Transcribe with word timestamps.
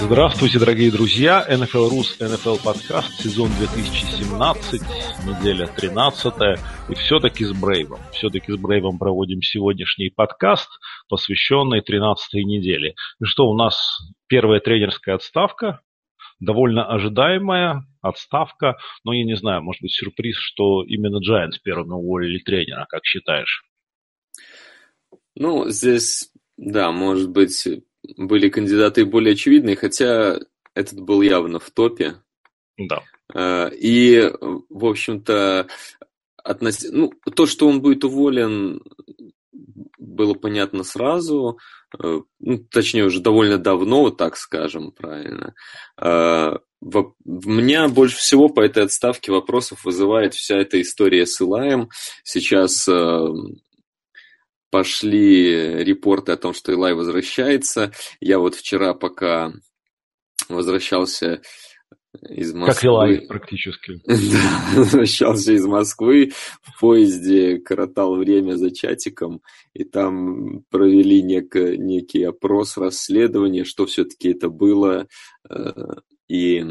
Здравствуйте, 0.00 0.60
дорогие 0.60 0.92
друзья! 0.92 1.44
NFL 1.50 1.88
Рус, 1.90 2.20
NFL 2.20 2.62
подкаст, 2.62 3.20
сезон 3.20 3.50
2017, 3.58 4.80
неделя 5.26 5.66
13 5.66 6.34
и 6.88 6.94
все-таки 6.94 7.44
с 7.44 7.52
Брейвом. 7.52 7.98
Все-таки 8.12 8.52
с 8.52 8.56
Брейвом 8.56 8.96
проводим 8.96 9.42
сегодняшний 9.42 10.10
подкаст, 10.10 10.68
посвященный 11.08 11.80
13-й 11.80 12.44
неделе. 12.44 12.94
И 13.20 13.24
что, 13.24 13.48
у 13.48 13.56
нас 13.56 13.98
первая 14.28 14.60
тренерская 14.60 15.16
отставка, 15.16 15.80
довольно 16.38 16.86
ожидаемая 16.86 17.82
отставка, 18.00 18.76
но 19.02 19.12
я 19.12 19.24
не 19.24 19.34
знаю, 19.34 19.64
может 19.64 19.82
быть 19.82 19.92
сюрприз, 19.94 20.36
что 20.36 20.84
именно 20.84 21.18
Giants 21.18 21.58
первыми 21.60 21.94
уволили 21.94 22.38
тренера, 22.38 22.86
как 22.88 23.04
считаешь? 23.04 23.64
Ну, 25.34 25.68
здесь, 25.68 26.30
да, 26.56 26.92
может 26.92 27.30
быть, 27.30 27.66
были 28.16 28.48
кандидаты 28.48 29.04
более 29.04 29.32
очевидные, 29.32 29.76
хотя 29.76 30.38
этот 30.74 31.00
был 31.00 31.22
явно 31.22 31.58
в 31.58 31.70
топе. 31.70 32.16
Да. 32.76 33.02
А, 33.34 33.68
и, 33.68 34.32
в 34.68 34.86
общем-то, 34.86 35.66
относ... 36.42 36.86
ну, 36.90 37.12
то, 37.34 37.46
что 37.46 37.68
он 37.68 37.80
будет 37.80 38.04
уволен, 38.04 38.82
было 39.98 40.34
понятно 40.34 40.84
сразу, 40.84 41.58
э, 42.02 42.20
ну, 42.40 42.58
точнее, 42.70 43.04
уже 43.04 43.20
довольно 43.20 43.58
давно, 43.58 44.10
так 44.10 44.36
скажем, 44.36 44.92
правильно. 44.92 45.54
А, 45.96 46.58
в... 46.80 47.14
Меня 47.24 47.88
больше 47.88 48.16
всего 48.16 48.48
по 48.48 48.60
этой 48.60 48.84
отставке 48.84 49.32
вопросов 49.32 49.84
вызывает 49.84 50.34
вся 50.34 50.56
эта 50.56 50.80
история 50.80 51.26
с 51.26 51.40
Илаем. 51.40 51.90
Сейчас 52.24 52.88
э, 52.88 53.26
пошли 54.70 55.82
репорты 55.84 56.32
о 56.32 56.36
том, 56.36 56.54
что 56.54 56.72
Илай 56.72 56.94
возвращается. 56.94 57.92
Я 58.20 58.38
вот 58.38 58.54
вчера, 58.54 58.94
пока 58.94 59.52
возвращался 60.48 61.40
из 62.28 62.52
Москвы... 62.54 62.74
Как 62.74 62.84
Илай, 62.84 63.26
практически. 63.26 64.00
Да, 64.06 64.76
возвращался 64.76 65.52
из 65.52 65.66
Москвы, 65.66 66.32
в 66.62 66.80
поезде 66.80 67.58
коротал 67.58 68.16
время 68.16 68.54
за 68.54 68.70
чатиком, 68.70 69.42
и 69.74 69.84
там 69.84 70.64
провели 70.70 71.22
нек, 71.22 71.54
некий 71.54 72.24
опрос, 72.24 72.76
расследование, 72.76 73.64
что 73.64 73.86
все-таки 73.86 74.30
это 74.30 74.48
было, 74.48 75.06
э, 75.48 75.72
и 76.28 76.64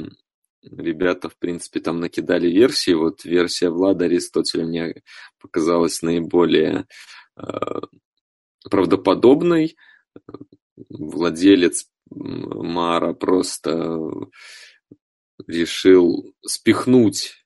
ребята, 0.64 1.30
в 1.30 1.38
принципе, 1.38 1.80
там 1.80 2.00
накидали 2.00 2.50
версии. 2.50 2.94
Вот 2.94 3.24
версия 3.24 3.70
Влада 3.70 4.06
Аристотеля 4.06 4.66
мне 4.66 5.02
показалась 5.40 6.02
наиболее 6.02 6.86
правдоподобной. 8.70 9.76
Владелец 10.90 11.88
Мара 12.10 13.14
просто 13.14 14.10
решил 15.48 16.34
спихнуть 16.46 17.44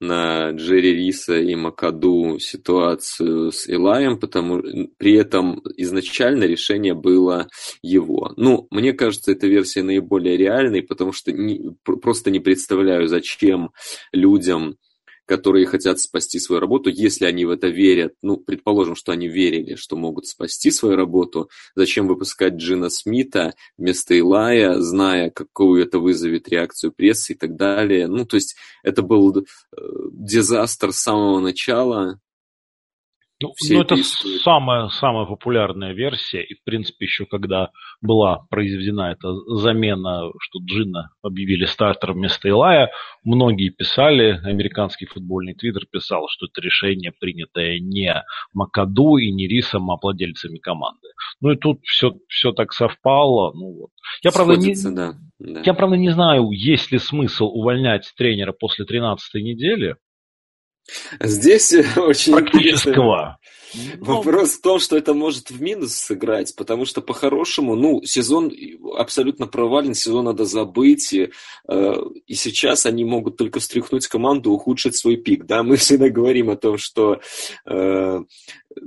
на 0.00 0.50
Джерри 0.52 0.94
Риса 0.94 1.38
и 1.38 1.54
Макаду 1.54 2.38
ситуацию 2.38 3.52
с 3.52 3.68
Илаем, 3.68 4.18
потому 4.18 4.62
при 4.96 5.14
этом 5.14 5.62
изначально 5.76 6.44
решение 6.44 6.94
было 6.94 7.48
его. 7.82 8.32
Ну, 8.36 8.66
мне 8.70 8.94
кажется, 8.94 9.32
эта 9.32 9.46
версия 9.46 9.82
наиболее 9.82 10.38
реальной, 10.38 10.82
потому 10.82 11.12
что 11.12 11.32
не, 11.32 11.76
просто 11.82 12.30
не 12.30 12.40
представляю, 12.40 13.08
зачем 13.08 13.72
людям 14.12 14.78
которые 15.30 15.64
хотят 15.64 16.00
спасти 16.00 16.40
свою 16.40 16.58
работу, 16.58 16.90
если 16.90 17.24
они 17.24 17.44
в 17.44 17.50
это 17.50 17.68
верят, 17.68 18.14
ну, 18.20 18.36
предположим, 18.36 18.96
что 18.96 19.12
они 19.12 19.28
верили, 19.28 19.76
что 19.76 19.94
могут 19.94 20.26
спасти 20.26 20.72
свою 20.72 20.96
работу, 20.96 21.48
зачем 21.76 22.08
выпускать 22.08 22.54
Джина 22.54 22.90
Смита 22.90 23.54
вместо 23.78 24.14
Илая, 24.14 24.80
зная, 24.80 25.30
какую 25.30 25.84
это 25.84 26.00
вызовет 26.00 26.48
реакцию 26.48 26.90
прессы 26.90 27.34
и 27.34 27.36
так 27.36 27.54
далее. 27.54 28.08
Ну, 28.08 28.26
то 28.26 28.34
есть 28.34 28.56
это 28.82 29.02
был 29.02 29.38
э, 29.38 29.44
дизастер 30.10 30.92
с 30.92 30.96
самого 30.96 31.38
начала, 31.38 32.18
ну, 33.42 33.52
ну 33.70 33.80
это 33.80 33.96
самая, 34.42 34.88
самая 34.88 35.24
популярная 35.24 35.92
версия, 35.92 36.42
и, 36.42 36.54
в 36.54 36.62
принципе, 36.64 37.06
еще 37.06 37.24
когда 37.24 37.70
была 38.02 38.46
произведена 38.50 39.12
эта 39.12 39.32
замена, 39.56 40.30
что 40.38 40.58
Джина 40.62 41.10
объявили 41.22 41.64
стартером 41.64 42.16
вместо 42.16 42.48
Илая, 42.48 42.90
многие 43.24 43.70
писали, 43.70 44.40
американский 44.44 45.06
футбольный 45.06 45.54
твиттер 45.54 45.86
писал, 45.90 46.26
что 46.28 46.46
это 46.46 46.60
решение 46.60 47.12
принятое 47.18 47.78
не 47.78 48.22
Макаду 48.52 49.16
и 49.16 49.30
не 49.30 49.48
Рисом, 49.48 49.90
а 49.90 49.96
владельцами 50.00 50.58
команды. 50.58 51.08
Ну 51.40 51.52
и 51.52 51.56
тут 51.56 51.80
все, 51.84 52.12
все 52.28 52.52
так 52.52 52.72
совпало. 52.72 53.52
Ну, 53.54 53.72
вот. 53.72 53.90
я, 54.22 54.32
правда, 54.32 54.56
не, 54.56 54.74
да, 54.94 55.14
да. 55.38 55.62
я, 55.64 55.74
правда, 55.74 55.96
не 55.96 56.10
знаю, 56.10 56.50
есть 56.50 56.92
ли 56.92 56.98
смысл 56.98 57.46
увольнять 57.46 58.12
тренера 58.16 58.52
после 58.52 58.84
13 58.84 59.42
недели, 59.42 59.96
Здесь 61.20 61.72
очень 61.96 62.32
Практического. 62.32 63.38
Вопрос 63.98 64.54
в 64.54 64.62
том, 64.62 64.80
что 64.80 64.96
это 64.96 65.14
может 65.14 65.50
в 65.50 65.62
минус 65.62 65.94
сыграть, 65.94 66.54
потому 66.56 66.84
что 66.84 67.00
по-хорошему, 67.00 67.76
ну, 67.76 68.02
сезон 68.02 68.52
абсолютно 68.96 69.46
провален, 69.46 69.94
сезон 69.94 70.24
надо 70.24 70.44
забыть, 70.44 71.12
и, 71.12 71.30
э, 71.68 71.94
и 72.26 72.34
сейчас 72.34 72.86
они 72.86 73.04
могут 73.04 73.36
только 73.36 73.60
встряхнуть 73.60 74.08
команду, 74.08 74.50
ухудшить 74.50 74.96
свой 74.96 75.16
пик, 75.16 75.46
да, 75.46 75.62
мы 75.62 75.76
всегда 75.76 76.08
говорим 76.08 76.50
о 76.50 76.56
том, 76.56 76.78
что 76.78 77.20
э, 77.66 78.20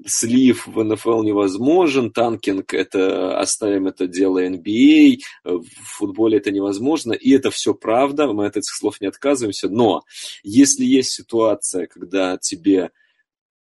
слив 0.06 0.68
в 0.68 0.84
НФЛ 0.84 1.24
невозможен, 1.24 2.12
танкинг 2.12 2.74
это 2.74 3.38
оставим 3.40 3.88
это 3.88 4.08
дело 4.08 4.46
NBA, 4.46 5.18
в 5.44 5.66
футболе 5.84 6.38
это 6.38 6.52
невозможно, 6.52 7.14
и 7.14 7.32
это 7.32 7.52
все 7.52 7.74
правда, 7.74 8.28
мы 8.28 8.46
от 8.46 8.58
этих 8.58 8.74
слов 8.74 9.02
не 9.02 9.08
отказываемся, 9.08 9.70
но 9.70 10.04
если 10.44 10.86
есть 10.86 11.12
ситуация, 11.12 11.88
когда 11.88 12.38
тебе, 12.38 12.92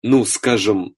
ну, 0.03 0.25
скажем, 0.25 0.95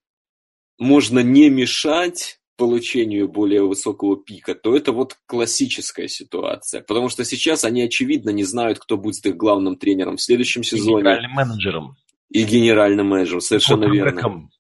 можно 0.79 1.21
не 1.21 1.51
мешать 1.51 2.41
получению 2.57 3.27
более 3.27 3.67
высокого 3.67 4.17
пика, 4.23 4.55
то 4.55 4.77
это 4.77 4.93
вот 4.93 5.17
классическая 5.27 6.09
ситуация. 6.09 6.83
Потому 6.83 7.09
что 7.09 7.25
сейчас 7.25 7.65
они, 7.65 7.81
очевидно, 7.81 8.31
не 8.31 8.45
знают, 8.45 8.79
кто 8.79 8.99
будет 8.99 9.25
их 9.25 9.35
главным 9.37 9.77
тренером 9.77 10.19
в 10.19 10.23
следующем 10.23 10.63
сезоне. 10.63 11.01
И 11.01 11.03
генеральным 11.03 11.33
менеджером. 11.33 11.97
И 12.29 12.45
генеральным 12.45 13.07
менеджером, 13.09 13.41
совершенно 13.41 13.91
верно. 13.91 14.51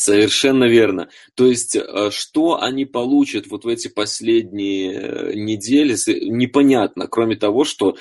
Совершенно 0.00 0.64
верно. 0.64 1.10
То 1.34 1.46
есть, 1.46 1.76
э, 1.76 2.10
что 2.10 2.58
они 2.58 2.86
получат 2.86 3.48
вот 3.48 3.64
в 3.64 3.68
эти 3.68 3.88
последние 3.88 4.94
э, 4.94 5.34
недели, 5.34 5.92
непонятно, 6.30 7.06
кроме 7.06 7.36
того, 7.36 7.64
что, 7.64 7.90
э, 7.90 7.96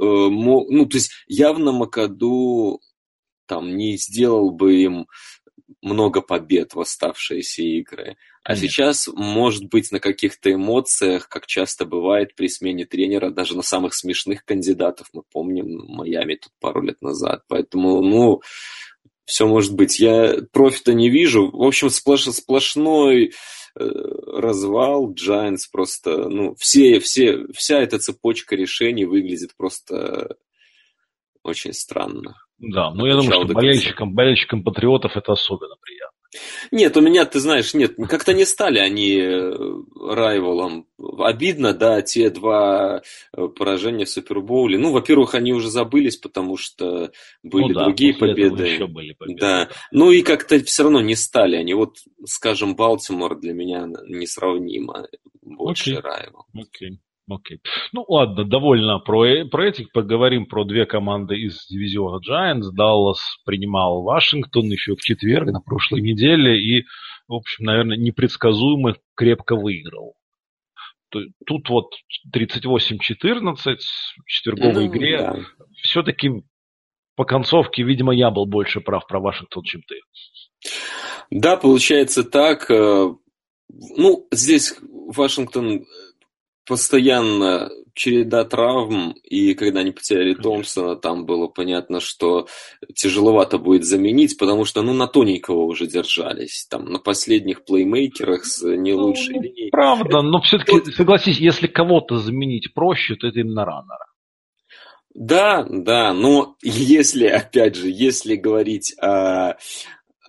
ну, 0.00 0.86
то 0.86 0.96
есть, 0.96 1.10
явно 1.26 1.72
Макаду 1.72 2.80
там 3.46 3.76
не 3.76 3.98
сделал 3.98 4.50
бы 4.52 4.76
им 4.82 5.06
много 5.82 6.22
побед 6.22 6.74
в 6.74 6.80
оставшиеся 6.80 7.62
игры. 7.62 8.16
А 8.42 8.54
Конечно. 8.54 8.68
сейчас, 8.68 9.08
может 9.08 9.64
быть, 9.66 9.92
на 9.92 10.00
каких-то 10.00 10.50
эмоциях, 10.50 11.28
как 11.28 11.46
часто 11.46 11.84
бывает 11.84 12.34
при 12.36 12.48
смене 12.48 12.86
тренера, 12.86 13.30
даже 13.30 13.54
на 13.54 13.62
самых 13.62 13.92
смешных 13.92 14.46
кандидатов, 14.46 15.08
мы 15.12 15.22
помним 15.30 15.84
Майами 15.88 16.36
тут 16.36 16.52
пару 16.58 16.80
лет 16.80 17.02
назад. 17.02 17.42
Поэтому, 17.48 18.00
ну, 18.00 18.40
все 19.28 19.46
может 19.46 19.76
быть. 19.76 20.00
Я 20.00 20.38
профита 20.52 20.94
не 20.94 21.10
вижу. 21.10 21.50
В 21.50 21.62
общем, 21.62 21.90
сплош, 21.90 22.24
сплошной 22.24 23.32
э, 23.78 23.84
развал. 24.26 25.12
Giants 25.12 25.68
просто, 25.70 26.30
ну, 26.30 26.54
все, 26.58 26.98
все, 26.98 27.44
вся 27.52 27.78
эта 27.80 27.98
цепочка 27.98 28.56
решений 28.56 29.04
выглядит 29.04 29.50
просто 29.56 30.36
очень 31.42 31.74
странно. 31.74 32.36
Да, 32.56 32.90
ну 32.90 33.04
я 33.04 33.16
думаю, 33.16 33.44
что 33.44 33.54
болельщикам, 33.54 34.14
болельщикам 34.14 34.64
патриотов 34.64 35.14
это 35.14 35.32
особенно 35.32 35.76
приятно. 35.80 36.17
Нет, 36.70 36.96
у 36.96 37.00
меня, 37.00 37.24
ты 37.24 37.40
знаешь, 37.40 37.72
нет, 37.72 37.94
как-то 38.08 38.34
не 38.34 38.44
стали 38.44 38.78
они 38.78 39.16
э, 39.16 39.52
райволом. 39.98 40.86
Обидно, 41.18 41.72
да, 41.72 42.02
те 42.02 42.28
два 42.28 43.02
э, 43.34 43.48
поражения 43.48 44.04
в 44.04 44.10
Супербоуле. 44.10 44.78
Ну, 44.78 44.92
во-первых, 44.92 45.34
они 45.34 45.52
уже 45.52 45.70
забылись, 45.70 46.16
потому 46.16 46.58
что 46.58 47.12
были 47.42 47.68
ну, 47.68 47.74
да, 47.74 47.84
другие 47.84 48.14
победы. 48.14 48.64
Еще 48.66 48.86
были 48.86 49.14
победы. 49.14 49.40
Да. 49.40 49.68
Ну 49.90 50.10
и 50.10 50.22
как-то 50.22 50.62
все 50.64 50.82
равно 50.82 51.00
не 51.00 51.16
стали 51.16 51.56
они. 51.56 51.72
Вот, 51.72 51.96
скажем, 52.26 52.76
Балтимор 52.76 53.38
для 53.38 53.54
меня 53.54 53.86
несравнимо 54.06 55.08
больше 55.40 55.92
Окей. 55.92 56.02
райвол. 56.02 56.44
Окей. 56.54 57.00
Окей. 57.28 57.60
Ну 57.92 58.04
ладно, 58.08 58.44
довольно 58.44 58.98
про, 58.98 59.26
э, 59.26 59.44
про 59.44 59.68
этих. 59.68 59.92
Поговорим 59.92 60.46
про 60.46 60.64
две 60.64 60.86
команды 60.86 61.36
из 61.36 61.66
дивизиона 61.68 62.20
Giants. 62.26 62.70
Даллас 62.72 63.20
принимал 63.44 64.02
Вашингтон 64.02 64.66
еще 64.66 64.94
в 64.94 65.00
четверг 65.00 65.50
на 65.50 65.60
прошлой 65.60 66.00
неделе 66.00 66.58
и, 66.58 66.84
в 67.26 67.34
общем, 67.34 67.66
наверное, 67.66 67.98
непредсказуемо 67.98 68.96
крепко 69.14 69.56
выиграл. 69.56 70.14
Тут 71.10 71.68
вот 71.68 71.94
38-14 72.34 73.56
в 73.56 74.26
четверговой 74.26 74.74
ну, 74.74 74.86
игре. 74.86 75.18
Да. 75.18 75.36
Все-таки 75.82 76.30
по 77.14 77.24
концовке, 77.24 77.82
видимо, 77.82 78.14
я 78.14 78.30
был 78.30 78.46
больше 78.46 78.80
прав 78.80 79.06
про 79.06 79.20
Вашингтон, 79.20 79.64
чем 79.64 79.82
ты. 79.82 79.96
Да, 81.30 81.56
получается 81.56 82.24
так. 82.24 82.70
Э, 82.70 83.08
ну, 83.68 84.26
здесь 84.30 84.76
Вашингтон 84.80 85.84
постоянно 86.68 87.70
череда 87.94 88.44
травм, 88.44 89.14
и 89.24 89.54
когда 89.54 89.80
они 89.80 89.90
потеряли 89.90 90.34
Томпсона, 90.34 90.94
там 90.94 91.26
было 91.26 91.48
понятно, 91.48 91.98
что 91.98 92.46
тяжеловато 92.94 93.58
будет 93.58 93.84
заменить, 93.84 94.38
потому 94.38 94.64
что, 94.64 94.82
ну, 94.82 94.92
на 94.92 95.08
тоненького 95.08 95.64
уже 95.64 95.86
держались, 95.86 96.66
там, 96.70 96.84
на 96.84 96.98
последних 97.00 97.64
плеймейкерах 97.64 98.44
с 98.44 98.62
не 98.62 98.92
ну, 98.92 99.06
лучшей 99.06 99.34
ну, 99.34 99.42
линией. 99.42 99.70
Правда, 99.70 100.22
но 100.22 100.40
все-таки, 100.42 100.72
вот... 100.72 100.86
согласись, 100.86 101.38
если 101.38 101.66
кого-то 101.66 102.18
заменить 102.18 102.72
проще, 102.72 103.16
то 103.16 103.26
это 103.26 103.40
именно 103.40 103.64
раннера. 103.64 104.06
Да, 105.14 105.66
да, 105.68 106.12
но 106.12 106.54
если, 106.62 107.26
опять 107.26 107.74
же, 107.74 107.88
если 107.88 108.36
говорить 108.36 108.94
о 109.00 109.54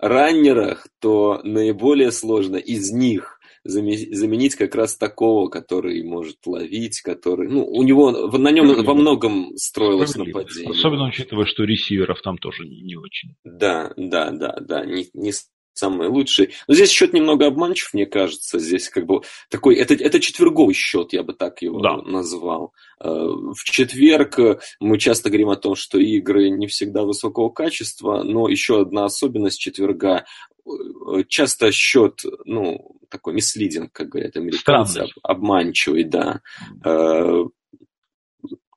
раннерах, 0.02 0.88
то 1.00 1.42
наиболее 1.44 2.12
сложно 2.12 2.56
из 2.56 2.92
них 2.92 3.39
заменить 3.64 4.56
как 4.56 4.76
раз 4.76 4.98
такого, 4.98 5.50
который 5.50 6.04
может 6.04 6.38
ловить, 6.46 7.02
который, 7.02 7.50
ну, 7.50 7.66
у 7.66 7.84
него, 7.84 8.12
на 8.12 8.52
нем 8.52 8.84
во 8.84 8.94
многом 8.94 9.56
строилось 9.56 10.16
нападение. 10.16 10.72
Особенно 10.72 11.08
учитывая, 11.08 11.46
что 11.46 11.64
ресиверов 11.64 12.22
там 12.22 12.38
тоже 12.38 12.66
не, 12.66 12.82
не 12.82 12.96
очень. 12.96 13.36
Да, 13.44 13.94
да, 13.98 14.32
да, 14.32 14.58
да, 14.60 14.86
не, 14.86 15.08
не 15.14 15.32
самый 15.74 16.08
лучший. 16.08 16.54
Но 16.68 16.74
здесь 16.74 16.90
счет 16.90 17.14
немного 17.14 17.48
обманчив, 17.48 17.94
мне 17.94 18.06
кажется. 18.06 18.60
Здесь 18.60 18.90
как 18.90 19.06
бы 19.06 19.22
такой, 19.50 19.76
это, 19.76 19.94
это 19.94 20.20
четверговый 20.20 20.74
счет, 20.74 21.14
я 21.14 21.24
бы 21.24 21.34
так 21.34 21.62
его 21.62 21.80
да. 21.80 21.98
назвал. 21.98 22.74
Э, 23.00 23.10
в 23.10 23.64
четверг 23.64 24.38
мы 24.80 24.98
часто 24.98 25.30
говорим 25.30 25.50
о 25.50 25.56
том, 25.56 25.76
что 25.76 26.00
игры 26.00 26.50
не 26.50 26.68
всегда 26.68 27.04
высокого 27.04 27.50
качества, 27.50 28.24
но 28.24 28.50
еще 28.50 28.82
одна 28.82 29.06
особенность 29.06 29.60
четверга 29.60 30.26
э, 30.66 31.24
часто 31.28 31.72
счет, 31.72 32.22
ну, 32.46 32.96
такой 33.10 33.34
мислидинг, 33.34 33.92
как 33.92 34.10
говорят 34.10 34.36
американцы, 34.38 34.92
Странный. 34.94 35.14
обманчивый, 35.24 36.04
да. 36.04 36.42
Э, 36.86 37.44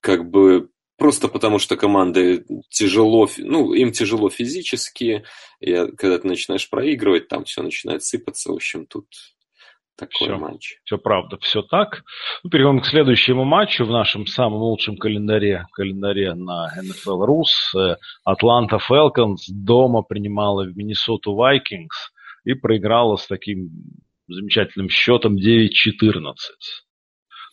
как 0.00 0.28
бы 0.28 0.68
просто 1.02 1.26
потому 1.26 1.58
что 1.58 1.76
команды 1.76 2.44
тяжело, 2.70 3.28
ну, 3.38 3.72
им 3.74 3.90
тяжело 3.90 4.30
физически, 4.30 5.24
и 5.58 5.74
когда 5.98 6.20
ты 6.20 6.28
начинаешь 6.28 6.70
проигрывать, 6.70 7.26
там 7.26 7.42
все 7.42 7.60
начинает 7.64 8.04
сыпаться, 8.04 8.52
в 8.52 8.54
общем, 8.54 8.86
тут 8.86 9.06
такой 9.96 10.28
все, 10.28 10.36
матч. 10.36 10.74
Все 10.84 10.98
правда, 10.98 11.38
все 11.40 11.62
так. 11.62 12.04
Ну, 12.44 12.50
перейдем 12.50 12.80
к 12.80 12.86
следующему 12.86 13.44
матчу 13.44 13.84
в 13.84 13.90
нашем 13.90 14.28
самом 14.28 14.60
лучшем 14.60 14.96
календаре, 14.96 15.66
календаре 15.72 16.34
на 16.34 16.68
NFL 16.78 17.26
Rus. 17.26 17.96
Атланта 18.22 18.76
Falcons 18.76 19.40
дома 19.48 20.02
принимала 20.02 20.62
в 20.62 20.76
Миннесоту 20.76 21.36
Vikings 21.36 21.98
и 22.44 22.54
проиграла 22.54 23.16
с 23.16 23.26
таким 23.26 23.70
замечательным 24.28 24.88
счетом 24.88 25.34
9-14. 25.34 26.34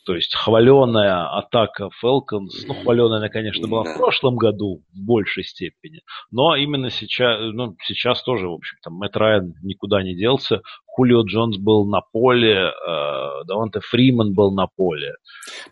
То 0.09 0.15
есть 0.15 0.33
хваленая 0.33 1.37
атака 1.37 1.89
Falcons, 2.03 2.65
ну, 2.65 2.73
хваленая 2.73 3.19
она, 3.19 3.29
конечно, 3.29 3.67
была 3.67 3.83
да. 3.83 3.93
в 3.93 3.97
прошлом 3.97 4.37
году 4.37 4.81
в 4.91 5.05
большей 5.05 5.43
степени, 5.43 6.01
но 6.31 6.55
именно 6.55 6.89
сейчас, 6.89 7.37
ну, 7.53 7.75
сейчас 7.83 8.23
тоже, 8.23 8.47
в 8.47 8.53
общем-то, 8.53 8.89
Мэтт 8.89 9.15
Райан 9.15 9.53
никуда 9.61 10.01
не 10.01 10.15
делся, 10.15 10.63
Хулио 10.87 11.21
Джонс 11.27 11.57
был 11.57 11.85
на 11.85 12.01
поле, 12.01 12.71
э, 12.71 13.43
Даванте 13.45 13.81
Фриман 13.81 14.33
был 14.33 14.51
на 14.51 14.65
поле. 14.65 15.13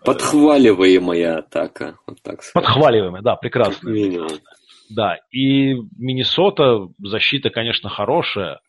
Подхваливаемая 0.06 1.40
атака, 1.40 1.98
вот 2.06 2.22
так 2.22 2.44
сказать. 2.44 2.54
Подхваливаемая, 2.54 3.24
да, 3.24 3.38
прекрасно. 3.38 3.92
Да, 4.92 5.18
и 5.32 5.74
Миннесота, 5.98 6.90
защита, 7.00 7.50
конечно, 7.50 7.90
хорошая, 7.90 8.60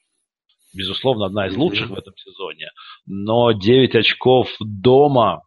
безусловно, 0.72 1.26
одна 1.26 1.48
из 1.48 1.56
лучших 1.58 1.90
mm-hmm. 1.90 1.94
в 1.94 1.98
этом 1.98 2.14
сезоне, 2.16 2.70
но 3.04 3.52
9 3.52 3.94
очков 3.96 4.48
дома 4.60 5.42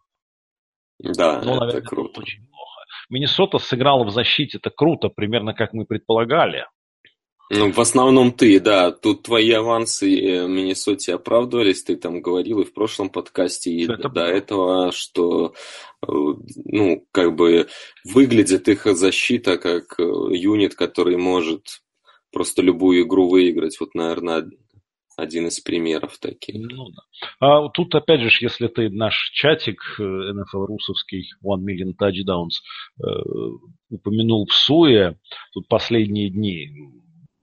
да, 1.02 1.40
ну, 1.42 1.54
наверное, 1.54 1.80
это 1.80 1.88
круто. 1.88 2.20
очень 2.20 2.46
плохо. 2.46 2.80
Миннесота 3.10 3.58
сыграла 3.58 4.04
в 4.04 4.10
защите, 4.10 4.58
это 4.58 4.70
круто, 4.70 5.08
примерно 5.08 5.54
как 5.54 5.72
мы 5.72 5.84
предполагали. 5.84 6.66
Ну, 7.54 7.70
в 7.70 7.78
основном 7.78 8.32
ты, 8.32 8.58
да. 8.60 8.92
Тут 8.92 9.24
твои 9.24 9.50
авансы 9.50 10.06
в 10.06 10.48
Миннесоте 10.48 11.14
оправдывались, 11.14 11.82
ты 11.82 11.96
там 11.96 12.22
говорил 12.22 12.60
и 12.60 12.64
в 12.64 12.72
прошлом 12.72 13.10
подкасте, 13.10 13.70
и 13.70 13.84
это... 13.84 14.08
до 14.08 14.24
этого, 14.24 14.90
что, 14.92 15.52
э, 16.00 16.06
ну, 16.08 17.06
как 17.12 17.34
бы 17.34 17.68
выглядит 18.04 18.68
их 18.68 18.86
защита 18.86 19.58
как 19.58 20.00
э, 20.00 20.02
юнит, 20.02 20.74
который 20.74 21.18
может 21.18 21.82
просто 22.32 22.62
любую 22.62 23.02
игру 23.02 23.28
выиграть. 23.28 23.78
Вот, 23.80 23.94
наверное, 23.94 24.46
один 25.16 25.46
из 25.46 25.60
примеров 25.60 26.18
таких. 26.18 26.54
Ну, 26.54 26.90
да. 26.90 27.02
А 27.40 27.68
тут, 27.68 27.94
опять 27.94 28.20
же, 28.20 28.30
если 28.40 28.68
ты 28.68 28.90
наш 28.90 29.30
чатик 29.34 29.80
NFL 29.98 30.64
э, 30.64 30.66
русовский 30.66 31.30
One 31.44 31.64
Million 31.64 31.92
Touchdowns 32.00 32.60
э, 32.98 33.06
упомянул 33.90 34.46
в 34.46 34.52
Суе, 34.52 35.18
тут 35.52 35.68
последние 35.68 36.30
дни 36.30 36.70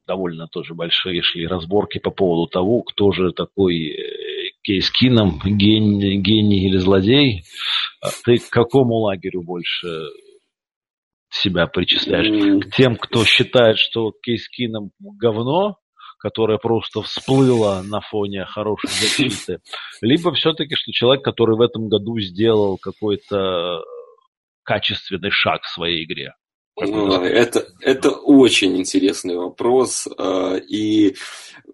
довольно 0.08 0.48
тоже 0.48 0.74
большие 0.74 1.22
шли 1.22 1.46
разборки 1.46 2.00
по 2.00 2.10
поводу 2.10 2.50
того, 2.50 2.82
кто 2.82 3.12
же 3.12 3.32
такой 3.32 3.92
э, 3.92 4.52
Кейс 4.64 4.90
Кином, 4.90 5.40
гений, 5.46 6.18
гений 6.18 6.68
или 6.68 6.78
злодей. 6.78 7.44
А 8.02 8.10
ты 8.26 8.38
к 8.38 8.50
какому 8.50 8.96
лагерю 8.96 9.44
больше 9.44 9.88
себя 11.30 11.68
причисляешь? 11.68 12.66
К 12.66 12.76
тем, 12.76 12.96
кто 12.96 13.24
считает, 13.24 13.78
что 13.78 14.12
Кейс 14.24 14.50
Кином 14.50 14.92
говно, 15.00 15.78
которая 16.20 16.58
просто 16.58 17.02
всплыла 17.02 17.82
на 17.84 18.02
фоне 18.02 18.46
хорошей 18.46 18.90
защиты, 18.90 19.60
либо 20.02 20.34
все-таки, 20.34 20.76
что 20.76 20.92
человек, 20.92 21.24
который 21.24 21.56
в 21.58 21.62
этом 21.62 21.88
году 21.88 22.20
сделал 22.20 22.78
какой-то 22.78 23.82
качественный 24.64 25.32
шаг 25.32 25.64
в 25.64 25.74
своей 25.74 26.04
игре? 26.04 26.34
Это, 26.78 27.68
это 27.82 28.12
очень 28.12 28.78
интересный 28.78 29.36
вопрос, 29.36 30.08
а, 30.18 30.56
и 30.56 31.16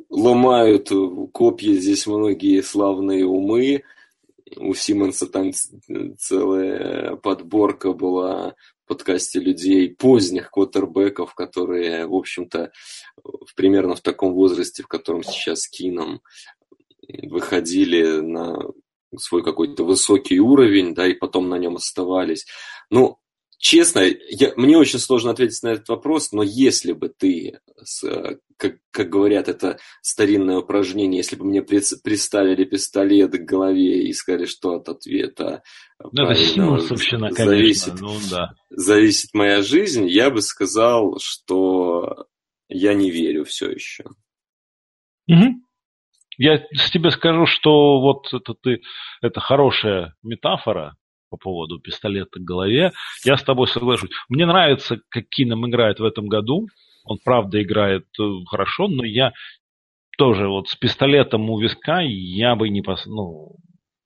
ломают 0.10 0.90
копья 1.32 1.74
здесь 1.74 2.08
многие 2.08 2.62
славные 2.62 3.26
умы. 3.26 3.84
У 4.58 4.74
Симонса 4.74 5.28
там 5.28 5.52
целая 6.18 7.16
подборка 7.16 7.94
была 7.94 8.56
подкасте 8.86 9.40
людей, 9.40 9.94
поздних 9.94 10.52
квотербеков, 10.52 11.34
которые, 11.34 12.08
в 12.08 12.14
общем-то, 12.14 12.72
в, 13.24 13.56
примерно 13.56 13.96
в 13.96 14.02
таком 14.02 14.34
возрасте, 14.34 14.84
в 14.84 14.88
котором 14.88 15.24
сейчас 15.24 15.68
Кином, 15.68 16.22
выходили 17.24 18.20
на 18.22 18.58
свой 19.18 19.44
какой-то 19.44 19.84
высокий 19.84 20.40
уровень, 20.40 20.94
да, 20.94 21.08
и 21.08 21.14
потом 21.14 21.50
на 21.50 21.58
нем 21.58 21.76
оставались. 21.76 22.46
Ну, 22.90 23.18
честно, 23.58 24.02
я, 24.30 24.54
мне 24.56 24.78
очень 24.78 25.00
сложно 25.00 25.32
ответить 25.32 25.64
на 25.64 25.70
этот 25.70 25.88
вопрос, 25.90 26.32
но 26.32 26.44
если 26.44 26.94
бы 26.94 27.10
ты, 27.10 27.60
как, 28.58 28.78
как 28.92 29.10
говорят, 29.10 29.48
это 29.48 29.78
старинное 30.02 30.58
упражнение, 30.58 31.18
если 31.18 31.36
бы 31.36 31.46
мне 31.46 31.62
приставили 31.62 32.64
пистолет 32.64 33.32
к 33.32 33.46
голове 33.46 34.08
и 34.08 34.14
сказали, 34.14 34.46
что 34.46 34.76
от 34.76 34.90
ответа 34.90 35.64
ну, 36.00 36.24
это 36.24 36.36
символовщина, 36.36 37.30
конечно. 37.30 37.46
Зависит, 37.46 37.94
ну, 38.02 38.18
да. 38.30 38.54
зависит 38.70 39.34
моя 39.34 39.62
жизнь, 39.62 40.08
я 40.08 40.30
бы 40.30 40.42
сказал, 40.42 41.18
что 41.20 42.28
я 42.70 42.94
не 42.94 43.12
верю 43.12 43.46
все 43.46 43.70
еще. 43.72 44.04
Угу. 45.28 45.62
Я 46.38 46.60
тебе 46.92 47.12
скажу, 47.12 47.46
что 47.46 48.02
вот 48.02 48.34
это 48.34 48.54
ты, 48.54 48.82
это 49.22 49.40
хорошая 49.40 50.16
метафора, 50.22 50.96
по 51.30 51.38
поводу 51.38 51.80
пистолета 51.80 52.40
к 52.40 52.44
голове. 52.44 52.92
Я 53.24 53.38
с 53.38 53.44
тобой 53.44 53.68
соглашусь. 53.68 54.12
Мне 54.30 54.46
нравится, 54.46 55.00
как 55.10 55.28
Кином 55.30 55.68
играет 55.68 56.00
в 56.00 56.04
этом 56.04 56.28
году. 56.28 56.68
Он 57.06 57.20
правда 57.24 57.62
играет 57.62 58.06
э, 58.20 58.24
хорошо, 58.48 58.88
но 58.88 59.04
я 59.06 59.32
тоже 60.18 60.48
вот 60.48 60.70
с 60.70 60.76
пистолетом 60.76 61.50
у 61.50 61.60
виска 61.60 62.02
я 62.02 62.56
бы 62.56 62.70
не 62.70 62.82
пос... 62.82 63.06
ну, 63.06 63.56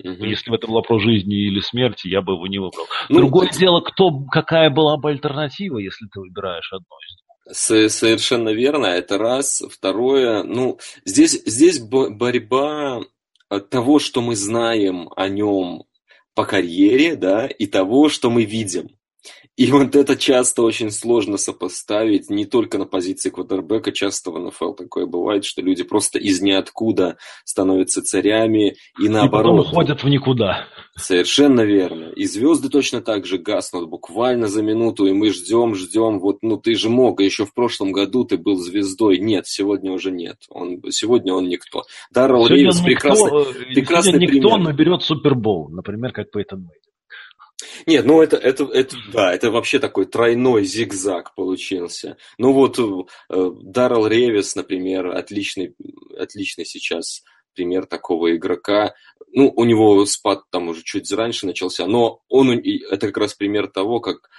Угу. 0.01 0.23
Если 0.23 0.49
бы 0.49 0.55
это 0.55 0.67
был 0.67 0.75
вопрос 0.75 1.03
жизни 1.03 1.35
или 1.47 1.59
смерти, 1.59 2.07
я 2.07 2.21
бы 2.21 2.31
его 2.33 2.47
не 2.47 2.57
выбрал. 2.57 2.85
Ну, 3.09 3.17
Другое 3.17 3.49
это... 3.49 3.59
дело, 3.59 3.81
кто, 3.81 4.11
какая 4.31 4.69
была 4.69 4.95
бы 4.95 5.09
альтернатива, 5.09 5.77
если 5.77 6.05
ты 6.05 6.21
выбираешь 6.21 6.71
одно 6.71 6.95
из 7.05 7.19
Совершенно 7.51 8.49
верно, 8.49 8.85
это 8.85 9.17
раз. 9.17 9.63
Второе, 9.69 10.43
ну, 10.43 10.77
здесь, 11.03 11.41
здесь 11.45 11.79
борьба 11.79 13.01
от 13.49 13.69
того, 13.69 13.99
что 13.99 14.21
мы 14.21 14.35
знаем 14.35 15.09
о 15.15 15.27
нем 15.27 15.83
по 16.39 16.45
карьере, 16.45 17.17
да, 17.17 17.47
и 17.47 17.65
того, 17.65 18.07
что 18.07 18.29
мы 18.29 18.45
видим. 18.45 18.91
И 19.57 19.71
вот 19.71 19.95
это 19.95 20.15
часто 20.15 20.61
очень 20.61 20.89
сложно 20.89 21.37
сопоставить, 21.37 22.29
не 22.29 22.45
только 22.45 22.77
на 22.77 22.85
позиции 22.85 23.29
квотербека, 23.29 23.91
часто 23.91 24.31
в 24.31 24.39
НФЛ 24.39 24.71
такое 24.73 25.05
бывает, 25.05 25.43
что 25.43 25.61
люди 25.61 25.83
просто 25.83 26.17
из 26.17 26.41
ниоткуда 26.41 27.17
становятся 27.43 28.01
царями 28.01 28.75
и 28.97 29.09
наоборот. 29.09 29.55
И 29.55 29.57
потом 29.57 29.59
уходят 29.59 30.03
в 30.03 30.07
никуда. 30.07 30.67
Совершенно 30.95 31.61
верно. 31.61 32.05
И 32.15 32.25
звезды 32.25 32.69
точно 32.69 33.01
так 33.01 33.25
же 33.25 33.37
гаснут 33.37 33.89
буквально 33.89 34.47
за 34.47 34.63
минуту, 34.63 35.05
и 35.07 35.11
мы 35.11 35.31
ждем, 35.31 35.75
ждем, 35.75 36.19
вот, 36.19 36.37
ну 36.41 36.57
ты 36.57 36.75
же 36.75 36.89
мог, 36.89 37.19
а 37.19 37.23
еще 37.23 37.45
в 37.45 37.53
прошлом 37.53 37.91
году 37.91 38.23
ты 38.23 38.37
был 38.37 38.55
звездой. 38.55 39.19
Нет, 39.19 39.45
сегодня 39.47 39.91
уже 39.91 40.11
нет. 40.11 40.37
Он, 40.49 40.81
сегодня 40.89 41.33
он 41.33 41.49
никто. 41.49 41.83
Даррел 42.11 42.47
Ривз 42.47 42.79
прекрасный, 42.79 43.41
э, 43.41 43.73
прекрасный 43.73 44.19
никто 44.19 44.49
пример. 44.51 44.59
наберет 44.59 45.01
Супербол, 45.03 45.69
например, 45.69 46.13
как 46.13 46.31
Пейтон 46.31 46.61
Мейден. 46.61 46.88
Нет, 47.85 48.05
ну 48.05 48.21
это, 48.21 48.37
это, 48.37 48.65
это, 48.65 48.95
да, 49.11 49.33
это 49.33 49.51
вообще 49.51 49.79
такой 49.79 50.05
тройной 50.05 50.63
зигзаг 50.63 51.33
получился. 51.35 52.17
Ну 52.37 52.53
вот 52.53 52.79
э, 52.79 53.51
Даррел 53.61 54.07
Ревис, 54.07 54.55
например, 54.55 55.07
отличный, 55.07 55.75
отличный 56.17 56.65
сейчас 56.65 57.23
пример 57.53 57.85
такого 57.85 58.35
игрока. 58.35 58.93
Ну, 59.33 59.51
у 59.55 59.65
него 59.65 60.05
спад 60.05 60.43
там 60.49 60.69
уже 60.69 60.83
чуть 60.83 61.11
раньше 61.11 61.45
начался, 61.45 61.85
но 61.85 62.21
он, 62.29 62.51
это 62.51 63.07
как 63.07 63.17
раз 63.17 63.33
пример 63.33 63.67
того, 63.67 63.99
как 63.99 64.29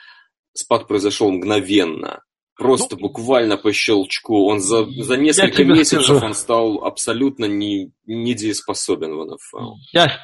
спад 0.53 0.89
произошел 0.89 1.31
мгновенно. 1.31 2.23
Просто 2.57 2.97
ну, 2.97 3.09
буквально 3.09 3.57
по 3.57 3.73
щелчку. 3.73 4.45
Он 4.45 4.61
за, 4.61 4.85
за 4.85 5.17
несколько 5.17 5.65
месяцев 5.65 6.05
скажу. 6.05 6.27
он 6.27 6.35
стал 6.35 6.85
абсолютно 6.85 7.47
не, 7.47 7.93
недееспособен 8.05 9.15
в 9.15 9.25
НФЛ. 9.25 9.75
Я 9.93 10.21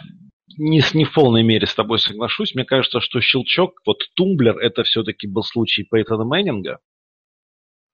не, 0.57 0.83
не 0.95 1.05
в 1.05 1.13
полной 1.13 1.43
мере 1.43 1.67
с 1.67 1.75
тобой 1.75 1.99
соглашусь. 1.99 2.55
Мне 2.55 2.65
кажется, 2.65 3.01
что 3.01 3.21
щелчок, 3.21 3.81
вот 3.85 4.03
тумблер, 4.15 4.59
это 4.59 4.85
все-таки 4.85 5.27
был 5.27 5.43
случай 5.43 5.85
Пейтона 5.85 6.25
Мэннинга. 6.25 6.79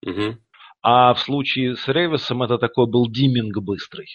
Угу. 0.04 0.38
А 0.82 1.14
в 1.14 1.21
случае 1.21 1.76
с 1.76 1.88
Рейвисом 1.88 2.42
это 2.42 2.59
такой 2.59 2.87
был 2.87 3.09
диминг 3.09 3.56
быстрый. 3.59 4.06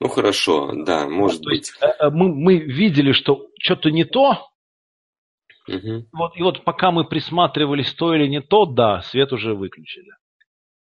Ну 0.00 0.08
хорошо, 0.08 0.72
да, 0.84 1.08
может 1.08 1.42
то 1.42 1.50
быть. 1.50 1.68
Есть, 1.68 1.78
э, 1.80 1.86
э, 1.86 2.10
мы, 2.10 2.28
мы 2.28 2.58
видели, 2.58 3.12
что 3.12 3.48
что-то 3.60 3.90
не 3.90 4.04
то. 4.04 4.48
Угу. 5.66 6.08
Вот, 6.12 6.36
и 6.36 6.42
вот 6.42 6.64
пока 6.64 6.90
мы 6.90 7.04
присматривались, 7.04 7.92
то 7.94 8.14
или 8.14 8.26
не 8.26 8.40
то, 8.40 8.66
да, 8.66 9.02
свет 9.02 9.32
уже 9.32 9.54
выключили. 9.54 10.12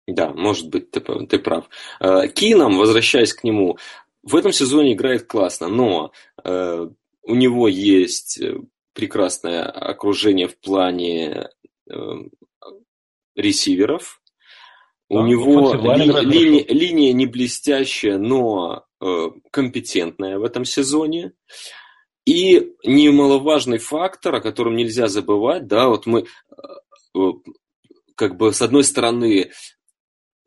Да, 0.07 0.31
может 0.33 0.69
быть, 0.69 0.91
ты, 0.91 1.01
ты 1.01 1.39
прав. 1.39 1.67
Э, 1.99 2.27
Кином, 2.27 2.77
возвращаясь 2.77 3.33
к 3.33 3.43
нему, 3.43 3.77
в 4.25 4.35
этом 4.35 4.51
сезоне 4.51 4.93
играет 4.93 5.27
классно, 5.27 5.67
но 5.67 6.11
э, 6.43 6.89
у 7.21 7.35
него 7.35 7.67
есть 7.67 8.41
э, 8.41 8.57
прекрасное 8.93 9.63
окружение 9.63 10.47
в 10.47 10.57
плане 10.57 11.49
э, 11.89 11.95
ресиверов. 13.35 14.21
Да, 15.09 15.19
у 15.19 15.27
него 15.27 15.73
ли, 15.75 16.05
ли, 16.23 16.65
линия 16.67 17.13
не 17.13 17.27
блестящая, 17.27 18.17
но 18.17 18.85
э, 18.99 19.29
компетентная 19.51 20.39
в 20.39 20.43
этом 20.43 20.65
сезоне. 20.65 21.33
И 22.25 22.73
немаловажный 22.83 23.77
фактор, 23.77 24.35
о 24.35 24.41
котором 24.41 24.75
нельзя 24.75 25.07
забывать, 25.07 25.67
да, 25.67 25.89
вот 25.89 26.07
мы 26.07 26.25
э, 27.13 27.19
как 28.15 28.37
бы 28.37 28.51
с 28.51 28.63
одной 28.63 28.83
стороны 28.83 29.51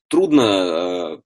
трудно 0.08 1.23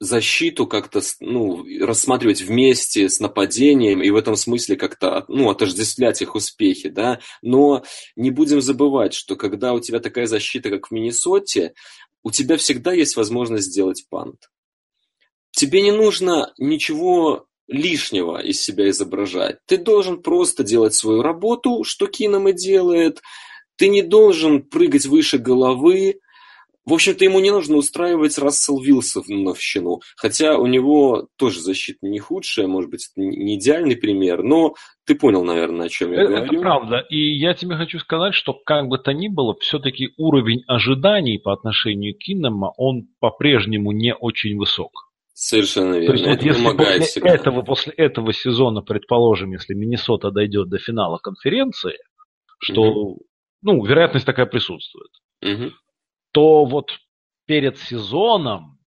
защиту 0.00 0.66
как-то 0.66 1.00
ну, 1.20 1.64
рассматривать 1.80 2.42
вместе 2.42 3.08
с 3.08 3.20
нападением 3.20 4.02
и 4.02 4.10
в 4.10 4.16
этом 4.16 4.36
смысле 4.36 4.76
как-то 4.76 5.24
ну, 5.28 5.50
отождествлять 5.50 6.20
их 6.20 6.34
успехи, 6.34 6.88
да, 6.88 7.20
но 7.42 7.84
не 8.16 8.30
будем 8.30 8.60
забывать, 8.60 9.14
что 9.14 9.36
когда 9.36 9.72
у 9.72 9.80
тебя 9.80 10.00
такая 10.00 10.26
защита, 10.26 10.70
как 10.70 10.88
в 10.88 10.90
Миннесоте, 10.90 11.74
у 12.22 12.30
тебя 12.30 12.56
всегда 12.56 12.92
есть 12.92 13.16
возможность 13.16 13.68
сделать 13.68 14.06
пант. 14.08 14.50
Тебе 15.52 15.82
не 15.82 15.92
нужно 15.92 16.52
ничего 16.58 17.46
лишнего 17.68 18.42
из 18.42 18.60
себя 18.60 18.88
изображать. 18.90 19.58
Ты 19.66 19.78
должен 19.78 20.22
просто 20.22 20.64
делать 20.64 20.94
свою 20.94 21.22
работу, 21.22 21.84
что 21.84 22.06
Кином 22.06 22.48
и 22.48 22.52
делает. 22.52 23.20
Ты 23.76 23.88
не 23.88 24.02
должен 24.02 24.62
прыгать 24.62 25.06
выше 25.06 25.38
головы, 25.38 26.20
в 26.86 26.92
общем-то, 26.92 27.24
ему 27.24 27.40
не 27.40 27.50
нужно 27.50 27.76
устраивать 27.76 28.36
Рассел 28.38 28.78
Вилсоновщину, 28.78 30.00
хотя 30.16 30.58
у 30.58 30.66
него 30.66 31.28
тоже 31.38 31.60
защита 31.60 31.98
не 32.02 32.18
худшая, 32.18 32.66
может 32.66 32.90
быть, 32.90 33.08
это 33.10 33.26
не 33.26 33.56
идеальный 33.58 33.96
пример, 33.96 34.42
но 34.42 34.74
ты 35.06 35.14
понял, 35.14 35.44
наверное, 35.44 35.86
о 35.86 35.88
чем 35.88 36.12
я 36.12 36.22
это, 36.22 36.28
говорю. 36.28 36.44
Это 36.44 36.60
правда. 36.60 36.98
И 37.08 37.38
я 37.38 37.54
тебе 37.54 37.76
хочу 37.76 37.98
сказать, 37.98 38.34
что 38.34 38.52
как 38.52 38.88
бы 38.88 38.98
то 38.98 39.12
ни 39.12 39.28
было, 39.28 39.56
все-таки 39.60 40.10
уровень 40.18 40.62
ожиданий 40.66 41.38
по 41.38 41.54
отношению 41.54 42.14
к 42.14 42.18
Киннема, 42.18 42.72
он 42.76 43.08
по-прежнему 43.18 43.92
не 43.92 44.14
очень 44.14 44.58
высок. 44.58 45.10
Совершенно 45.32 45.94
верно. 45.94 46.06
То 46.06 46.12
есть, 46.12 46.24
вот 46.24 46.34
это 46.34 46.46
если 46.46 46.64
после 46.76 47.00
всегда. 47.00 47.34
этого, 47.34 47.62
после 47.62 47.92
этого 47.94 48.32
сезона, 48.32 48.82
предположим, 48.82 49.52
если 49.52 49.74
Миннесота 49.74 50.30
дойдет 50.30 50.68
до 50.68 50.78
финала 50.78 51.18
конференции, 51.18 51.96
что, 52.60 52.82
угу. 52.82 53.22
ну, 53.62 53.84
вероятность 53.84 54.26
такая 54.26 54.46
присутствует. 54.46 55.10
Угу 55.42 55.72
то 56.34 56.64
вот 56.64 56.90
перед 57.46 57.78
сезоном, 57.78 58.78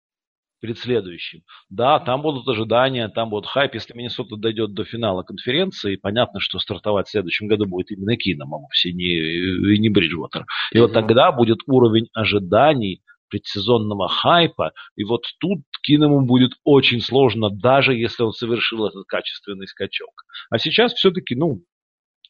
перед 0.59 0.77
следующим, 0.77 1.43
да, 1.69 1.99
там 1.99 2.21
будут 2.21 2.45
ожидания, 2.47 3.07
там 3.07 3.29
будет 3.29 3.45
хайп. 3.45 3.73
Если 3.75 3.95
Миннесота 3.95 4.35
дойдет 4.35 4.73
до 4.73 4.83
финала 4.83 5.23
конференции, 5.23 5.95
понятно, 5.95 6.41
что 6.41 6.59
стартовать 6.59 7.07
в 7.07 7.11
следующем 7.11 7.47
году 7.47 7.65
будет 7.65 7.91
именно 7.91 8.17
Кином, 8.17 8.53
а 8.53 8.57
вовсе 8.57 8.91
не, 8.91 9.79
не 9.79 9.89
Бриджвотер. 9.89 10.45
И 10.73 10.79
вот 10.79 10.91
тогда 10.91 11.31
будет 11.31 11.59
уровень 11.67 12.09
ожиданий 12.13 13.01
предсезонного 13.29 14.09
хайпа, 14.09 14.73
и 14.97 15.05
вот 15.05 15.23
тут 15.39 15.59
Киному 15.83 16.25
будет 16.25 16.51
очень 16.65 16.99
сложно, 16.99 17.49
даже 17.49 17.93
если 17.93 18.23
он 18.23 18.33
совершил 18.33 18.87
этот 18.87 19.05
качественный 19.05 19.67
скачок. 19.67 20.25
А 20.49 20.57
сейчас 20.57 20.93
все-таки, 20.93 21.35
ну, 21.35 21.61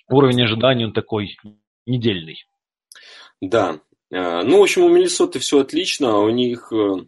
уровень 0.09 0.43
ожиданий 0.43 0.85
он 0.85 0.93
такой 0.93 1.37
недельный. 1.85 2.45
Да, 3.41 3.79
ну, 4.09 4.59
в 4.59 4.63
общем, 4.63 4.83
у 4.83 4.89
Миннесоты 4.89 5.39
все 5.39 5.59
отлично, 5.59 6.19
у 6.19 6.29
них 6.29 6.71
э, 6.71 7.05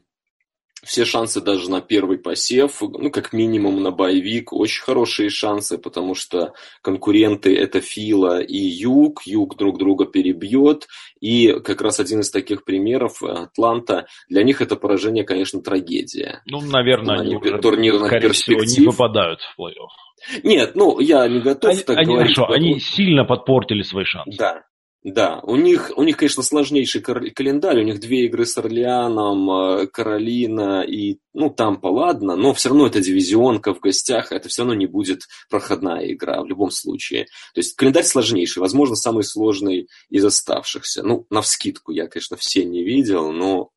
все 0.84 1.06
шансы 1.06 1.42
даже 1.42 1.70
на 1.70 1.82
первый 1.82 2.18
посев, 2.18 2.82
ну, 2.82 3.12
как 3.12 3.34
минимум 3.34 3.82
на 3.84 3.92
боевик, 3.92 4.54
очень 4.54 4.82
хорошие 4.82 5.30
шансы, 5.30 5.78
потому 5.78 6.16
что 6.16 6.54
конкуренты 6.82 7.56
это 7.56 7.82
Фила 7.82 8.42
и 8.42 8.58
Юг, 8.58 9.24
Юг 9.26 9.58
друг 9.58 9.78
друга 9.78 10.06
перебьет, 10.06 10.88
и 11.20 11.52
как 11.64 11.82
раз 11.82 12.00
один 12.00 12.22
из 12.22 12.32
таких 12.32 12.64
примеров, 12.64 13.22
Атланта, 13.24 14.08
для 14.30 14.44
них 14.44 14.62
это 14.62 14.76
поражение, 14.76 15.24
конечно, 15.24 15.62
трагедия. 15.62 16.42
Ну, 16.46 16.62
наверное, 16.62 17.20
они, 17.20 17.36
они 17.36 17.62
турнирных 17.62 18.12
перспектив. 18.12 18.68
Всего, 18.68 18.86
не 18.86 18.92
попадают 18.92 19.40
в 19.42 19.60
плей-офф. 19.60 20.42
Нет, 20.44 20.76
ну, 20.76 21.00
я 21.00 21.28
не 21.28 21.40
готов 21.40 21.72
они, 21.72 21.80
так 21.82 21.98
они, 21.98 22.06
говорить. 22.14 22.36
Хорошо, 22.36 22.54
они 22.54 22.80
сильно 22.80 23.26
подпортили 23.26 23.84
свои 23.84 24.06
шансы. 24.06 24.38
Да, 24.38 24.64
да, 25.02 25.40
у 25.44 25.56
них, 25.56 25.92
у 25.96 26.04
них, 26.04 26.18
конечно, 26.18 26.44
сложнейший 26.44 27.02
календарь. 27.02 27.80
У 27.80 27.86
них 27.86 28.02
две 28.02 28.26
игры 28.26 28.46
с 28.46 28.58
Орлеаном, 28.58 29.50
э, 29.50 29.88
Каролина 29.88 30.82
и, 30.82 31.20
ну, 31.34 31.50
Тампа, 31.50 31.88
ладно, 31.88 32.36
но 32.36 32.54
все 32.54 32.68
равно 32.68 32.88
это 32.88 33.00
дивизионка 33.00 33.74
в 33.74 33.80
гостях, 33.80 34.34
это 34.34 34.50
все 34.50 34.64
равно 34.64 34.74
не 34.74 34.88
будет 34.88 35.22
проходная 35.50 36.12
игра 36.12 36.42
в 36.42 36.48
любом 36.48 36.70
случае. 36.70 37.28
То 37.54 37.60
есть 37.60 37.76
календарь 37.78 38.04
сложнейший, 38.04 38.60
возможно, 38.60 38.96
самый 38.96 39.24
сложный 39.24 39.88
из 40.10 40.26
оставшихся. 40.26 41.02
Ну, 41.02 41.26
на 41.30 41.42
вскидку 41.42 41.94
я, 41.94 42.08
конечно, 42.08 42.36
все 42.36 42.66
не 42.66 42.84
видел, 42.84 43.32
но 43.32 43.70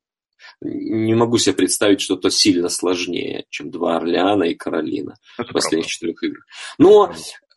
не 0.61 1.13
могу 1.13 1.37
себе 1.37 1.55
представить 1.55 2.01
что-то 2.01 2.29
сильно 2.29 2.69
сложнее, 2.69 3.45
чем 3.49 3.71
два 3.71 3.97
Орлеана 3.97 4.43
и 4.43 4.55
Каролина 4.55 5.15
Это 5.37 5.49
в 5.49 5.53
последних 5.53 5.85
правда. 5.85 5.89
четырех 5.89 6.23
играх. 6.23 6.45
Но 6.77 7.13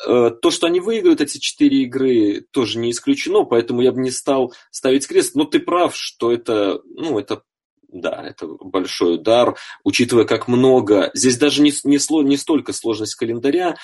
э, 0.06 0.30
то, 0.30 0.50
что 0.50 0.66
они 0.66 0.80
выиграют 0.80 1.20
эти 1.20 1.38
четыре 1.38 1.82
игры, 1.82 2.46
тоже 2.50 2.78
не 2.78 2.90
исключено, 2.90 3.44
поэтому 3.44 3.82
я 3.82 3.92
бы 3.92 4.00
не 4.00 4.10
стал 4.10 4.54
ставить 4.70 5.06
крест. 5.06 5.34
Но 5.34 5.44
ты 5.44 5.60
прав, 5.60 5.96
что 5.96 6.32
это, 6.32 6.80
ну, 6.84 7.18
это 7.18 7.42
да, 7.88 8.22
это 8.26 8.46
большой 8.46 9.14
удар, 9.14 9.56
учитывая, 9.84 10.24
как 10.24 10.48
много, 10.48 11.10
здесь 11.14 11.38
даже 11.38 11.62
не, 11.62 11.72
не, 11.84 11.98
сло, 11.98 12.22
не 12.22 12.36
столько 12.36 12.72
сложность 12.72 13.14
календаря, 13.14 13.76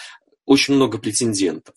очень 0.44 0.74
много 0.74 0.98
претендентов. 0.98 1.76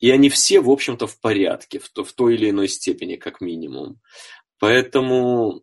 И 0.00 0.10
они 0.10 0.30
все, 0.30 0.60
в 0.60 0.70
общем-то, 0.70 1.06
в 1.06 1.20
порядке, 1.20 1.78
в, 1.78 1.90
в 1.94 2.12
той 2.12 2.34
или 2.34 2.50
иной 2.50 2.68
степени, 2.68 3.16
как 3.16 3.40
минимум. 3.40 4.00
Поэтому 4.58 5.62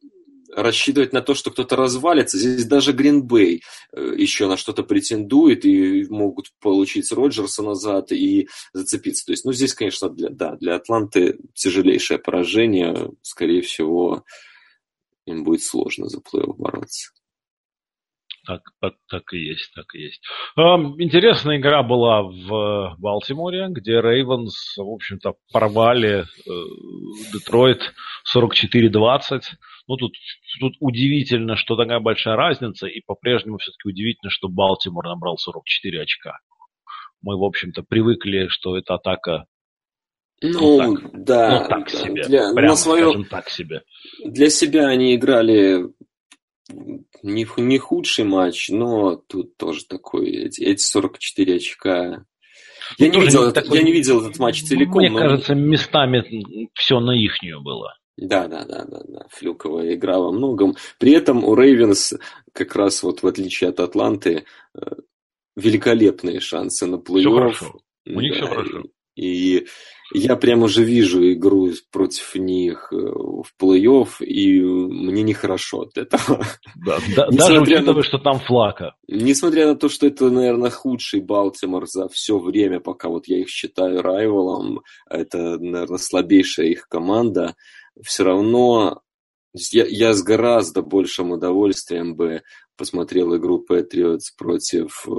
рассчитывать 0.55 1.13
на 1.13 1.21
то, 1.21 1.33
что 1.33 1.51
кто-то 1.51 1.75
развалится. 1.75 2.37
Здесь 2.37 2.65
даже 2.65 2.93
Гринбей 2.93 3.63
э, 3.93 4.13
еще 4.17 4.47
на 4.47 4.57
что-то 4.57 4.83
претендует 4.83 5.65
и 5.65 6.05
могут 6.09 6.47
получить 6.59 7.11
Роджерса 7.11 7.63
назад 7.63 8.11
и 8.11 8.47
зацепиться. 8.73 9.25
То 9.25 9.31
есть, 9.31 9.45
ну, 9.45 9.53
здесь, 9.53 9.73
конечно, 9.73 10.09
для, 10.09 10.29
да, 10.29 10.55
для 10.55 10.75
Атланты 10.75 11.37
тяжелейшее 11.53 12.19
поражение. 12.19 13.11
Скорее 13.21 13.61
всего, 13.61 14.23
им 15.25 15.43
будет 15.43 15.63
сложно 15.63 16.07
за 16.07 16.19
плей-офф 16.19 16.55
бороться. 16.57 17.11
Так, 18.45 18.61
так, 18.79 18.93
так 19.07 19.33
и 19.33 19.37
есть, 19.37 19.71
так 19.75 19.93
и 19.93 20.01
есть. 20.01 20.21
Интересная 20.57 21.57
игра 21.57 21.83
была 21.83 22.23
в 22.23 22.95
Балтиморе, 22.97 23.67
где 23.69 24.01
Рейвенс, 24.01 24.77
в 24.77 24.89
общем-то, 24.89 25.35
порвали 25.51 26.21
э, 26.21 26.25
Детройт 27.33 27.93
44-20. 28.35 29.41
Ну, 29.91 29.97
тут, 29.97 30.13
тут 30.61 30.75
удивительно, 30.79 31.57
что 31.57 31.75
такая 31.75 31.99
большая 31.99 32.37
разница, 32.37 32.87
и 32.87 33.01
по-прежнему 33.05 33.57
все-таки 33.57 33.89
удивительно, 33.89 34.29
что 34.29 34.47
Балтимор 34.47 35.03
набрал 35.03 35.37
44 35.37 36.01
очка. 36.01 36.37
Мы, 37.21 37.37
в 37.37 37.43
общем-то, 37.43 37.83
привыкли, 37.83 38.47
что 38.47 38.77
эта 38.77 38.93
атака 38.93 39.47
ну, 40.41 40.81
ну 40.81 40.95
так, 40.95 41.23
да. 41.25 41.59
Ну, 41.59 41.67
так 41.67 41.89
себе. 41.89 42.23
Для, 42.23 42.53
Прямо, 42.53 42.69
на 42.69 42.75
свое, 42.77 43.03
скажем, 43.03 43.25
так 43.25 43.49
себе. 43.49 43.81
Для 44.23 44.49
себя 44.49 44.87
они 44.87 45.13
играли 45.13 45.87
не, 47.21 47.45
не 47.57 47.77
худший 47.77 48.23
матч, 48.23 48.69
но 48.69 49.17
тут 49.17 49.57
тоже 49.57 49.83
такой, 49.83 50.29
эти, 50.29 50.63
эти 50.63 50.81
44 50.81 51.55
очка. 51.57 52.23
Я, 52.97 53.07
ну, 53.11 53.19
не 53.19 53.21
видел, 53.25 53.47
не 53.47 53.51
такой, 53.51 53.77
я 53.77 53.83
не 53.83 53.91
видел 53.91 54.21
этот 54.21 54.39
матч 54.39 54.63
целиком. 54.63 55.01
Мне 55.01 55.09
но... 55.09 55.19
кажется, 55.19 55.53
местами 55.53 56.23
все 56.75 57.01
на 57.01 57.11
ихнюю 57.11 57.61
было. 57.61 57.93
Да, 58.17 58.47
да, 58.47 58.65
да, 58.65 58.85
да, 58.85 59.01
да. 59.07 59.25
Флюковая 59.29 59.95
игра 59.95 60.19
во 60.19 60.31
многом. 60.31 60.75
При 60.99 61.13
этом 61.13 61.43
у 61.43 61.55
Рейвенс, 61.55 62.13
как 62.53 62.75
раз 62.75 63.03
вот 63.03 63.23
в 63.23 63.27
отличие 63.27 63.69
от 63.69 63.79
Атланты, 63.79 64.45
э, 64.75 64.79
великолепные 65.55 66.39
шансы 66.39 66.85
на 66.85 66.95
плей-офф. 66.95 67.19
Все 67.19 67.33
хорошо. 67.33 67.79
У 68.05 68.21
них 68.21 68.33
да, 68.33 68.45
все 68.45 68.47
хорошо. 68.47 68.83
И 69.15 69.67
я 70.13 70.35
прямо 70.35 70.65
уже 70.65 70.83
вижу 70.83 71.31
игру 71.31 71.69
против 71.91 72.35
них 72.35 72.91
э, 72.91 72.95
в 72.95 73.45
плей-офф, 73.59 74.23
и 74.23 74.59
мне 74.61 75.23
нехорошо 75.23 75.81
от 75.81 75.97
этого. 75.97 76.45
Да, 76.85 76.97
да, 77.15 77.27
даже 77.29 77.61
учитывая, 77.61 77.95
на... 77.95 78.03
что 78.03 78.17
там 78.17 78.39
флака. 78.39 78.95
Несмотря 79.07 79.67
на 79.67 79.75
то, 79.75 79.89
что 79.89 80.07
это, 80.07 80.29
наверное, 80.29 80.69
худший 80.69 81.21
Балтимор 81.21 81.85
за 81.87 82.07
все 82.09 82.39
время, 82.39 82.79
пока 82.79 83.09
вот 83.09 83.27
я 83.27 83.39
их 83.39 83.49
считаю 83.49 84.01
райвалом, 84.01 84.81
это, 85.09 85.57
наверное, 85.59 85.97
слабейшая 85.97 86.67
их 86.67 86.87
команда, 86.87 87.55
все 88.01 88.23
равно 88.23 89.01
я, 89.71 89.85
я 89.85 90.13
с 90.13 90.23
гораздо 90.23 90.81
большим 90.81 91.31
удовольствием 91.31 92.15
бы 92.15 92.41
посмотрел 92.77 93.35
игру 93.35 93.59
Патриотс 93.59 94.31
против 94.31 95.05
э, 95.07 95.11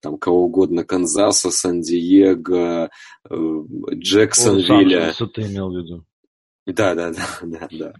там 0.00 0.16
кого 0.16 0.44
угодно, 0.44 0.84
Канзаса, 0.84 1.50
Сан-Диего, 1.50 2.90
э, 3.28 3.34
Джексонвилля. 3.94 5.12
Что 5.12 5.26
ты 5.26 5.42
имел 5.42 5.70
в 5.70 5.76
виду? 5.76 6.04
Да, 6.66 6.94
да, 6.94 7.12
да, 7.12 7.26
да, 7.42 7.68
да. 7.70 7.92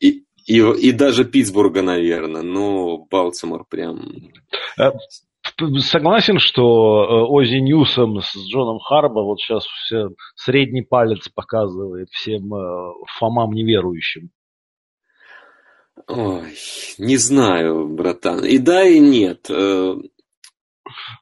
И, 0.00 0.24
и, 0.46 0.58
и 0.58 0.92
даже 0.92 1.24
Питтсбурга, 1.24 1.82
наверное, 1.82 2.42
но 2.42 3.06
Балтимор 3.10 3.64
прям... 3.64 4.32
Э, 5.42 5.78
согласен, 5.80 6.38
что 6.38 7.26
Ози 7.28 7.56
Ньюсом 7.56 8.20
с 8.20 8.36
Джоном 8.36 8.78
Харбо 8.78 9.22
вот 9.22 9.40
сейчас 9.40 9.64
все 9.64 10.10
средний 10.34 10.82
палец 10.82 11.28
показывает 11.28 12.08
всем 12.10 12.50
фомам 13.18 13.52
неверующим. 13.52 14.30
Ой, 16.08 16.54
не 16.98 17.16
знаю, 17.16 17.88
братан. 17.88 18.44
И 18.44 18.58
да, 18.58 18.84
и 18.84 18.98
нет. 18.98 19.46
Э, 19.50 19.94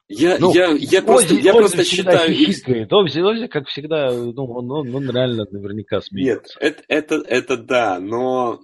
я, 0.07 0.37
ну, 0.39 0.53
я, 0.53 0.69
я 0.71 1.01
просто, 1.01 1.33
Ози, 1.33 1.41
я 1.41 1.53
Ози 1.53 1.59
просто 1.59 1.83
считаю... 1.83 2.33
Хихикает. 2.33 2.91
Ози, 2.91 3.19
Ози, 3.19 3.47
как 3.47 3.67
всегда, 3.67 4.11
ну, 4.11 4.45
он, 4.45 4.71
он, 4.71 4.95
он 4.95 5.09
реально 5.11 5.45
наверняка 5.51 6.01
смеется. 6.01 6.57
Нет, 6.61 6.77
это, 6.77 6.83
это, 6.87 7.15
это 7.27 7.57
да, 7.57 7.99
но 7.99 8.59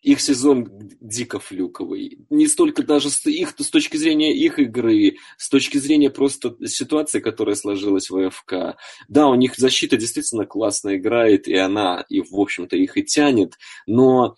их 0.00 0.20
сезон 0.20 0.68
дико 1.00 1.40
флюковый. 1.40 2.18
Не 2.30 2.46
столько 2.46 2.82
даже 2.82 3.10
с 3.10 3.26
их, 3.26 3.54
с 3.58 3.70
точки 3.70 3.96
зрения 3.96 4.32
их 4.32 4.58
игры, 4.58 5.16
с 5.36 5.48
точки 5.48 5.78
зрения 5.78 6.10
просто 6.10 6.56
ситуации, 6.66 7.20
которая 7.20 7.56
сложилась 7.56 8.10
в 8.10 8.16
АФК. 8.16 8.76
Да, 9.08 9.28
у 9.28 9.34
них 9.34 9.56
защита 9.56 9.96
действительно 9.96 10.46
классно 10.46 10.96
играет, 10.96 11.48
и 11.48 11.56
она, 11.56 12.04
и 12.08 12.20
в 12.20 12.34
общем-то, 12.34 12.76
их 12.76 12.96
и 12.96 13.04
тянет, 13.04 13.54
но 13.86 14.36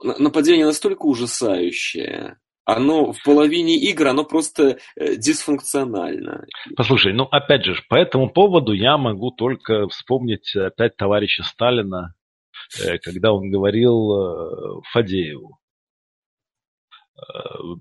нападение 0.00 0.66
настолько 0.66 1.06
ужасающее, 1.06 2.38
оно 2.64 3.12
в 3.12 3.22
половине 3.24 3.76
игр, 3.76 4.08
оно 4.08 4.24
просто 4.24 4.78
э, 4.94 5.16
дисфункционально. 5.16 6.44
Послушай, 6.76 7.14
ну 7.14 7.24
опять 7.24 7.64
же, 7.64 7.74
по 7.88 7.94
этому 7.94 8.30
поводу 8.30 8.72
я 8.72 8.98
могу 8.98 9.30
только 9.30 9.88
вспомнить 9.88 10.54
опять 10.54 10.94
товарища 10.96 11.44
Сталина, 11.44 12.12
э, 12.12 12.17
когда 13.02 13.32
он 13.32 13.50
говорил 13.50 14.12
э, 14.12 14.80
Фадееву, 14.92 15.58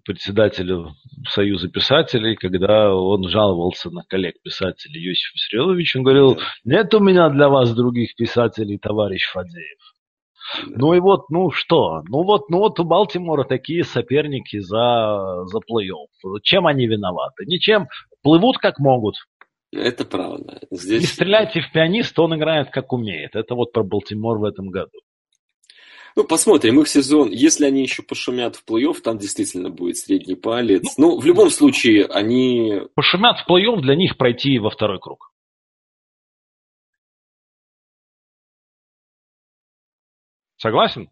председателю 0.03 0.93
Союза 1.29 1.69
писателей, 1.69 2.35
когда 2.35 2.95
он 2.95 3.27
жаловался 3.29 3.91
на 3.91 4.03
коллег 4.03 4.41
писателей 4.41 4.99
Юсиф 4.99 5.31
Сирилович, 5.35 5.95
он 5.95 6.03
говорил, 6.03 6.39
нет 6.63 6.93
у 6.95 6.99
меня 6.99 7.29
для 7.29 7.47
вас 7.47 7.73
других 7.73 8.15
писателей, 8.15 8.79
товарищ 8.79 9.29
Фадеев. 9.31 9.79
Ну 10.67 10.93
и 10.93 10.99
вот, 10.99 11.29
ну 11.29 11.51
что, 11.51 12.01
ну 12.07 12.23
вот, 12.23 12.49
ну 12.49 12.59
вот 12.59 12.79
у 12.79 12.83
Балтимора 12.83 13.43
такие 13.43 13.83
соперники 13.83 14.59
за, 14.59 15.43
за 15.45 15.59
плей-офф. 15.59 16.39
Чем 16.41 16.67
они 16.67 16.87
виноваты? 16.87 17.45
Ничем. 17.45 17.87
Плывут 18.23 18.57
как 18.57 18.79
могут. 18.79 19.15
Это 19.71 20.05
правда. 20.05 20.61
Здесь... 20.71 21.01
Не 21.01 21.07
стреляйте 21.07 21.61
в 21.61 21.71
пианиста, 21.71 22.21
он 22.21 22.35
играет 22.35 22.69
как 22.71 22.93
умеет. 22.93 23.35
Это 23.35 23.55
вот 23.55 23.73
про 23.73 23.83
Балтимор 23.83 24.39
в 24.39 24.45
этом 24.45 24.69
году. 24.69 24.99
Ну, 26.15 26.23
посмотрим, 26.23 26.79
их 26.79 26.87
сезон, 26.87 27.29
если 27.29 27.65
они 27.65 27.83
еще 27.83 28.01
пошумят 28.01 28.55
в 28.55 28.65
плей-офф, 28.65 29.01
там 29.01 29.19
действительно 29.19 29.69
будет 29.69 29.97
средний 29.97 30.35
палец. 30.35 30.97
Ну, 30.97 31.11
ну 31.11 31.19
в 31.19 31.25
любом 31.25 31.51
случае, 31.51 32.05
они... 32.05 32.81
Пошумят 32.95 33.37
в 33.39 33.47
плей-офф, 33.47 33.81
для 33.81 33.95
них 33.95 34.17
пройти 34.17 34.57
во 34.57 34.71
второй 34.71 34.99
круг. 34.99 35.31
Согласен? 40.55 41.11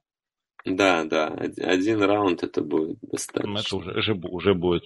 Да, 0.66 1.04
да, 1.04 1.28
один 1.28 2.02
раунд 2.02 2.44
это 2.44 2.62
будет 2.62 2.98
достаточно. 3.02 3.60
Это 3.60 3.76
уже, 3.76 3.92
уже, 3.92 4.14
уже 4.14 4.54
будет. 4.56 4.84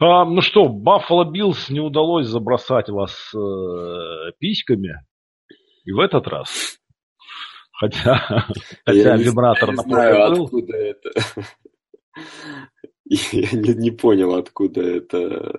А, 0.00 0.24
ну 0.24 0.40
что, 0.40 0.68
Баффало 0.68 1.30
Биллс 1.30 1.70
не 1.70 1.78
удалось 1.78 2.26
забросать 2.26 2.88
вас 2.88 3.32
э, 3.32 4.32
письками. 4.40 4.96
И 5.84 5.92
в 5.92 6.00
этот 6.00 6.26
раз. 6.26 6.80
Хотя, 7.72 8.46
хотя 8.84 8.98
я 8.98 9.16
вибратор 9.16 9.70
не, 9.70 9.76
на 9.76 9.82
знаю, 9.82 10.34
был. 10.34 10.44
откуда 10.44 10.76
это. 10.76 11.10
Я 13.32 13.58
не, 13.58 13.74
не 13.74 13.90
понял, 13.90 14.34
откуда 14.34 14.82
это 14.82 15.58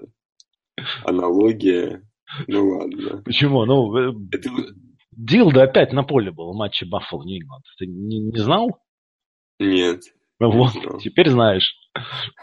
аналогия. 1.04 2.02
Ну 2.48 2.70
ладно. 2.70 3.22
Почему? 3.26 3.66
Ну, 3.66 3.94
э, 3.98 4.14
это... 4.32 4.50
Дилдо 5.12 5.64
опять 5.64 5.92
на 5.92 6.04
поле 6.04 6.32
был 6.32 6.54
в 6.54 6.56
матче 6.56 6.86
Баффало 6.86 7.24
Нью-Ингланд. 7.24 7.66
Ты 7.78 7.88
не, 7.88 8.20
не 8.20 8.38
знал? 8.38 8.78
Нет. 9.62 10.02
Вот, 10.40 10.74
не 10.74 11.00
теперь 11.00 11.30
знаешь. 11.30 11.76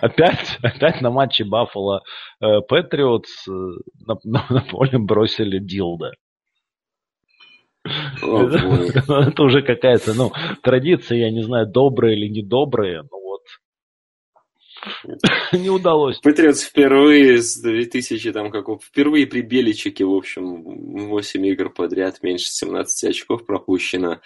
Опять, 0.01 0.59
опять 0.63 1.01
на 1.01 1.11
матче 1.11 1.45
Баффало 1.45 2.03
э, 2.41 2.61
Патриотс 2.61 3.49
э, 3.49 3.53
на, 4.07 4.17
на, 4.23 4.47
на 4.49 4.61
поле 4.61 4.99
бросили 4.99 5.59
Дилда. 5.59 6.13
это, 7.85 9.13
это 9.13 9.43
уже 9.43 9.63
какая-то, 9.63 10.15
ну, 10.15 10.31
традиция, 10.63 11.19
я 11.19 11.31
не 11.33 11.43
знаю, 11.43 11.67
добрая 11.67 12.15
или 12.15 12.29
недобрая, 12.29 13.03
но 13.11 13.18
Не 15.53 15.71
удалось. 15.71 16.19
Патриотс 16.19 16.63
впервые 16.63 17.43
с 17.43 17.61
2000, 17.61 18.33
там, 18.33 18.51
как 18.51 18.67
впервые 18.83 19.27
при 19.27 19.43
Беличике, 19.43 20.05
в 20.05 20.15
общем, 20.15 20.63
8 21.09 21.47
игр 21.47 21.71
подряд, 21.71 22.23
меньше 22.23 22.47
17 22.51 23.11
очков 23.11 23.47
пропущено. 23.47 24.21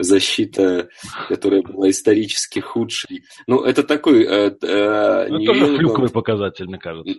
Защита, 0.00 0.88
которая 1.28 1.62
была 1.62 1.90
исторически 1.90 2.60
худшей. 2.60 3.24
Ну, 3.48 3.62
это 3.62 3.82
такой... 3.82 4.24
Э, 4.24 4.54
э, 4.62 5.26
ну, 5.28 5.44
тоже 5.44 5.76
флюковый 5.76 6.10
показатель, 6.10 6.66
мне 6.66 6.78
кажется. 6.78 7.18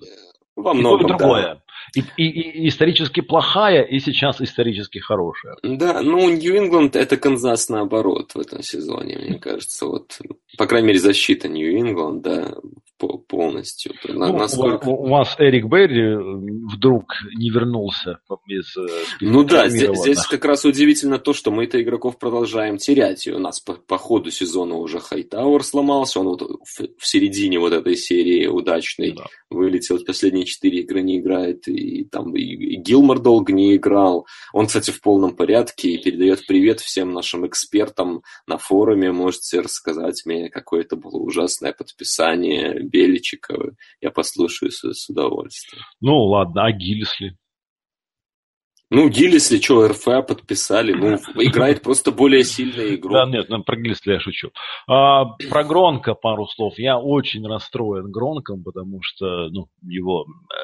Во 0.56 0.74
многом, 0.74 1.08
другое. 1.08 1.42
Да. 1.42 1.62
И, 1.96 2.04
и, 2.18 2.24
и 2.24 2.68
исторически 2.68 3.22
плохая, 3.22 3.84
и 3.84 4.00
сейчас 4.00 4.42
исторически 4.42 5.00
хорошая. 5.00 5.58
Да, 5.64 6.02
ну, 6.02 6.30
Нью-Ингланд 6.30 6.96
это 6.96 7.18
Канзас 7.18 7.70
наоборот 7.70 8.32
в 8.34 8.40
этом 8.40 8.62
сезоне, 8.62 9.18
мне 9.18 9.40
кажется. 9.40 9.86
Вот, 9.86 10.20
по 10.58 10.68
крайней 10.68 10.88
мере, 10.88 11.00
защита 11.00 11.48
Нью-Ингланд, 11.48 12.22
да. 12.22 12.56
полностью. 13.28 13.94
Ну, 14.08 14.38
насколько... 14.38 14.88
у, 14.88 15.06
у 15.06 15.08
вас 15.10 15.36
Эрик 15.40 15.66
Берри 15.66 16.16
вдруг 16.74 17.14
не 17.36 17.50
вернулся 17.50 18.20
из 18.48 18.76
э, 18.78 18.88
Ну 19.22 19.44
да, 19.44 19.70
здесь, 19.70 19.98
здесь 19.98 20.26
как 20.26 20.46
раз 20.46 20.66
удивительно 20.66 21.18
то, 21.20 21.34
что 21.34 21.52
мы-то 21.52 21.82
игроков 21.82 22.18
продолжаем 22.18 22.78
терять. 22.78 23.28
И 23.28 23.32
у 23.32 23.40
нас 23.40 23.60
по, 23.60 23.74
по 23.74 23.98
ходу 23.98 24.32
сезона 24.32 24.76
уже 24.76 25.00
Хайтауэр 25.00 25.64
сломался, 25.64 26.20
он 26.20 26.28
вот 26.28 26.42
в, 26.42 26.82
в 26.98 27.08
середине 27.08 27.60
вот 27.60 27.74
этой 27.74 27.96
серии 27.96 28.48
удачной 28.48 29.14
да. 29.14 29.26
вылетел, 29.50 30.00
последние 30.06 30.46
четыре 30.46 30.80
игры 30.80 31.02
не 31.02 31.20
играет, 31.20 31.68
и 31.68 31.79
там 32.06 32.36
и, 32.36 32.42
и 32.42 32.76
Гилмор 32.76 33.20
долго 33.20 33.54
не 33.54 33.76
играл. 33.76 34.28
Он, 34.54 34.68
кстати, 34.68 34.92
в 34.92 35.02
полном 35.02 35.36
порядке 35.36 35.92
и 35.92 36.02
передает 36.02 36.46
привет 36.48 36.80
всем 36.80 37.14
нашим 37.14 37.46
экспертам 37.48 38.22
на 38.48 38.58
форуме. 38.58 39.12
Можете 39.12 39.62
рассказать 39.62 40.24
мне, 40.26 40.50
какое 40.50 40.82
это 40.82 40.96
было 40.96 41.18
ужасное 41.18 41.74
подписание 41.74 42.82
Беличика. 42.82 43.56
Я 44.02 44.12
послушаю 44.12 44.72
с, 44.72 44.84
с 44.84 45.10
удовольствием. 45.10 45.84
Ну 46.02 46.16
ладно, 46.26 46.66
а 46.66 46.72
Гиллисли? 46.72 47.38
Ну, 48.92 49.08
Гиллисли, 49.08 49.60
что, 49.60 49.88
РФА 49.88 50.24
подписали, 50.24 50.94
ну, 50.94 51.16
играет 51.44 51.84
просто 51.84 52.12
более 52.12 52.44
сильную 52.44 52.96
игру. 52.96 53.14
Да, 53.14 53.26
нет, 53.26 53.48
про 53.66 53.76
Гиллисли 53.76 54.14
я 54.14 54.20
шучу. 54.20 54.50
А, 54.88 55.26
про 55.26 55.64
Гронка 55.64 56.16
пару 56.16 56.48
слов. 56.48 56.74
Я 56.78 56.98
очень 56.98 57.46
расстроен 57.46 58.12
Гронком, 58.12 58.64
потому 58.64 59.00
что, 59.04 59.50
ну, 59.50 59.68
его, 59.84 60.26
э, 60.26 60.58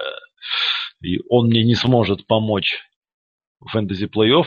он 1.29 1.47
мне 1.47 1.63
не 1.63 1.75
сможет 1.75 2.27
помочь 2.27 2.81
в 3.59 3.69
фэнтези 3.69 4.05
плей-офф, 4.05 4.45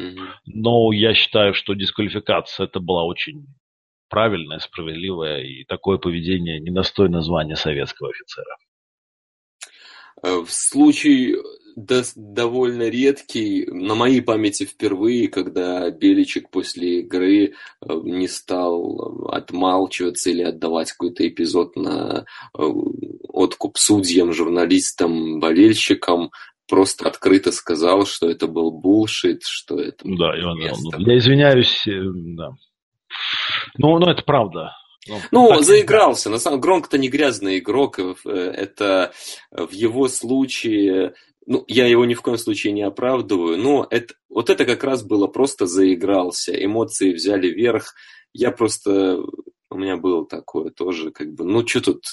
mm-hmm. 0.00 0.28
но 0.46 0.92
я 0.92 1.14
считаю, 1.14 1.54
что 1.54 1.74
дисквалификация 1.74 2.66
это 2.66 2.80
была 2.80 3.04
очень 3.04 3.46
правильное, 4.08 4.58
справедливое, 4.58 5.42
и 5.42 5.64
такое 5.64 5.98
поведение 5.98 6.60
недостойно 6.60 7.22
звания 7.22 7.56
советского 7.56 8.10
офицера. 8.10 8.56
Э, 10.22 10.40
в 10.40 10.50
случае 10.50 11.36
до, 11.76 12.02
довольно 12.14 12.88
редкий, 12.88 13.66
на 13.66 13.94
моей 13.94 14.20
памяти 14.20 14.64
впервые, 14.64 15.28
когда 15.28 15.90
Беличек 15.90 16.50
после 16.50 17.00
игры 17.00 17.46
э, 17.46 17.52
не 18.04 18.28
стал 18.28 19.28
отмалчиваться 19.30 20.30
или 20.30 20.42
отдавать 20.42 20.92
какой-то 20.92 21.26
эпизод 21.26 21.76
на 21.76 22.24
э, 22.56 22.62
откуп 23.28 23.78
судьям, 23.78 24.32
журналистам, 24.32 25.40
болельщикам, 25.40 26.30
просто 26.68 27.08
открыто 27.08 27.52
сказал, 27.52 28.06
что 28.06 28.30
это 28.30 28.46
был 28.46 28.70
булшит, 28.70 29.42
что 29.44 29.78
это... 29.78 30.04
Да, 30.04 30.38
Иван, 30.40 30.58
я 30.58 31.18
извиняюсь, 31.18 31.86
э, 31.86 32.00
да. 32.36 32.50
Ну, 33.78 33.98
ну, 33.98 34.10
это 34.10 34.22
правда. 34.22 34.72
Ну, 35.08 35.18
ну 35.30 35.60
заигрался. 35.62 36.30
На 36.30 36.38
самом 36.38 36.60
Громко-то 36.60 36.98
не 36.98 37.08
грязный 37.08 37.58
игрок. 37.58 37.98
Это 38.24 39.12
в 39.50 39.72
его 39.72 40.08
случае 40.08 41.14
ну, 41.46 41.64
я 41.68 41.86
его 41.86 42.04
ни 42.04 42.14
в 42.14 42.22
коем 42.22 42.38
случае 42.38 42.72
не 42.72 42.82
оправдываю, 42.82 43.58
но 43.58 43.86
это, 43.90 44.14
вот 44.28 44.50
это 44.50 44.64
как 44.64 44.84
раз 44.84 45.02
было 45.02 45.26
просто 45.26 45.66
заигрался, 45.66 46.52
эмоции 46.52 47.12
взяли 47.12 47.48
верх. 47.48 47.94
Я 48.32 48.50
просто, 48.52 49.18
у 49.70 49.76
меня 49.76 49.96
было 49.96 50.26
такое 50.26 50.70
тоже, 50.70 51.10
как 51.10 51.32
бы, 51.32 51.44
ну, 51.44 51.66
что 51.66 51.80
тут, 51.80 52.04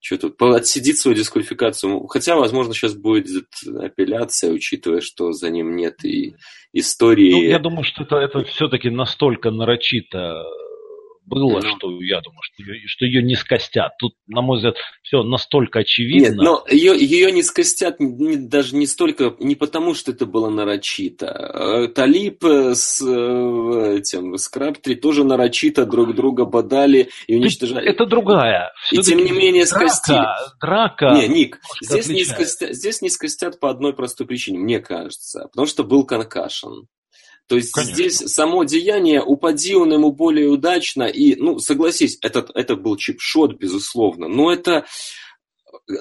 что 0.00 0.18
тут, 0.18 0.40
отсидит 0.42 0.98
свою 0.98 1.16
дисквалификацию. 1.16 2.06
Хотя, 2.06 2.36
возможно, 2.36 2.74
сейчас 2.74 2.94
будет 2.94 3.46
апелляция, 3.66 4.52
учитывая, 4.52 5.00
что 5.00 5.32
за 5.32 5.50
ним 5.50 5.76
нет 5.76 6.04
и 6.04 6.34
истории. 6.72 7.32
Ну, 7.32 7.42
я 7.42 7.58
думаю, 7.58 7.84
что 7.84 8.02
это, 8.02 8.16
это 8.16 8.44
все-таки 8.44 8.90
настолько 8.90 9.50
нарочито 9.50 10.44
было, 11.26 11.60
ну. 11.60 11.76
что 11.76 12.02
я 12.02 12.20
думаю, 12.20 12.40
что 12.42 12.62
ее, 12.62 12.86
что 12.86 13.04
ее 13.04 13.22
не 13.22 13.34
скостят. 13.34 13.92
Тут, 13.98 14.14
на 14.26 14.42
мой 14.42 14.58
взгляд, 14.58 14.76
все 15.02 15.22
настолько 15.22 15.80
очевидно. 15.80 16.28
Нет, 16.28 16.36
но 16.36 16.64
ее, 16.70 16.96
ее 16.96 17.32
не 17.32 17.42
скостят 17.42 18.00
не, 18.00 18.36
даже 18.36 18.76
не 18.76 18.86
столько, 18.86 19.34
не 19.38 19.54
потому, 19.54 19.94
что 19.94 20.12
это 20.12 20.26
было 20.26 20.50
нарочито. 20.50 21.26
Э, 21.26 21.88
Талип 21.88 22.44
с 22.44 23.00
э, 23.00 23.96
этим, 23.98 24.36
с 24.36 24.48
Крабтри 24.48 24.94
тоже 24.94 25.24
нарочито 25.24 25.86
друг 25.86 26.14
друга 26.14 26.44
бодали 26.44 27.10
и 27.26 27.36
уничтожали. 27.36 27.88
Это 27.88 28.06
другая. 28.06 28.72
И 28.92 28.98
тем 28.98 29.24
не 29.24 29.32
менее 29.32 29.64
драка, 29.64 29.88
скостили. 29.88 30.26
Драка. 30.60 31.10
Не, 31.14 31.28
Ник, 31.28 31.60
здесь 31.82 32.08
не, 32.08 32.24
скостят, 32.24 32.74
здесь 32.74 33.02
не 33.02 33.10
скостят 33.10 33.60
по 33.60 33.70
одной 33.70 33.94
простой 33.94 34.26
причине, 34.26 34.58
мне 34.58 34.80
кажется. 34.80 35.48
Потому 35.50 35.66
что 35.66 35.84
был 35.84 36.04
конкашен. 36.04 36.86
То 37.48 37.56
есть 37.56 37.72
Конечно. 37.72 37.94
здесь 37.94 38.16
само 38.32 38.64
деяние, 38.64 39.22
упади 39.22 39.74
он 39.74 39.92
ему 39.92 40.12
более 40.12 40.48
удачно, 40.48 41.04
и, 41.04 41.36
ну, 41.36 41.58
согласись, 41.58 42.18
этот, 42.22 42.50
это 42.54 42.76
был 42.76 42.96
чипшот, 42.96 43.58
безусловно, 43.58 44.28
но 44.28 44.50
это 44.50 44.86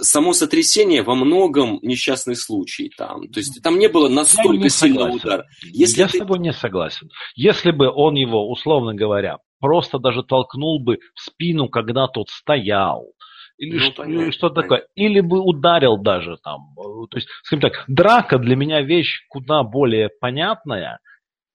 само 0.01 0.34
сотрясение 0.34 1.03
во 1.03 1.15
многом 1.15 1.79
несчастный 1.82 2.36
случай 2.36 2.89
там. 2.97 3.27
То 3.29 3.39
есть 3.39 3.62
там 3.62 3.77
не 3.77 3.89
было 3.89 4.08
настолько 4.08 4.69
сильного 4.69 5.13
удара. 5.13 5.45
Если 5.63 5.99
Я 5.99 6.08
ты... 6.08 6.17
с 6.17 6.19
тобой 6.19 6.39
не 6.39 6.53
согласен. 6.53 7.10
Если 7.36 7.71
бы 7.71 7.89
он 7.89 8.15
его, 8.15 8.49
условно 8.49 8.93
говоря, 8.93 9.39
просто 9.60 9.99
даже 9.99 10.23
толкнул 10.23 10.82
бы 10.82 10.99
в 11.15 11.21
спину, 11.21 11.67
когда 11.67 12.08
тот 12.08 12.29
стоял, 12.29 13.12
или 13.58 13.77
ну, 13.77 13.91
что, 13.91 14.03
понятно, 14.03 14.32
что 14.32 14.49
такое, 14.49 14.88
или 14.95 15.19
бы 15.19 15.39
ударил 15.39 15.97
даже 15.97 16.38
там. 16.43 16.73
То 16.75 17.17
есть, 17.17 17.27
скажем 17.43 17.62
так, 17.62 17.84
драка 17.88 18.39
для 18.39 18.56
меня 18.56 18.82
вещь 18.82 19.25
куда 19.29 19.63
более 19.63 20.10
понятная, 20.19 20.99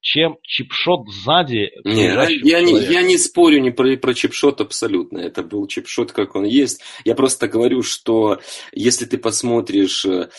чем 0.01 0.37
чипшот 0.43 1.09
сзади. 1.09 1.71
Не, 1.83 2.05
я, 2.43 2.61
не, 2.61 2.79
я 2.79 3.01
не 3.01 3.17
спорю 3.17 3.59
не 3.59 3.71
про, 3.71 3.97
про 3.97 4.13
чипшот 4.13 4.61
абсолютно. 4.61 5.19
Это 5.19 5.43
был 5.43 5.67
чипшот, 5.67 6.11
как 6.11 6.35
он 6.35 6.45
есть. 6.45 6.81
Я 7.05 7.15
просто 7.15 7.47
говорю, 7.47 7.83
что 7.83 8.39
если 8.71 9.05
ты 9.05 9.17
посмотришь, 9.17 10.05
э, 10.05 10.29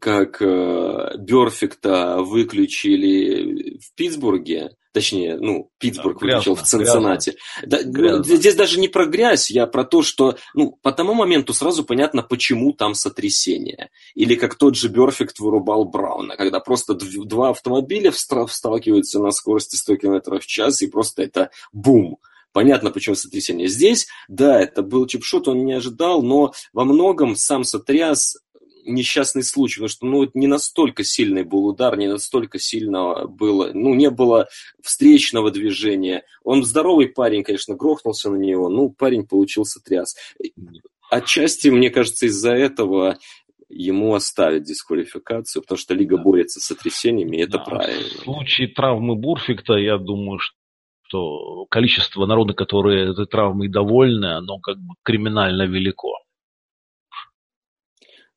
как 0.00 0.42
э, 0.42 1.16
Берфикта 1.18 2.18
выключили 2.22 3.78
в 3.78 3.94
Питтсбурге, 3.94 4.70
Точнее, 4.94 5.38
ну, 5.40 5.72
Питтсбург 5.78 6.20
да, 6.20 6.26
выключил 6.26 6.54
в 6.54 6.62
Цинциннати. 6.62 7.34
Да, 7.66 7.80
здесь 8.22 8.54
даже 8.54 8.78
не 8.78 8.86
про 8.86 9.06
грязь, 9.06 9.50
я 9.50 9.66
про 9.66 9.82
то, 9.82 10.02
что, 10.02 10.36
ну, 10.54 10.78
по 10.82 10.92
тому 10.92 11.14
моменту 11.14 11.52
сразу 11.52 11.82
понятно, 11.82 12.22
почему 12.22 12.72
там 12.72 12.94
сотрясение. 12.94 13.90
Или 14.14 14.36
как 14.36 14.54
тот 14.54 14.76
же 14.76 14.88
Берфикт 14.88 15.40
вырубал 15.40 15.84
Брауна, 15.84 16.36
когда 16.36 16.60
просто 16.60 16.94
два 16.94 17.50
автомобиля 17.50 18.12
сталкиваются 18.12 19.18
на 19.18 19.32
скорости 19.32 19.74
100 19.74 19.96
км 19.96 20.38
в 20.38 20.46
час, 20.46 20.80
и 20.80 20.86
просто 20.86 21.24
это 21.24 21.50
бум. 21.72 22.18
Понятно, 22.52 22.92
почему 22.92 23.16
сотрясение. 23.16 23.66
Здесь, 23.66 24.06
да, 24.28 24.60
это 24.60 24.82
был 24.82 25.08
чипшот, 25.08 25.48
он 25.48 25.64
не 25.64 25.72
ожидал, 25.72 26.22
но 26.22 26.52
во 26.72 26.84
многом 26.84 27.34
сам 27.34 27.64
сотряс 27.64 28.36
несчастный 28.84 29.42
случай, 29.42 29.76
потому 29.76 29.88
что 29.88 30.06
ну, 30.06 30.30
не 30.34 30.46
настолько 30.46 31.04
сильный 31.04 31.44
был 31.44 31.66
удар, 31.66 31.96
не 31.96 32.08
настолько 32.08 32.58
сильно 32.58 33.26
было, 33.26 33.70
ну, 33.72 33.94
не 33.94 34.10
было 34.10 34.48
встречного 34.82 35.50
движения. 35.50 36.24
Он 36.42 36.64
здоровый 36.64 37.08
парень, 37.08 37.42
конечно, 37.42 37.74
грохнулся 37.74 38.30
на 38.30 38.36
него, 38.36 38.68
ну, 38.68 38.90
парень 38.90 39.26
получился 39.26 39.80
тряс. 39.80 40.14
Отчасти, 41.10 41.68
мне 41.68 41.90
кажется, 41.90 42.26
из-за 42.26 42.52
этого 42.52 43.18
ему 43.68 44.14
оставят 44.14 44.64
дисквалификацию, 44.64 45.62
потому 45.62 45.78
что 45.78 45.94
лига 45.94 46.16
борется 46.16 46.60
с 46.60 46.64
сотрясениями, 46.64 47.36
и 47.36 47.42
это 47.42 47.58
да. 47.58 47.64
правильно. 47.64 48.08
В 48.08 48.24
случае 48.24 48.68
травмы 48.68 49.16
Бурфикта, 49.16 49.74
я 49.74 49.98
думаю, 49.98 50.38
что 50.38 51.66
количество 51.70 52.26
народа, 52.26 52.54
которые 52.54 53.12
этой 53.12 53.26
травмой 53.26 53.68
довольны, 53.68 54.36
оно 54.36 54.58
как 54.58 54.76
бы 54.76 54.94
криминально 55.02 55.66
велико. 55.66 56.14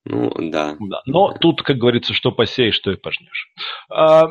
Ну, 0.10 0.32
да. 0.38 0.76
да. 0.80 1.02
Но 1.06 1.34
тут, 1.34 1.62
как 1.62 1.78
говорится, 1.78 2.13
что 2.13 2.32
посеешь, 2.32 2.76
что 2.76 2.91
и 2.91 2.96
пожнешь. 2.96 3.52
А, 3.89 4.26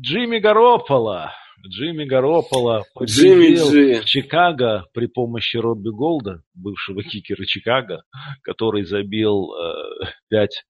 Джимми 0.00 0.38
Гаропола. 0.38 1.32
Джимми 1.66 2.04
Гаропола 2.04 2.84
Джимми 3.02 4.00
в 4.00 4.04
Чикаго 4.04 4.84
при 4.92 5.06
помощи 5.06 5.56
Робби 5.56 5.90
Голда, 5.90 6.42
бывшего 6.54 7.02
кикера 7.02 7.44
Чикаго, 7.44 8.02
который 8.42 8.84
забил 8.84 9.52
э, 9.54 10.06
5 10.28 10.64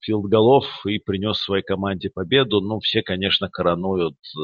филдголов 0.00 0.66
и 0.86 0.98
принес 0.98 1.38
своей 1.38 1.62
команде 1.62 2.10
победу. 2.10 2.60
Ну, 2.60 2.80
все, 2.80 3.02
конечно, 3.02 3.48
коронуют 3.48 4.16
э, 4.36 4.40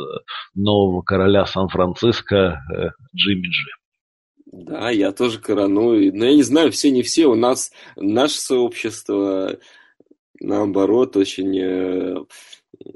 нового 0.55 1.03
короля 1.03 1.47
Сан-Франциско 1.47 2.61
э, 2.73 2.89
Джимми 3.17 3.49
Джи. 3.49 3.71
Да, 4.51 4.91
я 4.91 5.13
тоже 5.13 5.41
короную. 5.41 6.15
Но 6.15 6.25
я 6.25 6.35
не 6.35 6.43
знаю, 6.43 6.73
все 6.73 6.91
не 6.91 7.03
все. 7.03 7.27
У 7.27 7.35
нас 7.35 7.71
наше 7.97 8.41
сообщество, 8.41 9.59
наоборот, 10.41 11.17
очень 11.17 11.59
э, 11.59 12.17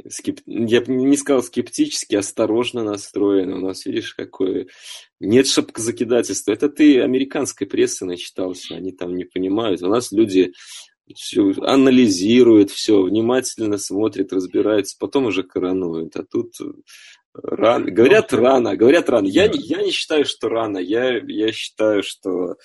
скеп... 0.09 0.41
я 0.47 0.81
бы 0.81 0.93
не 0.93 1.17
сказал 1.17 1.43
скептически, 1.43 2.15
осторожно 2.15 2.85
настроено. 2.85 3.57
У 3.57 3.61
нас, 3.61 3.85
видишь, 3.85 4.15
какое... 4.15 4.69
Нет 5.21 5.47
шапкозакидательства. 5.47 6.53
Это 6.53 6.71
ты 6.71 7.03
американской 7.03 7.67
прессы 7.67 8.07
начитался, 8.07 8.77
они 8.77 8.93
там 8.93 9.15
не 9.15 9.25
понимают. 9.25 9.83
У 9.83 9.89
нас 9.89 10.11
люди 10.11 10.55
все 11.15 11.53
анализируют, 11.61 12.71
все 12.71 13.03
внимательно 13.03 13.77
смотрят, 13.77 14.33
разбираются, 14.33 14.97
потом 14.99 15.27
уже 15.27 15.43
коронуют. 15.43 16.17
А 16.17 16.25
тут 16.25 16.55
Рано. 17.35 17.91
Говорят 17.91 18.33
рано, 18.33 18.77
говорят 18.77 19.09
рано. 19.09 19.27
Я, 19.27 19.49
не, 19.49 19.59
я 19.59 19.83
не 19.83 19.91
считаю, 19.91 20.25
что 20.25 20.49
рано. 20.49 20.79
Я, 20.79 21.19
я 21.27 21.53
считаю, 21.53 22.03
что 22.03 22.57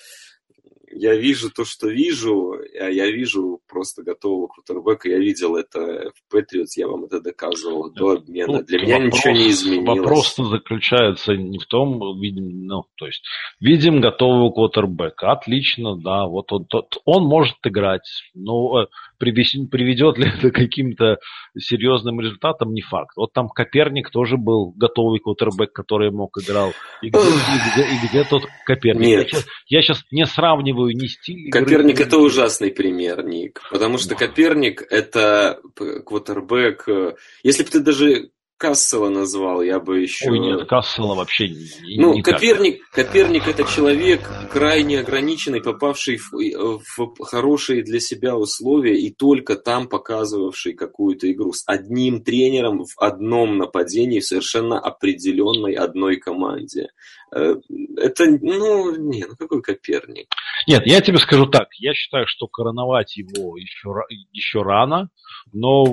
я 0.92 1.14
вижу 1.14 1.50
то, 1.50 1.64
что 1.64 1.88
вижу, 1.88 2.54
а 2.78 2.88
я 2.88 3.10
вижу 3.10 3.60
просто 3.68 4.02
готового 4.02 4.48
квотербека. 4.48 5.08
Я 5.08 5.18
видел 5.18 5.56
это 5.56 6.10
в 6.14 6.30
Патриотс, 6.30 6.76
я 6.76 6.88
вам 6.88 7.04
это 7.04 7.20
доказывал 7.20 7.90
до 7.90 8.12
обмена. 8.12 8.62
Для 8.62 8.78
меня 8.80 8.98
вопрос, 8.98 9.14
ничего 9.14 9.34
не 9.34 9.50
изменилось. 9.50 9.98
Вопрос 9.98 10.36
заключается 10.36 11.32
не 11.34 11.58
в 11.58 11.66
том, 11.66 12.20
видим, 12.20 12.66
ну, 12.66 12.84
то 12.96 13.06
есть, 13.06 13.22
видим 13.60 14.00
готового 14.00 14.50
квотербека. 14.50 15.32
Отлично, 15.32 15.96
да, 15.96 16.26
вот 16.26 16.52
он, 16.52 16.64
тот, 16.66 16.98
он 17.04 17.24
может 17.24 17.56
играть. 17.64 18.08
Но 18.34 18.82
э, 18.82 18.86
приведет 19.18 20.18
ли 20.18 20.28
это 20.28 20.50
к 20.50 20.54
каким-то 20.54 21.18
серьезным 21.58 22.20
результатам, 22.20 22.72
не 22.72 22.82
факт. 22.82 23.16
Вот 23.16 23.32
там 23.32 23.48
Коперник 23.48 24.10
тоже 24.10 24.36
был 24.36 24.72
готовый 24.76 25.20
квотербек, 25.20 25.72
который 25.72 26.10
мог 26.10 26.36
играл. 26.38 26.72
И 27.02 27.08
где, 27.08 27.18
и 27.18 27.72
где, 27.72 27.82
и 27.82 28.08
где 28.08 28.24
тот 28.24 28.44
Коперник? 28.64 29.06
Нет. 29.06 29.18
Я, 29.18 29.24
сейчас, 29.28 29.46
я 29.66 29.82
сейчас 29.82 30.04
не 30.10 30.26
сравниваю 30.26 30.94
ни 30.94 31.06
стиль. 31.06 31.50
Коперник 31.50 31.94
игры, 31.94 32.06
это 32.06 32.18
ужасный 32.18 32.70
пример, 32.70 33.24
Ник. 33.24 33.60
Потому 33.70 33.98
что 33.98 34.14
Коперник 34.14 34.82
это 34.90 35.60
квотербек. 36.06 36.88
Э, 36.88 37.14
если 37.42 37.64
бы 37.64 37.70
ты 37.70 37.80
даже 37.80 38.30
Кассела 38.58 39.08
назвал, 39.08 39.62
я 39.62 39.78
бы 39.78 40.00
еще... 40.00 40.28
Ой, 40.30 40.40
нет, 40.40 40.68
Кассела 40.68 41.14
вообще 41.14 41.48
не 41.48 41.96
Ну, 41.96 42.14
никак. 42.14 42.34
Коперник, 42.34 42.90
Коперник 42.90 43.46
это 43.46 43.62
человек 43.62 44.28
крайне 44.50 44.98
ограниченный, 44.98 45.62
попавший 45.62 46.16
в, 46.18 46.82
в 46.96 47.24
хорошие 47.24 47.84
для 47.84 48.00
себя 48.00 48.36
условия 48.36 48.98
и 49.00 49.14
только 49.14 49.54
там 49.54 49.88
показывавший 49.88 50.74
какую-то 50.74 51.30
игру 51.30 51.52
с 51.52 51.62
одним 51.66 52.24
тренером 52.24 52.84
в 52.84 52.98
одном 52.98 53.58
нападении 53.58 54.18
в 54.18 54.26
совершенно 54.26 54.80
определенной 54.80 55.74
одной 55.74 56.16
команде. 56.16 56.88
Э, 57.34 57.54
это, 57.96 58.24
ну, 58.40 58.96
не, 58.96 59.24
ну 59.26 59.36
какой 59.36 59.62
Коперник? 59.62 60.28
Нет, 60.66 60.82
я 60.86 61.00
тебе 61.00 61.18
скажу 61.18 61.46
так, 61.46 61.68
я 61.78 61.94
считаю, 61.94 62.26
что 62.26 62.46
короновать 62.46 63.16
его 63.16 63.56
еще, 63.56 63.90
еще 64.32 64.62
рано, 64.62 65.10
но 65.52 65.84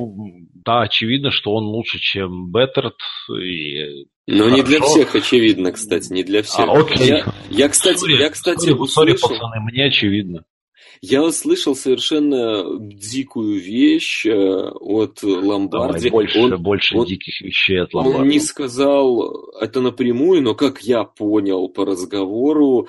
да, 0.65 0.81
очевидно, 0.81 1.31
что 1.31 1.53
он 1.53 1.65
лучше, 1.65 1.99
чем 1.99 2.51
Беттерт. 2.51 2.97
И 3.29 4.07
но 4.27 4.45
Хорошо. 4.45 4.55
не 4.55 4.63
для 4.63 4.81
всех, 4.81 5.15
очевидно, 5.15 5.71
кстати, 5.71 6.11
не 6.11 6.23
для 6.23 6.41
всех. 6.41 6.67
А, 6.67 6.71
окей. 6.71 7.07
Я, 7.07 7.33
я, 7.49 7.69
кстати, 7.69 8.03
sorry, 8.03 8.19
я, 8.19 8.29
кстати, 8.31 8.69
sorry, 8.69 8.73
услышал... 8.73 9.29
Sorry, 9.29 9.33
пацаны, 9.33 9.59
мне 9.61 9.85
очевидно. 9.85 10.45
Я 11.01 11.23
услышал 11.23 11.75
совершенно 11.75 12.79
дикую 12.79 13.59
вещь 13.59 14.25
э, 14.25 14.31
от 14.31 15.23
Ломбарди. 15.23 16.09
Давай, 16.09 16.25
больше, 16.25 16.39
он, 16.39 16.61
больше 16.61 16.97
он, 16.97 17.05
диких 17.05 17.41
вещей 17.41 17.81
от 17.81 17.93
Ломбарди. 17.93 18.19
Он 18.19 18.27
не 18.27 18.39
сказал 18.39 19.49
это 19.59 19.81
напрямую, 19.81 20.41
но 20.41 20.55
как 20.55 20.81
я 20.81 21.03
понял 21.03 21.67
по 21.69 21.85
разговору, 21.85 22.87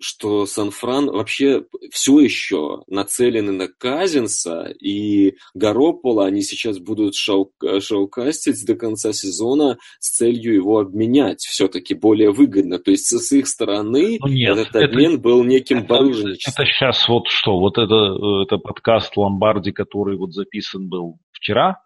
что 0.00 0.46
Сан-Фран 0.46 1.06
вообще 1.06 1.64
все 1.90 2.20
еще 2.20 2.82
нацелены 2.86 3.52
на 3.52 3.68
Казинса, 3.68 4.72
и 4.80 5.34
Гаропола 5.54 6.26
они 6.26 6.42
сейчас 6.42 6.78
будут 6.78 7.14
шоу 7.14 7.52
шоукастить 7.80 8.64
до 8.66 8.74
конца 8.74 9.12
сезона 9.12 9.78
с 10.00 10.16
целью 10.16 10.54
его 10.54 10.78
обменять 10.78 11.40
все-таки 11.40 11.94
более 11.94 12.30
выгодно. 12.30 12.78
То 12.78 12.90
есть 12.90 13.06
с 13.06 13.32
их 13.32 13.46
стороны 13.46 14.18
ну, 14.20 14.28
нет, 14.28 14.58
этот 14.58 14.76
обмен 14.76 15.14
это, 15.14 15.22
был 15.22 15.44
неким 15.44 15.78
это, 15.78 15.86
барыжничеством. 15.88 16.54
Это 16.54 16.66
сейчас 16.66 17.08
вот 17.08 17.28
что, 17.28 17.58
вот 17.58 17.78
это, 17.78 17.94
э, 17.94 18.42
это 18.44 18.58
подкаст 18.58 19.16
Ломбарди, 19.16 19.72
который 19.72 20.16
вот 20.16 20.32
записан 20.32 20.88
был 20.88 21.18
вчера, 21.32 21.83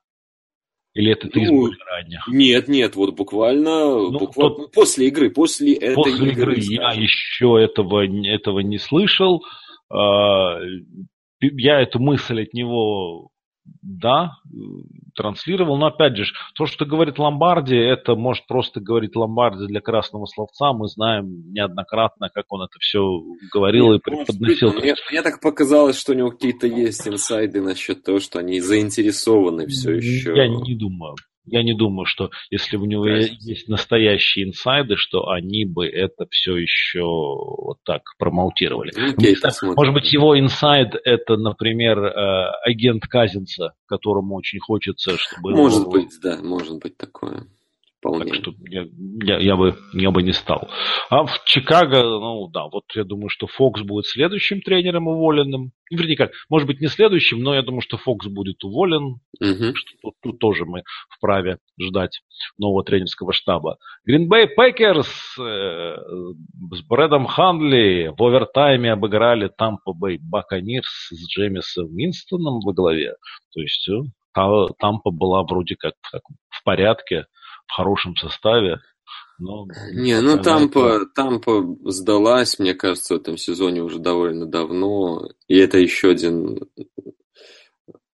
или 0.95 1.13
это 1.13 1.29
ты 1.29 1.41
ну, 1.41 1.45
из 1.45 1.51
более 1.51 1.85
ранних? 1.85 2.29
Нет, 2.29 2.69
нет, 2.69 2.97
вот 2.97 3.15
буквально, 3.15 3.85
ну, 3.87 4.19
буквально 4.19 4.57
тот... 4.57 4.73
после 4.73 5.09
игры, 5.09 5.31
после 5.31 5.75
этой 5.75 5.95
после 5.95 6.31
игры. 6.31 6.55
игры 6.55 6.61
я 6.61 6.93
еще 6.93 7.63
этого, 7.63 8.05
этого 8.05 8.61
не 8.61 8.79
слышал. 8.79 9.45
А, 9.91 10.59
я 11.41 11.81
эту 11.81 11.99
мысль 12.01 12.43
от 12.43 12.53
него 12.53 13.31
да, 13.83 14.33
транслировал. 15.15 15.77
Но 15.77 15.87
опять 15.87 16.17
же, 16.17 16.25
то, 16.55 16.67
что 16.67 16.85
говорит 16.85 17.19
Ломбарди, 17.19 17.77
это 17.77 18.15
может 18.15 18.47
просто 18.47 18.81
говорить 18.81 19.17
Ломбарди 19.17 19.67
для 19.67 19.81
красного 19.81 20.27
словца. 20.27 20.73
Мы 20.73 20.89
знаем 20.89 21.53
неоднократно, 21.53 22.29
как 22.29 22.47
он 22.51 22.63
это 22.63 22.79
все 22.81 23.01
говорил 23.53 23.93
Нет, 23.93 24.01
и 24.01 24.11
преподносил. 24.11 24.73
Мне, 24.73 24.95
мне 25.11 25.23
так 25.23 25.41
показалось, 25.41 25.99
что 25.99 26.13
у 26.13 26.15
него 26.15 26.31
какие-то 26.31 26.67
есть 26.67 27.07
инсайды 27.07 27.61
насчет 27.61 28.03
того, 28.03 28.21
что 28.21 28.39
они 28.39 28.61
заинтересованы 28.61 29.67
все 29.67 29.95
еще. 29.95 30.35
Я 30.37 30.49
не 30.49 30.75
думаю. 30.75 31.17
Я 31.51 31.63
не 31.63 31.75
думаю, 31.75 32.07
что 32.07 32.31
если 32.51 32.77
у 32.77 32.85
него 32.85 33.07
есть 33.07 33.69
настоящие 33.69 34.47
инсайды, 34.47 34.97
что 34.97 35.29
они 35.29 35.65
бы 35.65 35.87
это 35.87 36.27
все 36.31 36.57
еще 36.57 37.03
вот 37.03 37.79
так 37.85 38.03
промоутировали. 38.19 38.93
Okay, 38.95 39.35
ну, 39.63 39.75
Может 39.77 39.95
быть, 39.95 40.13
его 40.13 40.39
инсайд 40.39 40.95
это, 41.05 41.37
например, 41.37 41.99
э, 41.99 42.51
агент 42.65 43.05
Казинца, 43.07 43.73
которому 43.87 44.37
очень 44.37 44.61
хочется, 44.61 45.17
чтобы... 45.17 45.53
Может 45.53 45.81
его... 45.81 45.91
быть, 45.91 46.11
да, 46.23 46.39
может 46.43 46.79
быть 46.79 46.97
такое. 46.97 47.47
Вполне. 48.01 48.27
Так 48.27 48.35
что 48.37 48.53
я, 48.69 48.87
я, 49.25 49.39
я, 49.39 49.57
бы, 49.57 49.77
я 49.93 50.11
бы 50.13 50.23
не 50.23 50.33
стал. 50.33 50.69
А 51.11 51.25
в 51.25 51.45
Чикаго, 51.45 52.03
ну 52.03 52.49
да, 52.49 52.69
вот 52.69 52.85
я 52.95 53.03
думаю, 53.03 53.29
что 53.29 53.49
Фокс 53.49 53.83
будет 53.83 54.07
следующим 54.07 54.61
тренером 54.61 55.09
уволенным. 55.09 55.73
Ну, 55.91 55.99
вернее 55.99 56.17
как, 56.17 56.31
может 56.49 56.69
быть 56.69 56.81
не 56.81 56.87
следующим, 56.87 57.41
но 57.41 57.55
я 57.55 57.63
думаю, 57.63 57.81
что 57.81 57.97
Фокс 57.97 58.29
будет 58.29 58.63
уволен. 58.63 59.21
Угу. 59.41 59.75
Что 59.75 59.93
тут, 60.03 60.15
тут 60.23 60.39
тоже 60.39 60.65
мы 60.65 60.85
вправе 61.17 61.59
ждать 61.81 62.21
нового 62.57 62.85
тренерского 62.85 63.33
штаба. 63.33 63.79
Гринбей 64.05 64.47
Пекерс 64.47 65.37
э, 65.41 65.97
с 66.71 66.83
Брэдом 66.89 67.27
Ханли 67.27 68.13
в 68.17 68.23
овертайме 68.23 68.93
обыграли 68.93 69.49
Тампа 69.49 69.93
Бэй 69.93 70.19
Баканирс 70.23 71.09
с 71.11 71.29
Джеймисом 71.29 71.89
Винстоном 71.97 72.61
во 72.61 72.73
главе. 72.73 73.15
То 73.53 73.61
есть 73.61 73.89
э, 73.89 74.03
Тампа 74.79 75.11
была 75.11 75.43
вроде 75.43 75.75
как 75.75 75.95
в 76.49 76.63
порядке 76.63 77.25
в 77.69 77.73
хорошем 77.75 78.17
составе. 78.17 78.81
Но, 79.39 79.67
не, 79.93 80.21
ну 80.21 80.43
Тампа, 80.43 81.07
Тампа 81.15 81.65
сдалась, 81.85 82.59
мне 82.59 82.75
кажется, 82.75 83.15
в 83.15 83.19
этом 83.19 83.37
сезоне 83.37 83.83
уже 83.83 84.01
довольно 84.01 84.47
давно. 84.47 85.29
И 85.47 85.57
это 85.57 85.79
еще 85.79 86.11
один 86.11 86.59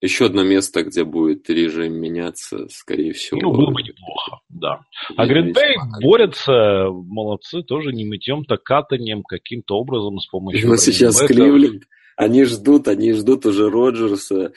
еще 0.05 0.27
одно 0.27 0.43
место, 0.43 0.83
где 0.85 1.03
будет 1.03 1.49
режим 1.49 1.95
меняться, 1.95 2.69
скорее 2.69 3.14
всего. 3.14 3.40
Ну, 3.40 3.53
было 3.53 3.71
бы 3.71 3.83
неплохо, 3.83 4.40
да. 4.51 4.81
А 5.17 5.27
Гринбей 5.27 5.77
борются, 6.03 6.88
молодцы, 6.90 7.62
тоже 7.62 7.93
не 7.93 8.05
мытьем, 8.05 8.45
так 8.45 8.62
катанием 8.62 9.23
каким-то 9.23 9.77
образом 9.77 10.19
с 10.19 10.27
помощью... 10.27 10.69
Ну, 10.69 10.77
сейчас 10.77 11.21
Кливленд, 11.23 11.85
они 12.17 12.45
ждут, 12.45 12.87
они 12.87 13.12
ждут 13.12 13.47
уже 13.47 13.71
Роджерса. 13.71 14.53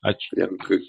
А... 0.00 0.12
Прям 0.30 0.58
как, 0.58 0.82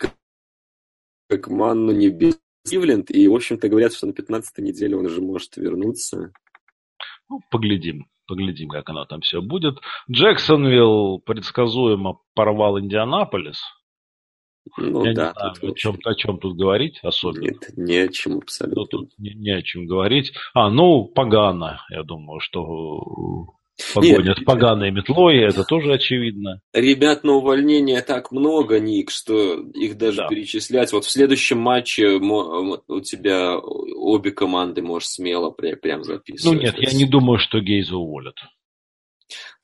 как 1.28 1.48
манну 1.48 1.92
небесную 1.92 2.40
Кливленд, 2.70 3.12
и, 3.12 3.28
в 3.28 3.36
общем-то, 3.36 3.70
говорят, 3.70 3.94
что 3.94 4.08
на 4.08 4.12
15-й 4.12 4.62
неделе 4.62 4.98
он 4.98 5.06
уже 5.06 5.22
может 5.22 5.58
вернуться. 5.58 6.32
Ну, 7.30 7.40
поглядим. 7.52 8.08
Поглядим, 8.28 8.70
как 8.70 8.90
оно 8.90 9.06
там 9.06 9.22
все 9.22 9.42
будет. 9.42 9.76
Джексонвилл 10.10 11.20
предсказуемо 11.20 12.20
порвал 12.36 12.80
Индианаполис. 12.80 13.60
Ну 14.78 15.04
Я 15.04 15.14
да. 15.14 15.28
Не 15.28 15.34
знаю, 15.34 15.54
тут 15.60 15.72
о, 15.72 15.76
чем, 15.76 15.98
о 16.04 16.16
чем 16.16 16.40
тут 16.40 16.58
говорить 16.58 17.00
особенно. 17.02 17.42
Нет, 17.42 17.72
не 17.76 17.98
о 17.98 18.08
чем 18.10 18.38
абсолютно. 18.38 18.82
Ну, 18.82 18.86
тут 18.86 19.10
не, 19.18 19.34
не 19.34 19.52
о 19.52 19.62
чем 19.62 19.88
говорить. 19.88 20.34
А, 20.54 20.70
ну, 20.70 21.06
погано, 21.06 21.82
я 21.90 22.04
думаю, 22.04 22.40
что 22.40 23.56
Погоня 23.94 24.36
с 24.36 24.44
поганой 24.44 24.92
метлой, 24.92 25.40
это 25.44 25.64
тоже 25.64 25.94
очевидно. 25.94 26.62
Ребят 26.74 27.24
на 27.24 27.34
увольнение 27.34 28.02
так 28.02 28.32
много, 28.32 28.80
Ник, 28.80 29.10
что 29.10 29.60
их 29.60 29.98
даже 29.98 30.18
да. 30.18 30.28
перечислять. 30.28 30.92
Вот 30.94 31.06
в 31.06 31.10
следующем 31.12 31.60
матче 31.60 32.08
у 32.08 33.02
тебя 33.02 33.58
обе 33.58 34.32
команды 34.32 34.82
можешь 34.82 35.10
смело 35.10 35.52
прям 35.52 36.04
записывать. 36.04 36.58
Ну 36.58 36.62
нет, 36.62 36.76
я 36.78 36.98
не 36.98 37.06
думаю, 37.06 37.40
что 37.40 37.60
Гейза 37.60 37.98
уволят. 37.98 38.36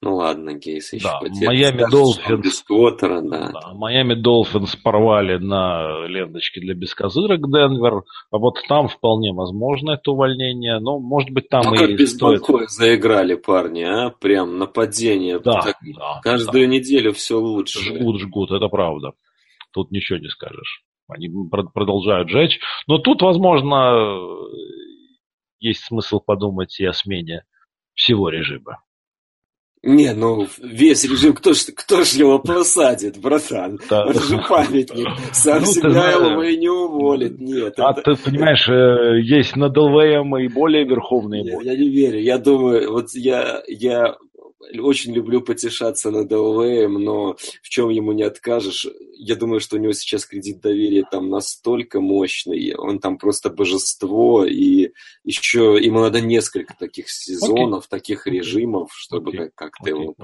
Ну 0.02 0.18
ладно, 0.18 0.54
Гейс 0.54 0.94
еще 0.94 1.06
да, 1.06 1.20
Майами 1.22 1.90
Долфинс. 1.90 2.44
Без 2.44 2.62
Квотера, 2.62 3.22
да. 3.22 3.52
да. 3.52 3.74
Майами 3.74 4.14
Долфинс 4.14 4.76
порвали 4.76 5.38
на 5.38 6.06
ленточке 6.08 6.62
для 6.62 6.76
бескозырок 6.76 7.42
Денвер. 7.42 8.04
А 8.32 8.38
вот 8.38 8.60
там 8.68 8.88
вполне 8.88 9.34
возможно 9.34 9.92
это 9.92 10.12
увольнение. 10.12 10.80
Но, 10.80 11.00
может 11.00 11.32
быть, 11.32 11.50
там 11.50 11.64
ну, 11.66 11.74
и 11.74 11.78
как 11.78 11.96
без 11.96 12.14
стоит... 12.14 12.44
заиграли 12.70 13.36
парни, 13.36 13.82
а? 13.82 14.12
Прям 14.12 14.58
нападение. 14.58 15.40
Да, 15.40 15.62
так, 15.62 15.78
да 15.96 16.20
Каждую 16.22 16.68
да. 16.68 16.74
неделю 16.74 17.14
все 17.14 17.40
лучше. 17.40 17.80
Жгут, 17.80 18.20
жгут, 18.20 18.52
это 18.52 18.68
правда. 18.68 19.14
Тут 19.72 19.92
ничего 19.92 20.20
не 20.20 20.30
скажешь. 20.30 20.84
Они 21.08 21.30
продолжают 21.74 22.30
жечь. 22.30 22.60
Но 22.88 22.98
тут, 22.98 23.22
возможно, 23.22 24.18
есть 25.60 25.84
смысл 25.84 26.20
подумать 26.20 26.80
и 26.80 26.86
о 26.86 26.94
смене 26.94 27.44
всего 27.94 28.30
режима. 28.30 28.82
Не, 29.86 30.14
ну 30.14 30.48
весь 30.62 31.04
режим, 31.04 31.34
кто 31.34 31.54
ж, 31.54 31.68
кто 31.76 32.04
ж 32.04 32.14
его 32.14 32.40
посадит, 32.40 33.20
братан? 33.22 33.80
Да. 33.88 34.06
Это 34.10 34.20
же 34.20 34.44
памятник. 34.50 35.08
Сам 35.32 35.60
ну, 35.60 35.66
себя 35.68 36.10
его 36.10 36.42
и 36.42 36.58
не 36.58 36.70
уволит. 36.70 37.40
Нет. 37.40 37.76
А 37.78 37.92
это... 37.92 38.02
ты 38.02 38.24
понимаешь, 38.24 38.68
э, 38.68 39.22
есть 39.22 39.56
над 39.56 39.78
ЛВМ 39.78 40.38
и 40.38 40.48
более 40.48 40.86
верховные 40.86 41.44
Нет, 41.44 41.62
Я 41.64 41.76
не 41.76 41.90
верю. 41.90 42.20
Я 42.20 42.40
думаю, 42.40 42.92
вот 42.92 43.10
я, 43.14 43.62
я 43.68 44.16
очень 44.80 45.14
люблю 45.14 45.42
потешаться 45.42 46.12
над 46.12 46.32
ЛВМ, 46.32 46.94
но 47.04 47.36
в 47.62 47.70
чем 47.70 47.90
ему 47.90 48.12
не 48.12 48.24
откажешь. 48.24 48.88
Я 49.18 49.36
думаю, 49.36 49.60
что 49.60 49.78
у 49.78 49.80
него 49.80 49.94
сейчас 49.94 50.26
кредит 50.26 50.62
доверия 50.62 51.04
там 51.10 51.30
настолько 51.30 52.02
мощный, 52.02 52.76
он 52.76 53.00
там 53.00 53.18
просто 53.18 53.50
божество, 53.50 54.46
и 54.46 54.92
еще 55.24 55.78
ему 55.82 56.00
надо 56.00 56.22
несколько 56.22 56.76
таких 56.78 57.10
сезонов, 57.10 57.86
окей. 57.86 57.90
таких 57.90 58.28
режимов, 58.28 58.92
чтобы 58.94 59.32
окей. 59.32 59.50
как-то 59.56 59.90
okay. 59.90 59.90
его. 59.90 60.16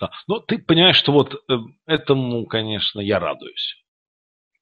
Да. 0.00 0.10
Ну, 0.26 0.40
ты 0.40 0.58
понимаешь, 0.58 0.96
что 0.96 1.12
вот 1.12 1.34
э, 1.34 1.54
этому, 1.86 2.46
конечно, 2.46 3.00
я 3.00 3.18
радуюсь. 3.18 3.76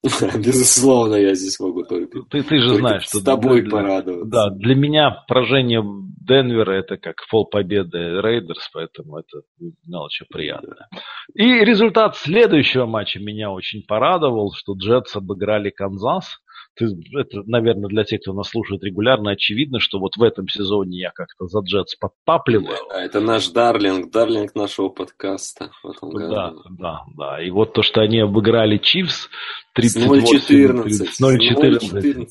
Безусловно, 0.03 1.15
я 1.15 1.33
здесь 1.33 1.59
могу 1.59 1.83
только. 1.83 2.21
Ты, 2.29 2.43
ты 2.43 2.59
же 2.59 2.75
знаешь, 2.75 3.03
что 3.03 3.19
с 3.19 3.23
тобой 3.23 3.61
для, 3.61 3.71
порадоваться. 3.71 4.29
Да, 4.29 4.49
для 4.51 4.75
меня 4.75 5.23
поражение 5.27 5.83
Денвера 5.83 6.71
это 6.71 6.97
как 6.97 7.15
пол 7.29 7.45
победы 7.45 7.97
Рейдерс, 8.21 8.69
поэтому 8.73 9.17
это 9.17 9.41
мелочь 9.85 10.21
приятная. 10.29 10.87
И 11.33 11.65
результат 11.65 12.15
следующего 12.15 12.85
матча 12.85 13.19
меня 13.19 13.49
очень 13.49 13.83
порадовал, 13.87 14.53
что 14.55 14.73
Джетс 14.73 15.15
обыграли 15.15 15.69
Канзас 15.69 16.37
ты, 16.77 16.85
это, 17.19 17.41
наверное, 17.45 17.89
для 17.89 18.03
тех, 18.03 18.21
кто 18.21 18.33
нас 18.33 18.49
слушает 18.49 18.83
регулярно, 18.83 19.31
очевидно, 19.31 19.79
что 19.79 19.99
вот 19.99 20.15
в 20.15 20.23
этом 20.23 20.47
сезоне 20.47 20.99
я 20.99 21.11
как-то 21.11 21.47
за 21.47 21.59
Джетс 21.61 21.95
подтапливаю. 21.95 22.77
Да, 22.89 23.03
это 23.03 23.19
наш 23.19 23.49
дарлинг, 23.49 24.11
дарлинг 24.11 24.53
нашего 24.55 24.89
подкаста. 24.89 25.71
Да, 26.01 26.53
да, 26.77 27.03
да. 27.17 27.43
И 27.43 27.49
вот 27.49 27.73
то, 27.73 27.81
что 27.81 28.01
они 28.01 28.19
обыграли 28.19 28.77
Чивс 28.77 29.29
38 29.73 31.17
0-14. 31.19 32.27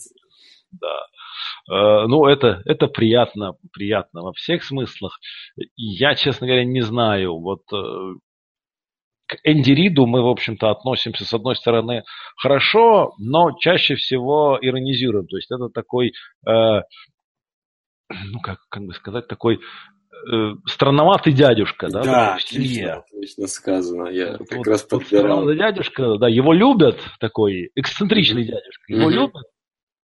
Да. 0.80 1.06
Uh, 1.68 2.06
ну, 2.06 2.26
это, 2.26 2.62
это 2.64 2.86
приятно, 2.86 3.54
приятно 3.72 4.22
во 4.22 4.32
всех 4.32 4.62
смыслах. 4.62 5.18
Я, 5.74 6.14
честно 6.14 6.46
говоря, 6.46 6.64
не 6.64 6.80
знаю, 6.80 7.40
вот 7.40 7.62
uh, 7.72 8.14
к 9.26 9.36
Энди 9.44 9.72
Риду 9.72 10.06
мы, 10.06 10.22
в 10.22 10.28
общем-то, 10.28 10.70
относимся, 10.70 11.24
с 11.24 11.32
одной 11.32 11.56
стороны, 11.56 12.04
хорошо, 12.36 13.14
но 13.18 13.56
чаще 13.58 13.96
всего 13.96 14.58
иронизируем. 14.60 15.26
То 15.26 15.36
есть 15.36 15.50
это 15.50 15.68
такой, 15.68 16.12
э, 16.46 16.50
ну, 16.50 18.40
как, 18.42 18.58
как 18.68 18.84
бы 18.84 18.94
сказать, 18.94 19.26
такой 19.26 19.56
э, 19.56 20.52
странноватый 20.66 21.32
дядюшка, 21.32 21.88
да? 21.88 22.02
Да, 22.02 22.34
отлично, 22.36 23.04
отлично 23.12 23.46
сказано. 23.48 24.08
Я 24.08 24.36
вот, 24.38 24.48
как 24.48 24.66
раз 24.66 24.82
подбирал. 24.82 25.44
Вот 25.44 25.56
дядюшка, 25.56 26.18
да, 26.18 26.28
его 26.28 26.52
любят, 26.52 26.98
такой 27.18 27.70
эксцентричный 27.74 28.44
mm-hmm. 28.44 28.46
дядюшка, 28.46 28.92
его 28.92 29.10
mm-hmm. 29.10 29.14
любят, 29.14 29.44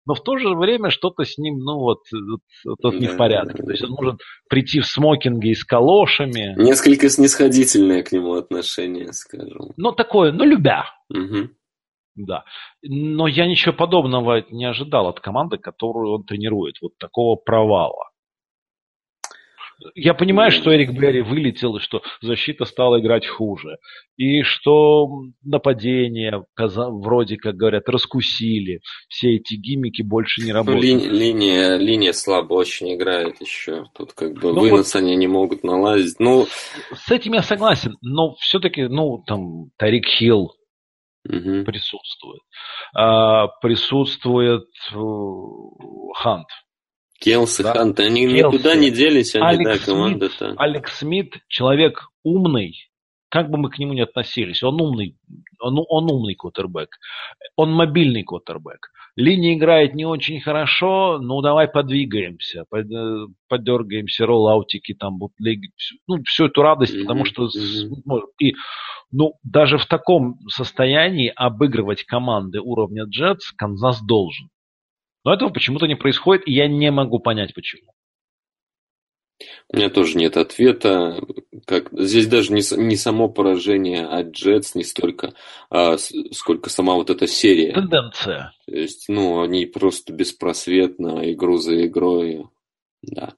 но 0.05 0.13
в 0.15 0.21
то 0.23 0.37
же 0.37 0.55
время 0.55 0.89
что-то 0.89 1.23
с 1.23 1.37
ним, 1.37 1.59
ну 1.59 1.79
вот, 1.79 1.99
вот, 2.11 2.77
вот 2.83 2.93
не 2.95 3.07
в 3.07 3.17
порядке. 3.17 3.61
То 3.63 3.71
есть 3.71 3.83
он 3.83 3.91
может 3.91 4.19
прийти 4.49 4.79
в 4.79 4.85
смокинге 4.85 5.51
и 5.51 5.55
с 5.55 5.63
калошами. 5.63 6.55
Несколько 6.61 7.09
снисходительное 7.09 8.03
к 8.03 8.11
нему 8.11 8.33
отношение, 8.33 9.13
скажем. 9.13 9.73
Ну, 9.77 9.91
такое, 9.91 10.31
ну, 10.31 10.43
любя. 10.43 10.85
Угу. 11.09 11.49
Да. 12.15 12.43
Но 12.83 13.27
я 13.27 13.47
ничего 13.47 13.73
подобного 13.73 14.43
не 14.49 14.65
ожидал 14.65 15.07
от 15.07 15.19
команды, 15.19 15.57
которую 15.57 16.13
он 16.13 16.23
тренирует. 16.23 16.75
Вот 16.81 16.97
такого 16.97 17.35
провала. 17.35 18.10
Я 19.95 20.13
понимаю, 20.13 20.51
что 20.51 20.73
Эрик 20.73 20.91
Берри 20.91 21.21
вылетел, 21.21 21.77
и 21.77 21.79
что 21.79 22.01
защита 22.21 22.65
стала 22.65 22.99
играть 22.99 23.25
хуже. 23.27 23.77
И 24.17 24.43
что 24.43 25.07
нападение, 25.43 26.43
вроде 26.57 27.37
как 27.37 27.55
говорят, 27.55 27.89
раскусили. 27.89 28.81
Все 29.07 29.35
эти 29.35 29.55
гиммики 29.55 30.01
больше 30.01 30.41
не 30.41 30.51
работают. 30.51 30.83
Ли, 30.83 31.09
линия, 31.09 31.77
линия 31.77 32.13
слабо 32.13 32.53
очень 32.53 32.93
играет 32.93 33.41
еще. 33.41 33.85
Тут 33.95 34.13
как 34.13 34.33
бы 34.33 34.53
ну, 34.53 34.61
вынос 34.61 34.93
вот, 34.93 35.01
они 35.01 35.15
не 35.15 35.27
могут 35.27 35.63
налазить. 35.63 36.19
Ну, 36.19 36.45
с 36.93 37.11
этим 37.11 37.33
я 37.33 37.41
согласен. 37.41 37.97
Но 38.01 38.35
все-таки, 38.35 38.83
ну, 38.83 39.23
там, 39.25 39.71
Тарик 39.77 40.05
Хилл 40.05 40.53
угу. 41.25 41.63
присутствует. 41.65 42.41
А, 42.95 43.47
присутствует 43.61 44.67
э, 44.93 44.97
Хант. 46.15 46.47
Келс 47.21 47.59
да? 47.59 47.73
Хант, 47.73 47.99
они 47.99 48.27
Келси. 48.27 48.43
никуда 48.43 48.75
не 48.75 48.89
делись, 48.89 49.35
они, 49.35 49.45
Алекс 49.45 49.85
да, 49.85 49.93
команда-то. 49.93 50.53
Алекс 50.57 50.97
Смит 50.97 51.35
человек 51.47 52.07
умный, 52.23 52.89
как 53.29 53.49
бы 53.51 53.59
мы 53.59 53.69
к 53.69 53.77
нему 53.77 53.93
ни 53.93 54.01
относились, 54.01 54.63
он 54.63 54.81
умный, 54.81 55.17
он, 55.59 55.77
он 55.87 56.11
умный 56.11 56.33
квотербек, 56.33 56.89
он 57.55 57.71
мобильный 57.71 58.23
квотербек. 58.23 58.89
Линия 59.15 59.53
играет 59.53 59.93
не 59.93 60.05
очень 60.05 60.41
хорошо, 60.41 61.19
ну 61.21 61.41
давай 61.41 61.67
подвигаемся, 61.67 62.63
под, 62.69 62.91
э, 62.91 63.27
подергаемся, 63.47 64.25
роллаутики, 64.25 64.93
там, 64.93 65.17
бутлеги, 65.19 65.69
ну, 66.07 66.23
всю 66.23 66.45
эту 66.45 66.63
радость, 66.63 66.95
mm-hmm. 66.95 67.01
потому 67.01 67.25
что 67.25 67.45
mm-hmm. 67.45 68.21
и, 68.39 68.55
ну, 69.11 69.33
даже 69.43 69.77
в 69.77 69.85
таком 69.85 70.39
состоянии 70.47 71.31
обыгрывать 71.35 72.03
команды 72.03 72.61
уровня 72.61 73.03
Джетс 73.03 73.51
Канзас 73.51 74.01
должен. 74.01 74.49
Но 75.23 75.33
этого 75.33 75.49
почему-то 75.49 75.87
не 75.87 75.95
происходит, 75.95 76.47
и 76.47 76.53
я 76.53 76.67
не 76.67 76.91
могу 76.91 77.19
понять, 77.19 77.53
почему. 77.53 77.91
У 79.69 79.77
меня 79.77 79.89
тоже 79.89 80.17
нет 80.17 80.37
ответа. 80.37 81.19
Как... 81.65 81.89
Здесь 81.91 82.27
даже 82.27 82.53
не, 82.53 82.61
не 82.77 82.95
само 82.95 83.29
поражение 83.29 84.05
от 84.05 84.31
Джетс, 84.31 84.75
не 84.75 84.83
столько, 84.83 85.33
а, 85.69 85.97
сколько 85.97 86.69
сама 86.69 86.95
вот 86.95 87.09
эта 87.09 87.27
серия. 87.27 87.73
Тенденция. 87.73 88.53
То 88.65 88.75
есть, 88.75 89.05
ну, 89.07 89.41
они 89.41 89.65
просто 89.65 90.13
беспросветно, 90.13 91.31
игру 91.31 91.57
за 91.57 91.85
игрой. 91.85 92.45
Да. 93.01 93.33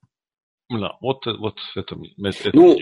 Да, 0.69 0.97
вот, 1.01 1.25
вот 1.25 1.57
это, 1.75 1.95
это 2.23 2.51
Ну, 2.53 2.77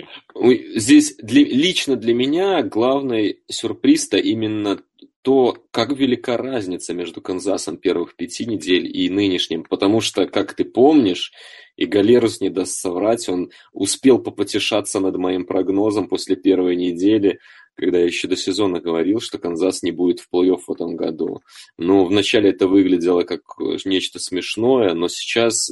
здесь 0.76 1.18
для, 1.18 1.44
лично 1.44 1.98
для 1.98 2.14
меня 2.14 2.64
главный 2.64 3.42
сюрприз-то 3.50 4.18
именно 4.18 4.80
то 5.21 5.57
как 5.71 5.91
велика 5.91 6.38
разница 6.38 6.93
между 6.93 7.21
Канзасом 7.21 7.77
первых 7.77 8.15
пяти 8.15 8.45
недель 8.45 8.86
и 8.86 9.10
нынешним. 9.10 9.63
Потому 9.63 10.01
что, 10.01 10.25
как 10.27 10.53
ты 10.55 10.65
помнишь, 10.65 11.31
и 11.75 11.86
Галерус 11.86 12.41
не 12.41 12.49
даст 12.49 12.73
соврать, 12.73 13.29
он 13.29 13.51
успел 13.71 14.19
попотешаться 14.19 14.99
над 14.99 15.17
моим 15.17 15.45
прогнозом 15.45 16.07
после 16.07 16.36
первой 16.36 16.75
недели, 16.75 17.39
когда 17.75 17.99
я 17.99 18.05
еще 18.05 18.27
до 18.27 18.36
сезона 18.36 18.79
говорил, 18.79 19.19
что 19.19 19.38
Канзас 19.38 19.84
не 19.84 19.91
будет 19.91 20.19
в 20.19 20.27
плей-офф 20.34 20.60
в 20.67 20.71
этом 20.71 20.95
году. 20.95 21.41
Но 21.77 22.05
вначале 22.05 22.49
это 22.49 22.67
выглядело 22.67 23.23
как 23.23 23.41
нечто 23.86 24.19
смешное, 24.19 24.93
но 24.93 25.07
сейчас... 25.07 25.71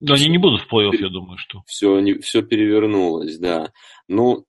Да, 0.00 0.14
они 0.14 0.28
не 0.28 0.38
будут 0.38 0.62
в 0.62 0.72
плей-офф, 0.72 0.96
я 0.96 1.08
думаю, 1.08 1.38
что. 1.38 1.62
Все, 1.66 2.02
все 2.20 2.42
перевернулось, 2.42 3.38
да. 3.38 3.72
Ну, 4.08 4.44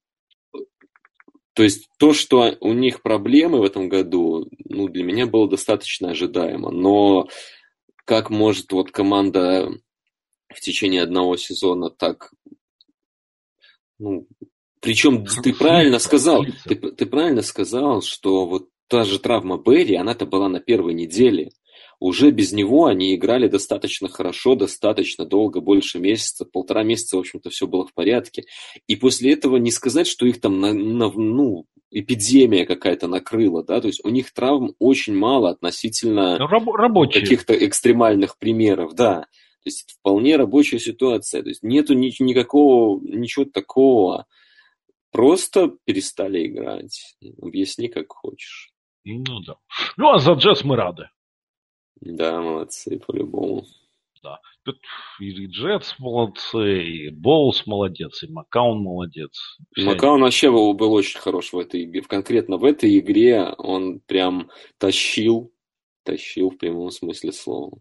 то 1.54 1.64
есть 1.64 1.88
то, 2.00 2.14
что 2.14 2.58
у 2.62 2.74
них 2.74 3.02
проблемы 3.02 3.60
в 3.60 3.64
этом 3.64 3.88
году, 3.88 4.50
ну, 4.66 4.88
для 4.88 5.04
меня 5.04 5.28
было 5.28 5.48
достаточно 5.48 6.10
ожидаемо. 6.12 6.72
Но 6.72 7.28
как 8.06 8.30
может 8.30 8.72
вот 8.72 8.92
команда 8.92 9.70
в 10.50 10.60
течение 10.60 11.04
одного 11.04 11.38
сезона 11.38 11.90
так... 11.90 12.32
Ну, 14.00 14.28
причем 14.80 15.26
ты 15.26 15.54
правильно 15.54 16.00
сказал, 16.00 16.44
ты, 16.66 16.76
ты 16.76 17.06
правильно 17.06 17.42
сказал, 17.42 18.02
что 18.02 18.46
вот 18.46 18.70
та 18.88 19.04
же 19.04 19.20
травма 19.20 19.58
Берри, 19.58 19.96
она-то 19.96 20.26
была 20.26 20.50
на 20.50 20.60
первой 20.60 20.94
неделе 20.94 21.52
уже 22.00 22.32
без 22.32 22.52
него 22.52 22.86
они 22.86 23.16
играли 23.16 23.48
достаточно 23.48 24.08
хорошо, 24.08 24.56
достаточно 24.56 25.26
долго, 25.26 25.62
больше 25.62 26.00
месяца, 26.00 26.46
полтора 26.46 26.84
месяца, 26.84 27.18
в 27.18 27.20
общем-то, 27.20 27.50
все 27.50 27.68
было 27.68 27.86
в 27.86 27.94
порядке. 27.94 28.46
И 28.88 28.96
после 28.96 29.34
этого 29.34 29.58
не 29.58 29.72
сказать, 29.72 30.08
что 30.08 30.26
их 30.26 30.42
там, 30.42 30.60
на, 30.60 30.74
на, 30.74 31.12
ну, 31.12 31.66
эпидемия 31.92 32.66
какая-то 32.66 33.08
накрыла, 33.08 33.64
да, 33.64 33.80
то 33.80 33.88
есть 33.88 34.04
у 34.04 34.10
них 34.10 34.34
травм 34.34 34.74
очень 34.80 35.16
мало 35.16 35.50
относительно 35.50 36.38
Раб- 36.40 37.12
каких-то 37.12 37.54
экстремальных 37.54 38.38
примеров, 38.38 38.96
да. 38.96 39.28
То 39.64 39.70
есть 39.70 39.84
это 39.84 39.94
вполне 39.98 40.36
рабочая 40.36 40.80
ситуация, 40.80 41.42
то 41.42 41.50
есть 41.50 41.64
нету 41.64 41.94
ни, 41.94 42.12
никакого, 42.22 43.00
ничего 43.02 43.46
такого. 43.46 44.26
Просто 45.12 45.72
перестали 45.86 46.48
играть. 46.48 47.16
Объясни, 47.42 47.88
как 47.88 48.12
хочешь. 48.12 48.74
Ну 49.06 49.40
да. 49.46 49.56
Ну 49.96 50.10
а 50.12 50.20
за 50.20 50.34
джаз 50.34 50.64
мы 50.64 50.76
рады. 50.76 51.10
Да, 52.06 52.42
молодцы, 52.42 53.00
по-любому. 53.00 53.66
Да. 54.22 54.40
Тут 54.64 54.78
и 55.20 55.48
Джетс 55.48 55.96
молодцы, 56.00 56.84
и 56.84 57.10
Боус 57.10 57.66
молодец, 57.66 58.24
и 58.24 58.32
Макаун 58.32 58.82
молодец. 58.82 59.58
Вся... 59.76 59.86
Макаун 59.86 60.22
вообще 60.22 60.50
был, 60.50 60.74
был 60.74 60.94
очень 60.94 61.20
хорош 61.20 61.52
в 61.52 61.60
этой 61.60 61.84
игре. 61.84 62.02
Конкретно 62.02 62.58
в 62.58 62.64
этой 62.64 62.98
игре 63.00 63.54
он 63.58 64.00
прям 64.00 64.50
тащил, 64.78 65.52
тащил 66.04 66.52
в 66.52 66.58
прямом 66.58 66.92
смысле 66.92 67.34
слова. 67.34 67.78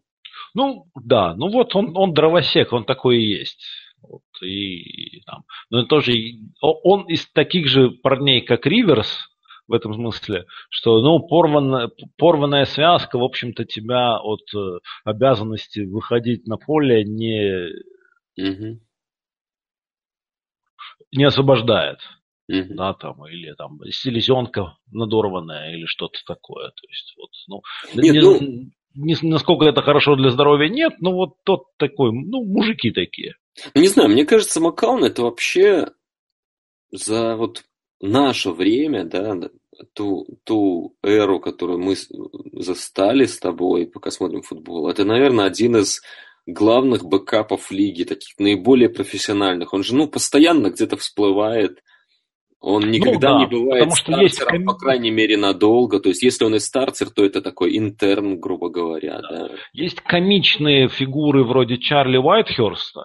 Ну, 0.55 0.87
да, 0.95 1.35
ну 1.35 1.49
вот 1.49 1.75
он, 1.77 1.97
он 1.97 2.13
дровосек, 2.13 2.73
он 2.73 2.85
такой 2.85 3.19
и 3.19 3.39
есть. 3.39 3.65
Вот, 4.03 4.23
и, 4.43 5.19
и 5.19 5.23
там. 5.23 5.45
Но 5.71 5.85
тоже 5.85 6.13
он 6.61 7.07
из 7.07 7.31
таких 7.31 7.69
же 7.69 7.91
парней, 7.91 8.41
как 8.41 8.67
Риверс, 8.67 9.29
в 9.73 9.75
этом 9.75 9.95
смысле, 9.95 10.45
что, 10.69 11.01
ну, 11.01 11.19
порванная, 11.19 11.91
порванная 12.19 12.67
связка, 12.67 13.19
в 13.19 13.25
общем-то, 13.25 13.65
тебя 13.65 14.19
от 14.21 14.43
э, 14.55 14.81
обязанности 15.05 15.81
выходить 15.81 16.47
на 16.47 16.59
поле 16.59 17.05
не... 17.05 17.71
Угу. 18.39 18.81
не 21.13 21.25
освобождает. 21.25 21.99
Mm-hmm. 22.51 22.75
Да, 22.75 22.93
там, 22.93 23.27
или 23.27 23.55
там 23.55 23.79
селезенка 23.91 24.77
надорванная, 24.91 25.75
или 25.75 25.87
что-то 25.87 26.19
такое. 26.27 26.69
То 26.69 26.87
есть, 26.89 27.15
вот, 27.17 27.31
ну, 27.49 27.63
Нет, 27.95 28.15
не, 28.15 28.21
ну... 28.21 28.71
Не, 28.95 29.17
насколько 29.23 29.65
это 29.65 29.81
хорошо 29.81 30.17
для 30.17 30.29
здоровья, 30.31 30.69
нет, 30.69 31.01
но 31.01 31.13
вот 31.13 31.37
тот 31.45 31.63
такой, 31.79 32.13
ну, 32.13 32.45
мужики 32.45 32.91
такие. 32.91 33.37
Не 33.75 33.89
знаю, 33.89 34.11
мне 34.11 34.27
кажется, 34.27 34.61
Макаун 34.61 35.03
это 35.03 35.23
вообще 35.23 35.93
за 36.91 37.37
вот 37.37 37.63
наше 38.03 38.51
время, 38.51 39.05
да, 39.05 39.35
ту, 39.95 40.27
ту 40.45 40.97
эру, 41.03 41.41
которую 41.41 41.79
мы 41.79 41.95
застали 42.53 43.25
с 43.25 43.39
тобой, 43.39 43.87
пока 43.87 44.11
смотрим 44.11 44.43
футбол, 44.43 44.89
это, 44.89 45.05
наверное, 45.05 45.47
один 45.47 45.77
из 45.77 46.01
главных 46.47 47.05
бэкапов 47.05 47.71
лиги, 47.71 48.05
таких 48.05 48.39
наиболее 48.39 48.89
профессиональных. 48.89 49.73
Он 49.73 49.83
же, 49.83 49.95
ну, 49.95 50.09
постоянно 50.09 50.71
где-то 50.71 50.97
всплывает. 50.97 51.83
Он 52.61 52.83
ну 52.83 52.89
никогда 52.89 53.33
ну, 53.33 53.39
да, 53.39 53.41
не 53.41 53.47
бывает 53.51 53.93
стартером, 53.93 54.23
есть 54.23 54.41
ком... 54.41 54.65
по 54.65 54.75
крайней 54.75 55.11
мере, 55.11 55.37
надолго. 55.37 55.99
То 55.99 56.11
есть, 56.11 56.23
если 56.23 56.45
он 56.45 56.55
и 56.55 56.61
стартер, 56.61 57.11
то 57.11 57.25
это 57.25 57.43
такой 57.43 57.77
интерн, 57.77 58.39
грубо 58.39 58.71
говоря. 58.71 59.21
Да. 59.21 59.49
Да. 59.49 59.55
Есть 59.73 60.01
комичные 60.01 60.89
фигуры 60.89 61.45
вроде 61.45 61.79
Чарли 61.79 62.19
Уайтхерста, 62.19 63.05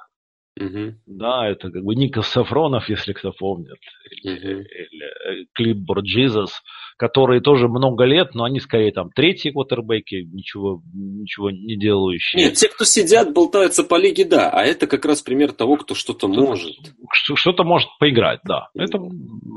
Угу. 0.60 0.96
Да, 1.06 1.48
это 1.48 1.70
как 1.70 1.84
бы 1.84 1.96
Ника 1.96 2.22
Сафронов, 2.22 2.90
если 2.90 3.14
кто 3.14 3.32
помнит, 3.32 3.78
или, 4.10 4.34
угу. 4.34 4.62
или 4.62 5.42
э, 5.42 5.46
Клип 5.54 5.78
Борджизас, 5.78 6.64
которые 6.98 7.42
тоже 7.42 7.68
много 7.68 8.06
лет, 8.06 8.34
но 8.34 8.44
они 8.44 8.60
скорее 8.60 8.92
там 8.92 9.10
третьи 9.12 9.52
квотербеки, 9.52 10.28
ничего, 10.32 10.82
ничего 10.94 11.52
не 11.52 11.78
делающие. 11.78 12.46
Нет, 12.46 12.54
те, 12.56 12.70
кто 12.70 12.86
сидят, 12.86 13.34
болтаются 13.34 13.84
по 13.84 14.00
лиге, 14.00 14.26
да, 14.26 14.50
а 14.50 14.64
это 14.64 14.88
как 14.88 15.06
раз 15.06 15.22
пример 15.22 15.52
того, 15.52 15.78
кто 15.78 15.94
что-то 15.94 16.28
может. 16.28 16.76
Что-то 17.14 17.64
может 17.64 17.90
поиграть, 18.00 18.40
да. 18.44 18.70
Это, 18.74 19.00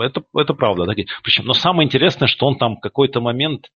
это, 0.01 0.23
это 0.37 0.55
правда. 0.55 0.85
Причем, 1.25 1.45
но 1.47 1.55
самое 1.55 1.87
интересное, 1.87 2.29
что 2.29 2.47
он 2.47 2.59
там 2.59 2.77
какой-то 2.77 3.21
момент 3.21 3.71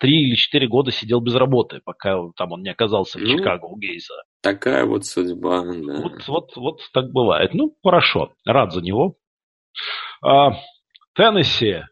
три 0.00 0.22
или 0.22 0.34
четыре 0.34 0.66
года 0.66 0.90
сидел 0.90 1.20
без 1.20 1.34
работы, 1.34 1.80
пока 1.84 2.16
там 2.36 2.52
он 2.52 2.62
не 2.62 2.70
оказался 2.70 3.18
в 3.18 3.22
ну, 3.22 3.28
Чикаго 3.28 3.66
у 3.66 3.76
Гейза. 3.76 4.14
Такая 4.42 4.86
вот 4.86 5.04
судьба, 5.04 5.62
да. 5.62 6.00
Вот, 6.00 6.26
вот, 6.26 6.56
вот 6.56 6.80
так 6.92 7.12
бывает. 7.12 7.54
Ну, 7.54 7.76
хорошо, 7.84 8.32
рад 8.44 8.72
за 8.72 8.80
него. 8.80 9.16
А, 10.22 10.52
Теннесси 11.14 11.82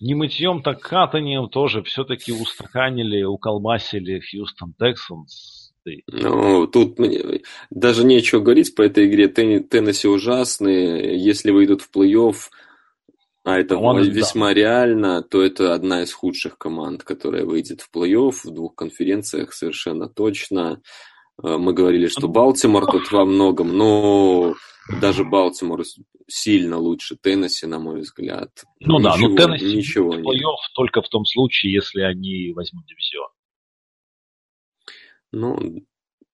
не 0.00 0.14
мытьем, 0.14 0.62
так 0.62 0.80
катанием 0.80 1.48
тоже 1.48 1.82
все-таки 1.82 2.32
устаканили, 2.32 3.22
уколбасили 3.22 4.20
Хьюстон 4.20 4.74
Тексанс. 4.78 5.72
Ну, 6.06 6.66
тут 6.66 6.98
мне 6.98 7.40
даже 7.70 8.04
нечего 8.04 8.40
говорить 8.40 8.74
по 8.74 8.82
этой 8.82 9.06
игре. 9.06 9.28
Теннесси 9.28 10.08
ужасные. 10.08 11.18
Если 11.18 11.50
выйдут 11.50 11.80
в 11.80 11.90
плей-офф, 11.90 12.36
а 13.50 13.58
это 13.58 13.76
Он, 13.76 14.02
весьма 14.02 14.48
да. 14.48 14.54
реально, 14.54 15.22
то 15.22 15.42
это 15.42 15.74
одна 15.74 16.02
из 16.02 16.12
худших 16.12 16.56
команд, 16.58 17.02
которая 17.02 17.44
выйдет 17.44 17.80
в 17.80 17.90
плей-офф 17.94 18.32
в 18.44 18.50
двух 18.50 18.74
конференциях 18.74 19.52
совершенно 19.52 20.08
точно. 20.08 20.80
Э, 21.42 21.56
мы 21.56 21.72
говорили, 21.72 22.06
что 22.06 22.28
Балтимор 22.28 22.86
тут 22.86 23.10
во 23.10 23.24
многом, 23.24 23.76
но 23.76 24.54
даже 25.00 25.24
Балтимор 25.24 25.82
сильно 26.28 26.78
лучше 26.78 27.16
Теннесси, 27.20 27.66
на 27.66 27.78
мой 27.78 28.00
взгляд. 28.00 28.50
Ну 28.80 28.98
ничего, 28.98 29.10
да, 29.10 29.16
но 29.18 29.36
Теннесси 29.36 29.76
ничего 29.76 30.12
в 30.12 30.18
плей-офф 30.18 30.74
только 30.74 31.02
в 31.02 31.08
том 31.08 31.24
случае, 31.24 31.72
если 31.72 32.02
они 32.02 32.52
возьмут 32.52 32.84
дивизион. 32.86 33.28
Ну. 35.32 35.84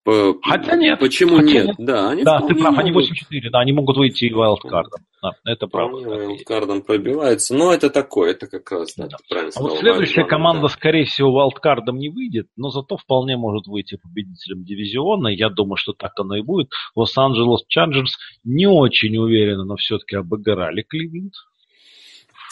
Хотя 0.05 0.75
нет. 0.75 0.99
Почему 0.99 1.37
хотя 1.37 1.51
нет? 1.51 1.65
нет? 1.65 1.75
Да, 1.79 2.09
они 2.11 2.23
да 2.23 2.39
ты 2.41 2.53
прав, 2.53 2.77
они 2.77 2.91
8-4, 2.91 3.49
да, 3.51 3.59
они 3.59 3.73
могут 3.73 3.97
выйти 3.97 4.31
вайлдкардом. 4.31 5.01
Да, 5.21 5.31
это 5.45 5.65
правда. 5.65 6.07
Вайлдкардом 6.07 6.83
пробивается, 6.83 7.55
но 7.55 7.73
это 7.73 7.89
такое, 7.89 8.31
это 8.31 8.45
как 8.45 8.69
раз, 8.71 8.93
да, 8.95 9.07
да. 9.07 9.17
правильно 9.27 9.51
а 9.55 9.61
вот 9.61 9.79
следующая 9.79 10.21
Вайлд, 10.21 10.29
команда, 10.29 10.61
да. 10.63 10.67
скорее 10.67 11.05
всего, 11.05 11.31
вайлдкардом 11.31 11.97
не 11.97 12.09
выйдет, 12.09 12.47
но 12.55 12.69
зато 12.69 12.97
вполне 12.97 13.35
может 13.35 13.65
выйти 13.65 13.97
победителем 13.97 14.63
дивизиона. 14.63 15.29
Я 15.29 15.49
думаю, 15.49 15.77
что 15.77 15.93
так 15.93 16.11
оно 16.19 16.35
и 16.35 16.41
будет. 16.41 16.69
Лос-Анджелес 16.95 17.65
Чарджерс 17.67 18.15
не 18.43 18.67
очень 18.67 19.17
уверенно, 19.17 19.63
но 19.63 19.75
все-таки 19.75 20.17
обыграли 20.17 20.83
Кливленд. 20.83 21.33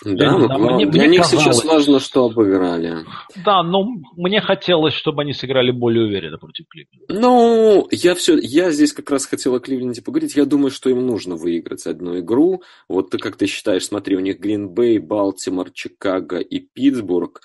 Да, 0.06 0.38
ну, 0.38 0.48
да 0.48 0.58
мне, 0.58 0.86
для 0.86 1.04
мне 1.04 1.12
них 1.12 1.22
казалось, 1.22 1.44
сейчас 1.44 1.66
важно, 1.66 2.00
что 2.00 2.26
обыграли. 2.26 3.06
Да, 3.46 3.64
но 3.64 3.86
мне 4.18 4.42
хотелось, 4.42 4.94
чтобы 4.94 5.22
они 5.22 5.34
сыграли 5.34 5.72
более 5.72 6.06
уверенно 6.06 6.38
против 6.38 6.66
Кливленда. 6.68 7.14
Ну, 7.14 7.88
я 7.92 8.16
все, 8.16 8.38
я 8.38 8.72
здесь 8.72 8.94
как 8.94 9.10
раз 9.10 9.26
хотел 9.26 9.56
о 9.56 9.60
Кливленде 9.60 10.02
поговорить. 10.02 10.36
Я 10.36 10.46
думаю, 10.46 10.72
что 10.72 10.90
им 10.90 11.06
нужно 11.06 11.36
выиграть 11.36 11.86
одну 11.86 12.20
игру. 12.20 12.64
Вот 12.90 13.12
ты 13.12 13.18
как 13.18 13.38
ты 13.38 13.48
считаешь, 13.48 13.86
смотри, 13.86 14.18
у 14.18 14.20
них 14.20 14.40
Гринбей, 14.40 15.00
Балтимор, 15.00 15.72
Чикаго 15.72 16.40
и 16.40 16.60
Питтсбург. 16.60 17.42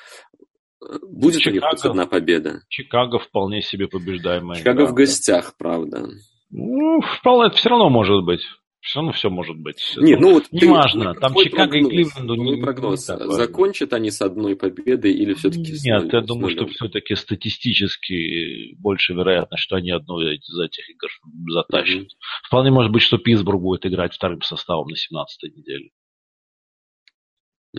Будет 1.03 1.41
Чикаго, 1.41 1.67
у 1.67 1.73
них 1.73 1.85
одна 1.85 2.07
победа? 2.07 2.61
Чикаго 2.69 3.19
вполне 3.19 3.63
себе 3.63 3.89
побеждаемая. 3.89 4.59
Чикаго 4.59 4.83
игра, 4.83 4.93
в 4.93 4.95
гостях, 4.95 5.55
правда. 5.59 6.09
Ну, 6.51 7.01
вполне, 7.19 7.51
все 7.51 7.69
равно 7.69 7.91
может 7.91 8.25
быть. 8.25 8.41
Все 8.81 9.01
равно 9.01 9.13
все 9.13 9.29
может 9.29 9.59
быть. 9.59 9.95
Нет, 9.97 10.21
ну 10.21 10.35
вот 10.35 10.45
неважно, 10.53 11.15
там 11.15 11.35
Чикаго 11.35 11.73
прогноз, 11.73 11.93
и 11.93 11.95
Кливленду 11.95 12.35
не, 12.37 12.63
прогноз. 12.63 13.09
Не 13.09 13.33
Закончат 13.33 13.93
они 13.93 14.11
с 14.11 14.23
одной 14.23 14.57
победой 14.57 15.13
или 15.13 15.35
все-таки 15.35 15.75
с 15.75 15.85
Нет, 15.85 16.13
я 16.13 16.21
думаю, 16.21 16.51
что 16.51 16.67
все-таки 16.69 17.15
статистически 17.17 18.75
больше 18.77 19.15
вероятность, 19.15 19.63
что 19.63 19.77
они 19.77 19.91
одну 19.91 20.21
из 20.21 20.59
этих 20.59 20.89
игр 20.91 21.09
затащат. 21.49 22.05
Mm-hmm. 22.05 22.47
Вполне 22.47 22.71
может 22.71 22.93
быть, 22.93 23.03
что 23.03 23.19
Питтсбург 23.19 23.61
будет 23.61 23.85
играть 23.85 24.15
вторым 24.15 24.43
составом 24.43 24.87
на 24.89 24.95
17-й 24.95 25.51
неделе. 25.51 25.91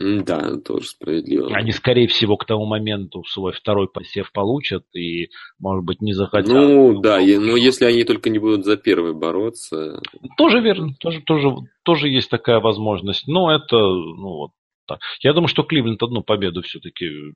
Да, 0.01 0.55
тоже 0.57 0.87
справедливо. 0.87 1.49
Они, 1.53 1.71
скорее 1.73 2.07
всего, 2.07 2.37
к 2.37 2.45
тому 2.45 2.65
моменту 2.65 3.25
свой 3.25 3.51
второй 3.51 3.89
посев 3.89 4.31
получат 4.31 4.85
и, 4.95 5.29
может 5.59 5.83
быть, 5.83 6.01
не 6.01 6.13
захотят. 6.13 6.47
Ну, 6.47 7.01
да, 7.01 7.17
но 7.19 7.57
если 7.57 7.83
они 7.83 8.05
только 8.05 8.29
не 8.29 8.39
будут 8.39 8.65
за 8.65 8.77
первый 8.77 9.13
бороться. 9.13 10.01
Тоже 10.37 10.61
верно, 10.61 10.93
тоже, 10.99 11.21
тоже, 11.21 11.49
тоже 11.83 12.07
есть 12.07 12.29
такая 12.29 12.61
возможность. 12.61 13.27
Но 13.27 13.53
это, 13.53 13.75
ну 13.75 14.29
вот 14.37 14.51
так. 14.87 14.99
Я 15.21 15.33
думаю, 15.33 15.49
что 15.49 15.63
Кливленд 15.63 16.01
одну 16.01 16.23
победу 16.23 16.61
все-таки 16.61 17.33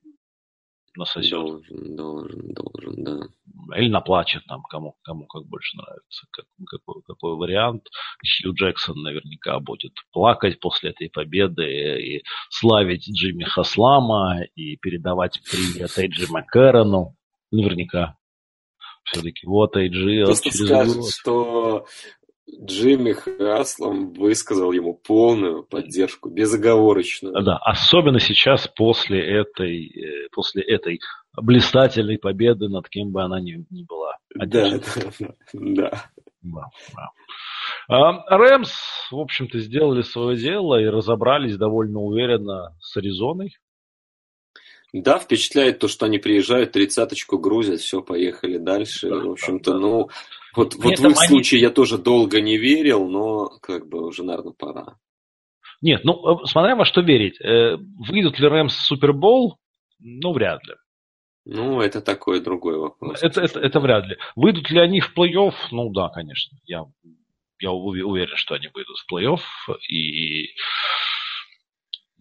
насосет. 0.95 1.31
Должен, 1.31 1.95
должен, 1.95 2.53
должен, 2.53 3.03
да. 3.03 3.19
Или 3.77 3.89
наплачет 3.89 4.43
там, 4.45 4.61
кому, 4.63 4.95
кому 5.03 5.25
как 5.25 5.45
больше 5.45 5.77
нравится. 5.77 6.27
Как, 6.31 6.45
какой, 6.67 7.01
какой 7.03 7.35
вариант. 7.35 7.87
Хью 8.21 8.53
Джексон 8.53 9.01
наверняка 9.01 9.59
будет 9.59 9.93
плакать 10.11 10.59
после 10.59 10.91
этой 10.91 11.09
победы 11.09 11.63
и 11.63 12.23
славить 12.49 13.07
Джимми 13.09 13.43
Хаслама 13.43 14.43
и 14.55 14.77
передавать 14.77 15.39
привет 15.49 15.97
Эйджи 15.97 16.31
Маккарону. 16.31 17.15
Наверняка. 17.51 18.17
Все-таки 19.03 19.45
вот 19.45 19.75
Эйджи. 19.75 20.23
Просто 20.25 20.51
скажет, 20.51 21.09
что 21.09 21.85
Джимми 22.49 23.13
Хаслом 23.13 24.13
высказал 24.13 24.71
ему 24.71 24.93
полную 24.95 25.63
поддержку, 25.63 26.29
безоговорочную. 26.29 27.41
Да, 27.43 27.57
особенно 27.57 28.19
сейчас 28.19 28.67
после 28.67 29.19
этой, 29.39 29.87
э, 29.87 30.27
после 30.31 30.61
этой 30.63 30.99
блистательной 31.41 32.17
победы, 32.19 32.67
над 32.67 32.89
кем 32.89 33.11
бы 33.11 33.23
она 33.23 33.39
ни, 33.39 33.65
ни 33.69 33.83
была. 33.83 34.17
Да, 34.35 34.45
да, 34.45 34.79
да. 35.19 35.33
да, 35.53 36.03
да. 36.41 37.09
А, 37.87 38.37
Рэмс, 38.37 38.71
в 39.11 39.19
общем-то, 39.19 39.59
сделали 39.59 40.01
свое 40.01 40.37
дело 40.37 40.79
и 40.79 40.85
разобрались 40.85 41.57
довольно 41.57 41.99
уверенно 41.99 42.75
с 42.79 42.95
Аризоной. 42.97 43.55
Да, 44.93 45.17
впечатляет 45.17 45.79
то, 45.79 45.87
что 45.87 46.05
они 46.05 46.19
приезжают, 46.19 46.71
тридцаточку 46.71 47.39
грузят, 47.39 47.79
все, 47.79 48.01
поехали 48.01 48.59
дальше. 48.59 49.09
Да, 49.09 49.15
в 49.15 49.31
общем-то, 49.31 49.71
да, 49.71 49.79
ну, 49.79 50.09
вот, 50.55 50.75
вот 50.75 50.99
в 50.99 51.09
их 51.09 51.17
они... 51.17 51.27
случае 51.27 51.61
я 51.61 51.71
тоже 51.71 51.97
долго 51.97 52.41
не 52.41 52.57
верил, 52.57 53.09
но 53.09 53.49
как 53.61 53.87
бы 53.87 54.05
уже, 54.05 54.23
наверное, 54.23 54.53
пора. 54.53 54.97
Нет, 55.81 56.01
ну, 56.03 56.43
э, 56.43 56.45
смотря 56.45 56.75
во 56.75 56.85
что 56.85 57.01
верить. 57.01 57.41
Э, 57.41 57.75
выйдут 57.77 58.39
ли 58.39 58.47
Рэмс 58.47 58.71
в 58.71 58.85
Супербол? 58.85 59.57
Ну, 59.99 60.31
вряд 60.31 60.63
ли. 60.67 60.75
Ну, 61.45 61.81
это 61.81 61.99
такой 61.99 62.39
другой 62.39 62.77
вопрос. 62.77 63.21
Это, 63.21 63.41
это, 63.41 63.59
это 63.59 63.79
вряд 63.79 64.05
ли. 64.05 64.17
Выйдут 64.35 64.69
ли 64.69 64.79
они 64.79 65.01
в 65.01 65.11
плей-офф? 65.17 65.53
Ну, 65.71 65.89
да, 65.89 66.09
конечно. 66.09 66.57
Я, 66.65 66.85
я 67.59 67.71
уверен, 67.71 68.35
что 68.35 68.55
они 68.55 68.69
выйдут 68.73 68.97
в 68.97 69.11
плей-офф. 69.11 69.41
И 69.89 70.53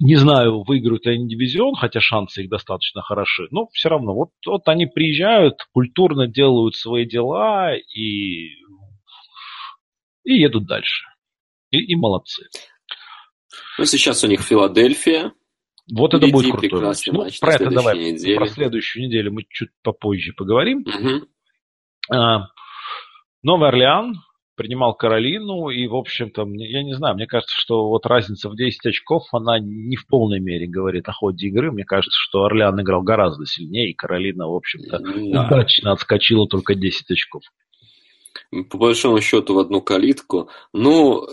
не 0.02 0.16
знаю, 0.16 0.64
выиграют 0.64 1.06
ли 1.06 1.14
они 1.14 1.28
дивизион, 1.28 1.76
хотя 1.76 2.00
шансы 2.00 2.42
их 2.42 2.50
достаточно 2.50 3.02
хороши, 3.02 3.46
но 3.52 3.68
все 3.72 3.88
равно. 3.88 4.14
Вот, 4.14 4.30
вот 4.46 4.66
они 4.66 4.86
приезжают, 4.86 5.58
культурно 5.72 6.26
делают 6.26 6.74
свои 6.74 7.06
дела 7.06 7.76
и, 7.76 8.48
и 10.24 10.34
едут 10.34 10.66
дальше. 10.66 11.06
И, 11.70 11.78
и 11.78 11.94
молодцы. 11.94 12.48
Ну, 13.78 13.84
сейчас 13.84 14.24
у 14.24 14.26
них 14.26 14.40
Филадельфия. 14.40 15.32
Вот 15.92 16.14
это 16.14 16.26
будет 16.26 16.56
крутой 16.56 16.82
матч. 16.82 17.06
Ну, 17.06 17.24
про 17.40 17.54
это 17.54 17.70
давай, 17.70 17.98
неделе. 17.98 18.36
про 18.36 18.46
следующую 18.46 19.06
неделю 19.06 19.32
мы 19.32 19.44
чуть 19.48 19.70
попозже 19.82 20.32
поговорим. 20.32 20.80
Угу. 20.80 22.16
А, 22.16 22.48
Новый 23.42 23.68
Орлеан, 23.68 24.16
принимал 24.54 24.94
Каролину, 24.94 25.68
и, 25.68 25.86
в 25.86 25.94
общем-то, 25.94 26.46
я 26.46 26.82
не 26.82 26.94
знаю, 26.94 27.14
мне 27.14 27.26
кажется, 27.26 27.54
что 27.56 27.88
вот 27.88 28.06
разница 28.06 28.48
в 28.48 28.56
10 28.56 28.86
очков, 28.86 29.24
она 29.32 29.58
не 29.58 29.96
в 29.96 30.06
полной 30.06 30.40
мере 30.40 30.66
говорит 30.66 31.08
о 31.08 31.12
ходе 31.12 31.48
игры. 31.48 31.72
Мне 31.72 31.84
кажется, 31.84 32.16
что 32.18 32.44
Орлеан 32.44 32.80
играл 32.80 33.02
гораздо 33.02 33.46
сильнее, 33.46 33.90
и 33.90 33.94
Каролина, 33.94 34.48
в 34.48 34.54
общем-то, 34.54 34.98
да. 34.98 35.46
удачно 35.46 35.92
отскочила 35.92 36.46
только 36.46 36.74
10 36.74 37.10
очков. 37.10 37.42
По 38.70 38.78
большому 38.78 39.20
счету 39.20 39.54
в 39.54 39.58
одну 39.58 39.80
калитку. 39.80 40.48
Но 40.72 41.26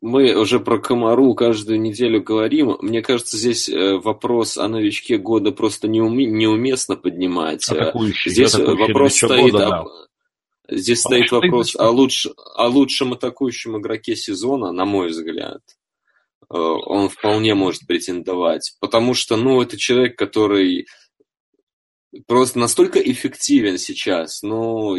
мы 0.00 0.34
уже 0.34 0.60
про 0.60 0.78
Комару 0.78 1.34
каждую 1.34 1.80
неделю 1.80 2.22
говорим. 2.22 2.76
Мне 2.80 3.02
кажется, 3.02 3.36
здесь 3.36 3.68
э, 3.68 3.96
вопрос 3.96 4.58
о 4.58 4.68
новичке 4.68 5.16
года 5.18 5.52
просто 5.52 5.88
неуместно 5.88 6.96
поднимать. 6.96 7.66
Атакующий, 7.70 8.30
здесь 8.30 8.54
вопрос 8.54 9.14
стоит 9.16 9.52
года, 9.52 9.58
да. 9.58 9.84
Здесь 10.68 11.04
а 11.04 11.08
стоит 11.08 11.30
вопрос 11.30 11.76
о, 11.76 11.90
луч... 11.90 12.26
о 12.54 12.68
лучшем 12.68 13.12
атакующем 13.12 13.78
игроке 13.78 14.16
сезона, 14.16 14.72
на 14.72 14.84
мой 14.84 15.08
взгляд. 15.08 15.62
Э, 16.50 16.56
он 16.56 17.08
вполне 17.08 17.54
может 17.54 17.86
претендовать. 17.86 18.76
Потому 18.80 19.14
что, 19.14 19.36
ну, 19.36 19.62
это 19.62 19.76
человек, 19.76 20.18
который 20.18 20.86
просто 22.26 22.58
настолько 22.58 22.98
эффективен 22.98 23.78
сейчас. 23.78 24.42
Ну, 24.42 24.96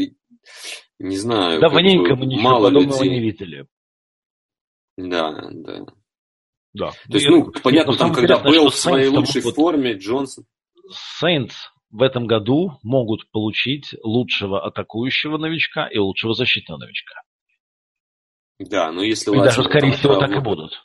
не 1.00 1.18
знаю. 1.18 1.60
Давненько 1.60 2.16
мы 2.16 2.26
ничего 2.26 2.42
мало 2.42 2.68
подобного 2.70 3.04
людей. 3.04 3.10
не 3.10 3.22
видели. 3.22 3.68
Да, 4.98 5.50
да. 5.52 5.86
Да. 6.74 6.92
То 7.10 7.14
есть, 7.14 7.28
ну, 7.28 7.52
понятно, 7.64 7.98
там, 7.98 8.14
когда 8.14 8.40
был 8.40 8.70
в 8.70 8.76
своей 8.76 9.10
лучшей 9.10 9.42
форме, 9.42 9.94
Джонсон. 9.94 10.46
Сейнс 11.20 11.54
в 11.90 12.02
этом 12.02 12.28
году 12.28 12.80
могут 12.84 13.30
получить 13.32 13.96
лучшего 14.04 14.66
атакующего 14.66 15.38
новичка 15.38 15.88
и 15.88 15.98
лучшего 15.98 16.34
защитного 16.34 16.80
новичка. 16.80 17.22
Да, 18.60 18.92
но 18.92 19.04
если... 19.04 19.32
И 19.32 19.40
даже, 19.40 19.64
скорее 19.64 19.94
всего, 19.94 20.16
травма... 20.16 20.28
так 20.28 20.38
и 20.38 20.44
будут. 20.44 20.82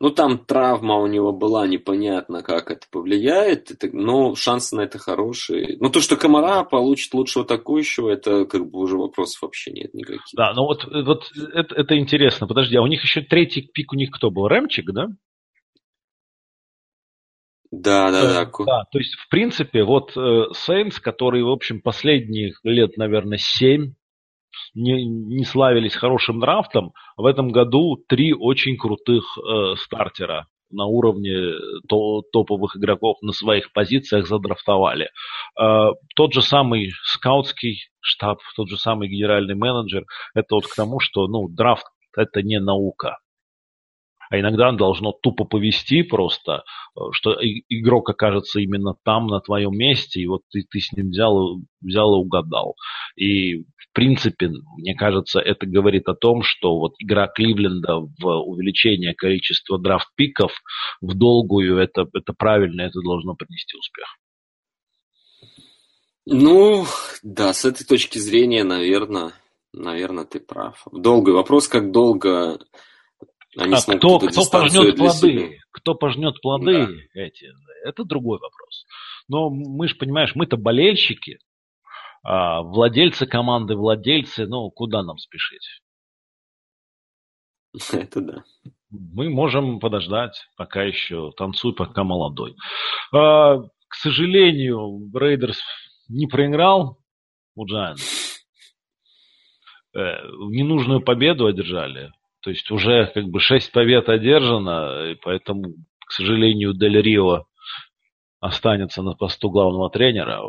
Ну, 0.00 0.10
там 0.10 0.38
травма 0.38 0.96
у 0.96 1.06
него 1.06 1.32
была, 1.32 1.66
непонятно, 1.66 2.42
как 2.42 2.70
это 2.70 2.86
повлияет, 2.90 3.70
это, 3.70 3.88
но 3.92 4.34
шансы 4.34 4.76
на 4.76 4.82
это 4.82 4.98
хорошие. 4.98 5.76
Ну, 5.80 5.90
то, 5.90 6.00
что 6.00 6.16
Комара 6.16 6.64
получит 6.64 7.12
лучшего 7.14 7.44
атакующего, 7.44 8.10
это 8.10 8.44
как 8.44 8.70
бы 8.70 8.78
уже 8.78 8.96
вопросов 8.96 9.42
вообще 9.42 9.72
нет 9.72 9.92
никаких. 9.94 10.22
Да, 10.34 10.52
ну 10.54 10.64
вот, 10.64 10.84
вот 10.84 11.24
это, 11.52 11.74
это 11.74 11.98
интересно. 11.98 12.46
Подожди, 12.46 12.76
а 12.76 12.82
у 12.82 12.86
них 12.86 13.02
еще 13.02 13.22
третий 13.22 13.62
пик 13.62 13.92
у 13.92 13.96
них 13.96 14.10
кто 14.10 14.30
был? 14.30 14.48
Рэмчик, 14.48 14.86
да? 14.92 15.08
Да, 17.72 18.10
да, 18.10 18.44
да. 18.44 18.64
Да, 18.66 18.84
то 18.92 18.98
есть, 18.98 19.14
в 19.14 19.28
принципе, 19.30 19.82
вот 19.82 20.12
Сейнс, 20.12 20.98
э, 20.98 21.00
которые, 21.00 21.42
в 21.42 21.48
общем, 21.48 21.80
последних 21.80 22.60
лет, 22.64 22.98
наверное, 22.98 23.38
семь 23.38 23.94
не, 24.74 25.06
не 25.06 25.44
славились 25.44 25.96
хорошим 25.96 26.38
драфтом, 26.38 26.92
в 27.16 27.24
этом 27.24 27.48
году 27.48 27.96
три 28.08 28.34
очень 28.34 28.76
крутых 28.76 29.24
э, 29.38 29.76
стартера 29.76 30.46
на 30.70 30.84
уровне 30.84 31.54
то, 31.88 32.22
топовых 32.32 32.76
игроков 32.76 33.16
на 33.22 33.32
своих 33.32 33.72
позициях 33.72 34.26
задрафтовали. 34.26 35.08
Э, 35.58 35.92
тот 36.14 36.34
же 36.34 36.42
самый 36.42 36.90
скаутский 37.04 37.88
штаб, 38.00 38.40
тот 38.54 38.68
же 38.68 38.76
самый 38.76 39.08
генеральный 39.08 39.54
менеджер, 39.54 40.04
это 40.34 40.56
вот 40.56 40.66
к 40.66 40.74
тому, 40.74 41.00
что 41.00 41.26
ну, 41.26 41.48
драфт 41.48 41.86
это 42.14 42.42
не 42.42 42.60
наука 42.60 43.16
а 44.32 44.40
иногда 44.40 44.72
должно 44.72 45.12
тупо 45.12 45.44
повести 45.44 46.02
просто, 46.02 46.64
э, 46.96 47.00
что 47.10 47.36
игрок 47.68 48.08
окажется 48.08 48.60
именно 48.60 48.94
там, 49.04 49.26
на 49.26 49.40
твоем 49.40 49.72
месте, 49.76 50.22
и 50.22 50.26
вот 50.26 50.40
ты, 50.50 50.62
ты 50.70 50.80
с 50.80 50.90
ним 50.92 51.10
взял, 51.10 51.60
взял 51.82 52.14
и 52.14 52.24
угадал. 52.24 52.74
И 53.14 53.58
в 53.58 53.92
принципе, 53.92 54.50
мне 54.78 54.94
кажется, 54.94 55.38
это 55.38 55.66
говорит 55.66 56.08
о 56.08 56.14
том, 56.14 56.42
что 56.42 56.78
вот 56.78 56.94
игра 56.98 57.26
Кливленда 57.26 57.98
в 57.98 58.24
увеличение 58.24 59.12
количества 59.12 59.78
драфт-пиков 59.78 60.52
в 61.02 61.14
долгую, 61.14 61.76
это, 61.76 62.06
это 62.14 62.32
правильно, 62.32 62.80
это 62.80 63.02
должно 63.02 63.34
принести 63.34 63.76
успех. 63.76 64.06
Ну, 66.24 66.86
да, 67.22 67.52
с 67.52 67.66
этой 67.66 67.84
точки 67.84 68.16
зрения, 68.16 68.64
наверное, 68.64 69.32
наверное, 69.74 70.24
ты 70.24 70.40
прав. 70.40 70.86
Долгий 70.90 71.32
вопрос, 71.32 71.68
как 71.68 71.92
долго 71.92 72.60
они 73.56 73.74
а 73.74 73.96
кто, 73.96 74.18
кто 74.18 74.44
пожнет 74.50 74.96
плоды, 74.96 75.12
себя. 75.12 75.48
кто 75.70 75.94
пожнет 75.94 76.40
плоды 76.40 76.86
да. 76.86 77.20
эти, 77.20 77.48
это 77.84 78.04
другой 78.04 78.38
вопрос. 78.38 78.86
Но 79.28 79.50
мы 79.50 79.88
же, 79.88 79.96
понимаешь, 79.96 80.34
мы-то 80.34 80.56
болельщики, 80.56 81.38
а 82.24 82.62
владельцы 82.62 83.26
команды, 83.26 83.76
владельцы, 83.76 84.46
ну, 84.46 84.70
куда 84.70 85.02
нам 85.02 85.18
спешить? 85.18 85.80
Это 87.92 88.20
да. 88.20 88.44
Мы 88.90 89.30
можем 89.30 89.80
подождать, 89.80 90.46
пока 90.56 90.82
еще 90.82 91.32
танцуй, 91.36 91.74
пока 91.74 92.04
молодой. 92.04 92.54
А, 93.14 93.58
к 93.88 93.94
сожалению, 93.94 95.10
Рейдерс 95.14 95.60
не 96.08 96.26
проиграл 96.26 96.98
у 97.54 97.66
Giants. 97.66 98.22
Э, 99.94 100.26
ненужную 100.48 101.02
победу 101.02 101.46
одержали. 101.46 102.12
То 102.42 102.50
есть 102.50 102.70
уже 102.70 103.06
как 103.14 103.26
бы 103.26 103.40
шесть 103.40 103.70
побед 103.70 104.08
одержано, 104.08 105.12
и 105.12 105.14
поэтому, 105.14 105.74
к 106.04 106.10
сожалению, 106.10 106.74
Дель 106.74 107.00
Рио 107.00 107.46
останется 108.40 109.02
на 109.02 109.14
посту 109.14 109.48
главного 109.48 109.90
тренера. 109.90 110.42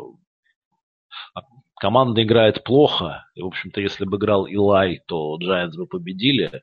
А 1.34 1.42
команда 1.76 2.24
играет 2.24 2.64
плохо, 2.64 3.24
и, 3.36 3.42
в 3.42 3.46
общем-то, 3.46 3.80
если 3.80 4.04
бы 4.04 4.16
играл 4.16 4.46
Илай, 4.46 5.02
то 5.06 5.38
Giants 5.40 5.76
бы 5.76 5.86
победили. 5.86 6.62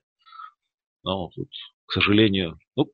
Но 1.04 1.30
тут, 1.30 1.48
к 1.86 1.94
сожалению, 1.94 2.60
ну, 2.76 2.92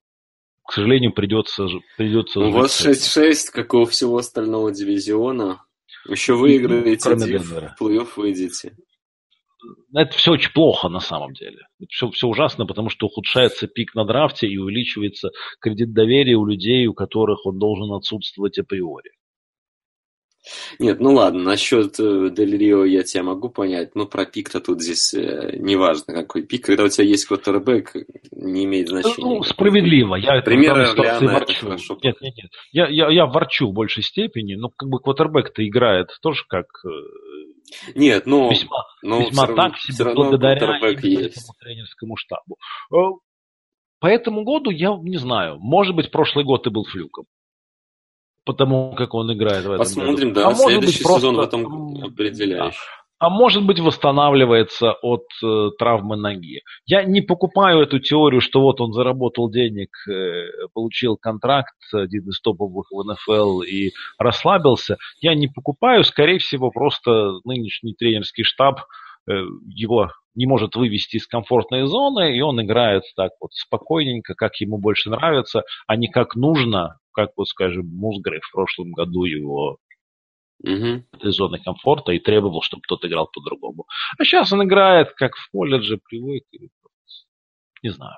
к 0.64 0.74
сожалению, 0.74 1.14
придется... 1.14 1.68
придется 1.98 2.40
У 2.40 2.52
вас 2.52 2.86
6-6, 2.86 3.52
как 3.52 3.74
у 3.74 3.86
всего 3.86 4.18
остального 4.18 4.72
дивизиона. 4.72 5.64
Еще 6.08 6.36
выиграете, 6.36 7.16
в 7.16 7.82
плей-офф 7.82 8.10
выйдете 8.16 8.74
это 9.94 10.16
все 10.18 10.32
очень 10.32 10.52
плохо 10.52 10.90
на 10.90 11.00
самом 11.00 11.34
деле. 11.34 11.60
Это 11.80 11.90
все, 11.90 12.10
все 12.12 12.28
ужасно, 12.28 12.66
потому 12.66 12.90
что 12.90 13.08
ухудшается 13.08 13.68
пик 13.68 13.96
на 13.96 14.06
драфте 14.06 14.48
и 14.48 14.58
увеличивается 14.58 15.30
кредит 15.60 15.94
доверия 15.94 16.36
у 16.36 16.46
людей, 16.46 16.86
у 16.88 16.94
которых 16.94 17.46
он 17.46 17.60
должен 17.60 17.92
отсутствовать 17.94 18.58
априори. 18.60 19.12
Нет, 20.80 21.00
ну 21.00 21.14
ладно, 21.14 21.44
насчет 21.44 22.00
э, 22.00 22.30
Дель 22.32 22.58
Рио 22.58 22.86
я 22.86 23.04
тебя 23.04 23.24
могу 23.24 23.50
понять, 23.50 23.96
но 23.96 24.06
про 24.06 24.26
пик-то 24.26 24.60
тут 24.60 24.82
здесь 24.82 25.14
э, 25.14 25.58
не 25.58 25.76
важно, 25.76 26.14
какой 26.14 26.44
пик. 26.44 26.66
Когда 26.66 26.86
у 26.86 26.90
тебя 26.90 27.06
есть 27.06 27.26
квотербек, 27.26 27.94
не 28.32 28.66
имеет 28.66 28.90
значения. 28.90 29.16
Ну, 29.18 29.44
справедливо. 29.44 30.16
Я 30.16 30.42
Примеры 30.42 30.84
это 30.84 31.54
хорошо. 31.56 31.98
Нет, 32.04 32.16
нет, 32.22 32.34
нет. 32.38 32.52
Я, 32.72 32.88
я, 32.88 33.10
я 33.10 33.26
ворчу 33.26 33.68
в 33.68 33.74
большей 33.74 34.04
степени, 34.04 34.56
но 34.56 34.70
как 34.70 34.90
бы 34.90 35.00
квотербек-то 35.00 35.68
играет 35.68 36.10
тоже 36.22 36.44
как 36.48 36.66
э, 36.86 36.90
нет, 37.96 38.26
ну, 38.26 38.50
весьма, 38.50 38.86
ну, 39.02 39.22
весьма 39.22 39.46
все 39.46 39.56
так 39.56 39.78
себе, 39.78 39.94
все 39.94 40.14
благодаря 40.14 40.78
этому 40.78 41.54
тренерскому 41.60 42.16
штабу. 42.16 42.58
Э, 42.94 43.18
по 44.00 44.08
этому 44.08 44.44
году 44.44 44.70
я 44.70 44.96
не 45.02 45.18
знаю. 45.18 45.58
Может 45.60 45.96
быть, 45.96 46.12
прошлый 46.12 46.46
год 46.46 46.66
и 46.68 46.70
был 46.70 46.84
флюком. 46.86 47.26
Потому 48.46 48.96
как 48.96 49.14
он 49.14 49.34
играет 49.34 49.66
в 49.66 49.72
этом 49.72 49.80
Посмотрим, 49.80 50.30
году. 50.30 50.42
да. 50.42 50.48
А 50.50 50.56
Следующий 50.56 51.04
быть, 51.04 51.08
сезон 51.08 51.36
просто... 51.36 51.58
в 51.58 51.62
этом 51.62 52.04
определяющий. 52.06 52.78
Да 52.78 52.97
а 53.20 53.30
может 53.30 53.66
быть 53.66 53.80
восстанавливается 53.80 54.94
от 55.02 55.26
э, 55.44 55.70
травмы 55.78 56.16
ноги. 56.16 56.62
Я 56.86 57.04
не 57.04 57.22
покупаю 57.22 57.82
эту 57.82 58.00
теорию, 58.00 58.42
что 58.42 58.62
вот 58.62 58.80
он 58.80 58.94
заработал 58.94 59.50
денег, 59.50 59.90
э, 60.08 60.68
получил 60.74 61.18
контракт, 61.18 61.76
один 61.92 62.30
из 62.30 62.40
топовых 62.42 62.88
в 62.92 63.04
НФЛ 63.04 63.62
и 63.62 63.92
расслабился. 64.20 64.98
Я 65.20 65.34
не 65.34 65.48
покупаю, 65.48 66.04
скорее 66.04 66.40
всего, 66.40 66.70
просто 66.70 67.40
нынешний 67.44 67.94
тренерский 67.94 68.44
штаб 68.44 68.82
э, 69.28 69.34
его 69.68 70.12
не 70.36 70.46
может 70.46 70.76
вывести 70.76 71.18
из 71.18 71.26
комфортной 71.26 71.88
зоны, 71.88 72.38
и 72.38 72.42
он 72.42 72.62
играет 72.62 73.04
так 73.16 73.32
вот 73.42 73.52
спокойненько, 73.54 74.36
как 74.36 74.56
ему 74.58 74.78
больше 74.78 75.10
нравится, 75.10 75.64
а 75.88 75.96
не 75.96 76.08
как 76.08 76.36
нужно, 76.36 77.00
как 77.12 77.32
вот, 77.36 77.48
скажем, 77.48 77.88
Музгрей 77.88 78.40
в 78.42 78.52
прошлом 78.52 78.92
году 78.92 79.24
его 79.24 79.78
угу. 80.64 81.04
этой 81.14 81.32
зоны 81.32 81.60
комфорта 81.60 82.12
и 82.12 82.20
требовал, 82.20 82.62
чтобы 82.62 82.82
кто-то 82.84 83.08
играл 83.08 83.30
по-другому. 83.34 83.86
А 84.18 84.24
сейчас 84.24 84.52
он 84.52 84.64
играет, 84.64 85.12
как 85.14 85.36
в 85.36 85.50
колледже, 85.52 85.98
привык. 85.98 86.44
Не 87.84 87.90
знаю. 87.90 88.18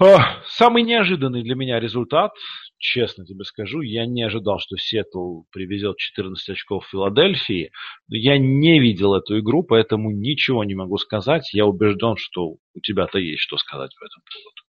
А, 0.00 0.42
самый 0.46 0.82
неожиданный 0.82 1.42
для 1.42 1.54
меня 1.54 1.78
результат, 1.78 2.32
честно 2.78 3.24
тебе 3.24 3.44
скажу, 3.44 3.82
я 3.82 4.04
не 4.06 4.22
ожидал, 4.22 4.58
что 4.58 4.76
Сиэтл 4.76 5.42
привезет 5.52 5.98
14 5.98 6.48
очков 6.50 6.86
в 6.86 6.90
Филадельфии. 6.90 7.70
Я 8.08 8.38
не 8.38 8.80
видел 8.80 9.14
эту 9.14 9.38
игру, 9.38 9.62
поэтому 9.62 10.10
ничего 10.10 10.64
не 10.64 10.74
могу 10.74 10.98
сказать. 10.98 11.52
Я 11.52 11.66
убежден, 11.66 12.16
что 12.16 12.56
у 12.74 12.80
тебя-то 12.82 13.18
есть 13.18 13.42
что 13.42 13.58
сказать 13.58 13.92
по 13.98 14.04
этому 14.04 14.24
поводу. 14.32 14.71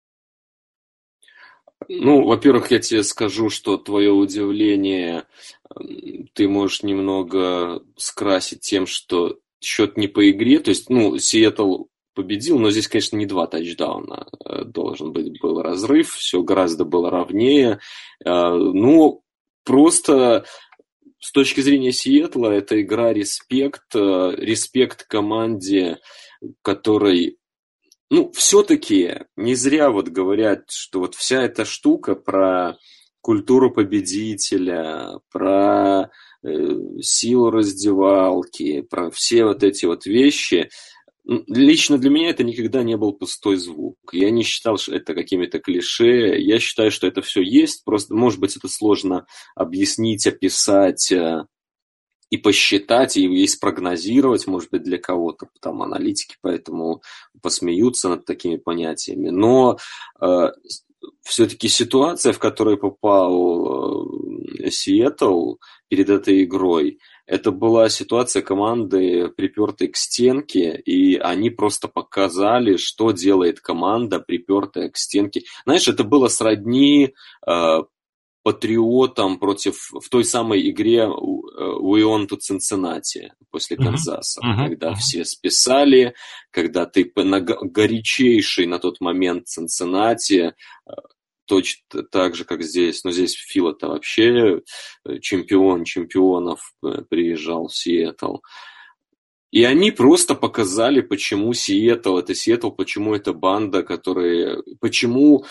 Ну, 1.88 2.24
во-первых, 2.24 2.70
я 2.70 2.78
тебе 2.78 3.02
скажу, 3.02 3.48
что 3.48 3.76
твое 3.76 4.10
удивление 4.10 5.24
ты 6.32 6.48
можешь 6.48 6.82
немного 6.82 7.82
скрасить 7.96 8.60
тем, 8.60 8.86
что 8.86 9.38
счет 9.60 9.96
не 9.96 10.08
по 10.08 10.28
игре, 10.30 10.58
то 10.58 10.70
есть, 10.70 10.90
ну, 10.90 11.18
Сиэтл 11.18 11.84
победил, 12.14 12.58
но 12.58 12.70
здесь, 12.70 12.88
конечно, 12.88 13.16
не 13.16 13.26
два 13.26 13.46
тачдауна 13.46 14.26
э, 14.44 14.64
должен 14.64 15.12
быть 15.12 15.40
был 15.40 15.60
разрыв, 15.60 16.14
все 16.14 16.42
гораздо 16.42 16.84
было 16.84 17.10
ровнее. 17.10 17.78
Э, 18.24 18.50
ну, 18.52 19.22
просто 19.64 20.46
с 21.20 21.32
точки 21.32 21.60
зрения 21.60 21.92
Сиэтла, 21.92 22.48
это 22.48 22.80
игра 22.80 23.12
респект, 23.12 23.94
э, 23.94 24.34
респект 24.38 25.04
команде, 25.04 25.98
которой 26.62 27.36
ну, 28.10 28.30
все-таки 28.32 29.24
не 29.36 29.54
зря 29.54 29.90
вот 29.90 30.08
говорят, 30.08 30.70
что 30.70 31.00
вот 31.00 31.14
вся 31.14 31.42
эта 31.42 31.64
штука 31.64 32.14
про 32.14 32.76
культуру 33.20 33.72
победителя, 33.72 35.18
про 35.32 36.10
э, 36.44 36.48
силу 37.00 37.50
раздевалки, 37.50 38.82
про 38.82 39.10
все 39.10 39.44
вот 39.44 39.64
эти 39.64 39.84
вот 39.86 40.06
вещи, 40.06 40.70
Лично 41.26 41.98
для 41.98 42.08
меня 42.08 42.30
это 42.30 42.44
никогда 42.44 42.84
не 42.84 42.96
был 42.96 43.12
пустой 43.12 43.56
звук. 43.56 43.96
Я 44.12 44.30
не 44.30 44.44
считал 44.44 44.78
что 44.78 44.94
это 44.94 45.12
какими-то 45.12 45.58
клише. 45.58 46.38
Я 46.38 46.60
считаю, 46.60 46.92
что 46.92 47.08
это 47.08 47.20
все 47.20 47.42
есть. 47.42 47.84
Просто, 47.84 48.14
может 48.14 48.38
быть, 48.38 48.56
это 48.56 48.68
сложно 48.68 49.26
объяснить, 49.56 50.24
описать 50.24 51.10
э, 51.10 51.46
и 52.30 52.36
посчитать, 52.36 53.16
и, 53.16 53.24
и 53.24 53.46
спрогнозировать, 53.46 54.46
может 54.46 54.70
быть, 54.70 54.82
для 54.82 54.98
кого-то. 54.98 55.48
Там 55.60 55.82
аналитики 55.82 56.36
поэтому 56.40 57.02
посмеются 57.42 58.08
над 58.08 58.24
такими 58.24 58.56
понятиями. 58.56 59.28
Но 59.30 59.78
э, 60.20 60.48
все-таки 61.22 61.68
ситуация, 61.68 62.32
в 62.32 62.38
которой 62.38 62.76
попал 62.76 64.04
э, 64.62 64.70
перед 65.88 66.10
этой 66.10 66.44
игрой– 66.44 66.98
это 67.26 67.50
была 67.50 67.88
ситуация 67.88 68.40
команды, 68.40 69.28
припертой 69.28 69.88
к 69.88 69.96
стенке, 69.96 70.76
и 70.76 71.16
они 71.16 71.50
просто 71.50 71.88
показали, 71.88 72.76
что 72.76 73.10
делает 73.10 73.60
команда, 73.60 74.20
припертая 74.20 74.90
к 74.90 74.96
стенке. 74.96 75.42
Знаешь, 75.64 75.88
это 75.88 76.04
было 76.04 76.28
сродни 76.28 77.14
э, 77.46 77.82
патриотам 78.46 79.40
против 79.40 79.90
в 79.90 80.08
той 80.08 80.24
самой 80.24 80.70
игре 80.70 81.08
We 81.08 82.04
to 82.28 82.38
Cincinnati 82.38 83.30
после 83.50 83.76
Канзаса. 83.76 84.40
Uh-huh. 84.40 84.68
когда 84.68 84.92
uh-huh. 84.92 85.00
все 85.00 85.24
списали, 85.24 86.14
когда 86.52 86.86
ты 86.86 87.10
на 87.16 87.40
горячейший 87.40 88.66
на 88.66 88.78
тот 88.78 89.00
момент 89.00 89.48
Цинциннати 89.48 90.54
э, 90.86 90.92
точно 91.46 92.04
так 92.04 92.36
же, 92.36 92.44
как 92.44 92.62
здесь. 92.62 93.02
Но 93.02 93.10
здесь 93.10 93.34
Фил-то 93.34 93.88
вообще 93.88 94.60
э, 95.04 95.18
чемпион 95.20 95.82
чемпионов 95.82 96.72
э, 96.84 97.02
приезжал 97.10 97.66
в 97.66 97.74
Сиэтл. 97.74 98.36
И 99.50 99.64
они 99.64 99.90
просто 99.90 100.36
показали, 100.36 101.00
почему 101.00 101.52
Сиэтл 101.52 102.18
это 102.18 102.32
Сиэтл, 102.32 102.70
почему 102.70 103.16
это 103.16 103.32
банда, 103.32 103.82
которая... 103.82 104.62
Почему 104.80 105.44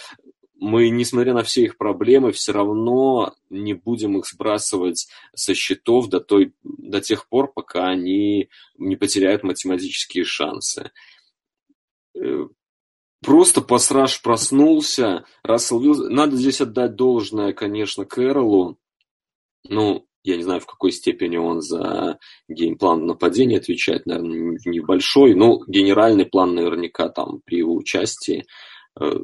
мы, 0.58 0.90
несмотря 0.90 1.34
на 1.34 1.44
все 1.44 1.64
их 1.64 1.78
проблемы, 1.78 2.32
все 2.32 2.52
равно 2.52 3.36
не 3.50 3.74
будем 3.74 4.18
их 4.18 4.26
сбрасывать 4.26 5.08
со 5.34 5.54
счетов 5.54 6.08
до, 6.10 6.20
той, 6.20 6.54
до 6.64 7.02
тех 7.02 7.28
пор, 7.28 7.52
пока 7.52 7.88
они 7.88 8.50
не 8.78 8.96
потеряют 8.96 9.44
математические 9.44 10.24
шансы. 10.24 10.92
Э, 12.16 12.48
Просто 13.26 13.62
пасраж 13.62 14.22
проснулся, 14.22 15.26
Рассел 15.42 15.80
Вилсон... 15.80 16.14
Надо 16.14 16.36
здесь 16.36 16.62
отдать 16.62 16.96
должное, 16.96 17.54
конечно, 17.54 18.06
Кэролу. 18.06 18.78
Ну, 19.68 20.06
я 20.24 20.38
не 20.38 20.44
знаю, 20.44 20.60
в 20.60 20.68
какой 20.68 20.92
степени 20.92 21.38
он 21.38 21.62
за 21.62 22.20
геймплан 22.48 23.08
нападения 23.08 23.58
отвечает, 23.58 24.06
наверное, 24.06 24.60
небольшой, 24.66 25.34
но 25.34 25.64
генеральный 25.66 26.28
план 26.28 26.54
наверняка 26.54 27.10
там 27.10 27.42
при 27.46 27.58
его 27.60 27.74
участии 27.74 28.46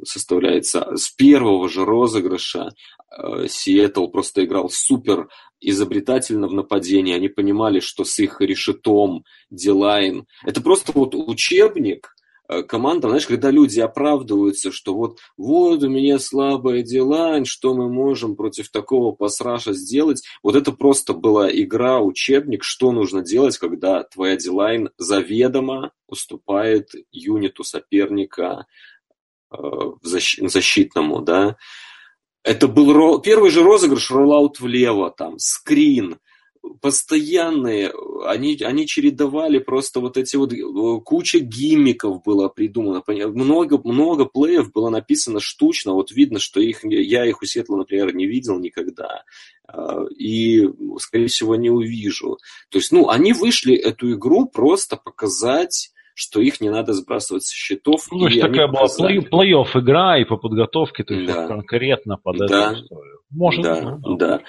составляется 0.03 0.95
с 0.95 1.09
первого 1.09 1.69
же 1.69 1.85
розыгрыша. 1.85 2.69
Э, 3.11 3.47
Сиэтл 3.47 4.07
просто 4.07 4.43
играл 4.45 4.69
супер 4.69 5.29
изобретательно 5.59 6.47
в 6.47 6.53
нападении. 6.53 7.13
Они 7.13 7.29
понимали, 7.29 7.79
что 7.79 8.03
с 8.03 8.19
их 8.19 8.41
решетом, 8.41 9.23
Дилайн... 9.49 10.25
Это 10.45 10.61
просто 10.61 10.91
вот 10.93 11.13
учебник, 11.15 12.15
Э, 12.51 12.63
команда, 12.63 13.07
знаешь, 13.07 13.27
когда 13.27 13.49
люди 13.49 13.79
оправдываются, 13.79 14.73
что 14.73 14.93
вот, 14.93 15.19
вот 15.37 15.83
у 15.83 15.89
меня 15.89 16.19
слабая 16.19 16.83
дела, 16.83 17.45
что 17.45 17.73
мы 17.73 17.87
можем 17.89 18.35
против 18.35 18.69
такого 18.69 19.13
пасраша 19.13 19.71
сделать, 19.73 20.21
вот 20.43 20.57
это 20.57 20.73
просто 20.73 21.13
была 21.13 21.49
игра, 21.49 22.01
учебник, 22.01 22.63
что 22.63 22.91
нужно 22.91 23.23
делать, 23.23 23.57
когда 23.57 24.03
твоя 24.03 24.35
дилайн 24.35 24.89
заведомо 24.97 25.93
уступает 26.07 26.89
юниту 27.13 27.63
соперника 27.63 28.65
э, 28.65 29.00
защитному, 30.01 31.21
да. 31.21 31.57
Это 32.43 32.67
был 32.67 33.19
первый 33.21 33.51
же 33.51 33.63
розыгрыш, 33.63 34.11
роллаут 34.11 34.59
влево, 34.59 35.11
там, 35.11 35.37
скрин– 35.37 36.17
постоянные, 36.81 37.91
они, 38.25 38.57
они 38.61 38.85
чередовали 38.85 39.59
просто 39.59 39.99
вот 39.99 40.17
эти 40.17 40.35
вот, 40.35 40.53
э, 40.53 41.01
куча 41.03 41.39
гиммиков 41.39 42.23
было 42.23 42.49
придумано, 42.49 43.03
много, 43.07 43.79
много 43.83 44.25
плеев 44.25 44.71
было 44.71 44.89
написано 44.89 45.39
штучно, 45.39 45.93
вот 45.93 46.11
видно, 46.11 46.39
что 46.39 46.59
их, 46.59 46.83
я 46.83 47.25
их 47.25 47.41
у 47.41 47.45
Сетла, 47.45 47.77
например, 47.77 48.13
не 48.15 48.27
видел 48.27 48.59
никогда, 48.59 49.23
а, 49.67 50.05
и, 50.17 50.67
скорее 50.99 51.27
всего, 51.27 51.55
не 51.55 51.69
увижу. 51.69 52.37
То 52.69 52.77
есть, 52.77 52.91
ну, 52.91 53.09
они 53.09 53.33
вышли 53.33 53.75
эту 53.75 54.13
игру 54.13 54.47
просто 54.47 54.97
показать 54.97 55.91
что 56.21 56.39
их 56.39 56.61
не 56.61 56.69
надо 56.69 56.93
сбрасывать 56.93 57.43
со 57.43 57.55
счетов. 57.55 58.07
Ну, 58.11 58.27
и 58.27 58.39
такая 58.39 58.67
была 58.67 58.85
плей- 58.85 59.27
плей-офф 59.27 59.79
игра 59.79 60.19
и 60.19 60.23
по 60.23 60.37
подготовке, 60.37 61.03
то 61.03 61.13
есть 61.13 61.33
да. 61.33 61.47
конкретно 61.47 62.17
под 62.17 62.37
да. 62.37 62.45
эту 62.45 62.79
историю. 62.79 63.19
Может, 63.31 63.63
да, 63.63 63.99
ну, 64.03 64.17
да. 64.17 64.41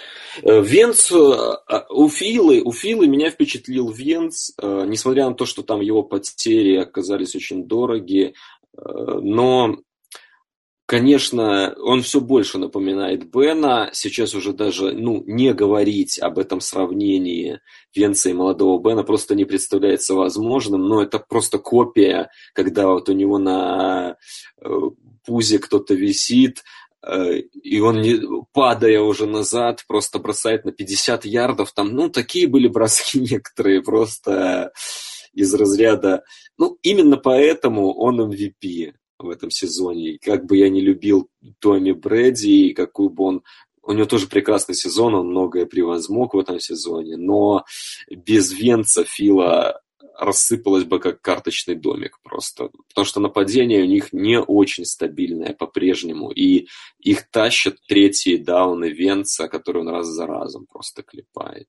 Э, 0.42 0.60
Венц, 0.60 1.10
э, 1.12 1.16
а, 1.16 1.86
у 1.88 2.08
Филы, 2.08 2.62
у 2.62 2.72
Филы 2.72 3.06
меня 3.06 3.30
впечатлил 3.30 3.88
Венц, 3.90 4.50
э, 4.60 4.84
несмотря 4.86 5.28
на 5.28 5.34
то, 5.34 5.46
что 5.46 5.62
там 5.62 5.80
его 5.80 6.02
потери 6.02 6.76
оказались 6.76 7.34
очень 7.34 7.66
дороги, 7.66 8.34
но 8.74 9.76
Конечно, 10.92 11.74
он 11.78 12.02
все 12.02 12.20
больше 12.20 12.58
напоминает 12.58 13.24
Бена. 13.30 13.88
Сейчас 13.94 14.34
уже 14.34 14.52
даже 14.52 14.92
ну, 14.92 15.24
не 15.26 15.54
говорить 15.54 16.18
об 16.18 16.38
этом 16.38 16.60
сравнении 16.60 17.60
Венца 17.94 18.28
и 18.28 18.34
молодого 18.34 18.78
Бена 18.78 19.02
просто 19.02 19.34
не 19.34 19.46
представляется 19.46 20.12
возможным. 20.12 20.86
Но 20.86 21.02
это 21.02 21.18
просто 21.18 21.56
копия, 21.56 22.28
когда 22.52 22.88
вот 22.88 23.08
у 23.08 23.14
него 23.14 23.38
на 23.38 24.18
э, 24.60 24.68
пузе 25.24 25.58
кто-то 25.58 25.94
висит, 25.94 26.62
э, 27.02 27.38
и 27.38 27.80
он, 27.80 28.02
не, 28.02 28.20
падая 28.52 29.00
уже 29.00 29.24
назад, 29.24 29.84
просто 29.88 30.18
бросает 30.18 30.66
на 30.66 30.72
50 30.72 31.24
ярдов. 31.24 31.72
Там, 31.72 31.94
ну, 31.94 32.10
такие 32.10 32.46
были 32.46 32.68
броски 32.68 33.18
некоторые, 33.30 33.80
просто 33.80 34.72
из 35.32 35.54
разряда... 35.54 36.22
Ну, 36.58 36.76
именно 36.82 37.16
поэтому 37.16 37.94
он 37.94 38.20
MVP 38.20 38.92
в 39.22 39.30
этом 39.30 39.50
сезоне. 39.50 40.12
И 40.12 40.18
как 40.18 40.46
бы 40.46 40.56
я 40.56 40.68
не 40.68 40.80
любил 40.80 41.28
Томми 41.58 41.92
Брэди, 41.92 42.68
и 42.68 42.74
какую 42.74 43.10
бы 43.10 43.24
он 43.24 43.42
у 43.84 43.92
него 43.92 44.06
тоже 44.06 44.28
прекрасный 44.28 44.76
сезон, 44.76 45.14
он 45.14 45.28
многое 45.28 45.66
превозмог 45.66 46.34
в 46.34 46.38
этом 46.38 46.60
сезоне, 46.60 47.16
но 47.16 47.64
без 48.08 48.52
Венца 48.52 49.04
Фила 49.04 49.80
рассыпалось 50.16 50.84
бы 50.84 51.00
как 51.00 51.20
карточный 51.20 51.74
домик 51.74 52.18
просто. 52.22 52.70
Потому 52.88 53.04
что 53.04 53.20
нападение 53.20 53.82
у 53.82 53.86
них 53.86 54.12
не 54.12 54.40
очень 54.40 54.84
стабильное 54.84 55.52
по-прежнему. 55.52 56.30
И 56.30 56.68
их 57.00 57.28
тащат 57.30 57.76
третьи 57.88 58.36
дауны 58.36 58.90
Венца, 58.90 59.48
которые 59.48 59.82
он 59.82 59.88
раз 59.88 60.06
за 60.06 60.26
разом 60.26 60.66
просто 60.66 61.02
клепает. 61.02 61.66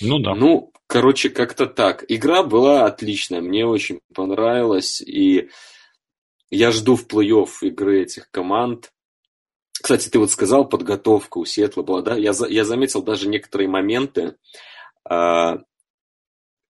Ну 0.00 0.18
да. 0.18 0.34
Ну, 0.34 0.72
короче, 0.86 1.30
как-то 1.30 1.66
так. 1.66 2.04
Игра 2.08 2.42
была 2.42 2.86
отличная, 2.86 3.40
мне 3.40 3.66
очень 3.66 4.00
понравилась, 4.14 5.00
и 5.00 5.50
я 6.50 6.70
жду 6.70 6.96
в 6.96 7.06
плей-офф 7.06 7.48
игры 7.62 8.02
этих 8.02 8.30
команд. 8.30 8.92
Кстати, 9.72 10.08
ты 10.08 10.18
вот 10.18 10.30
сказал, 10.30 10.68
подготовка 10.68 11.38
у 11.38 11.44
Сиэтла 11.44 11.82
была, 11.82 12.02
да? 12.02 12.16
Я, 12.16 12.32
я 12.48 12.64
заметил 12.64 13.02
даже 13.02 13.28
некоторые 13.28 13.68
моменты. 13.68 14.36
А, 15.04 15.58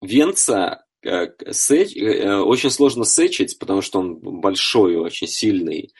Венца 0.01 0.85
э, 1.03 1.27
сэч, 1.51 1.95
э, 1.95 2.39
очень 2.39 2.71
сложно 2.71 3.05
сечить, 3.05 3.57
потому 3.59 3.81
что 3.81 3.99
он 3.99 4.19
большой 4.19 4.95
очень 4.95 5.27
сильный. 5.27 5.93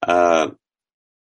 А, 0.00 0.52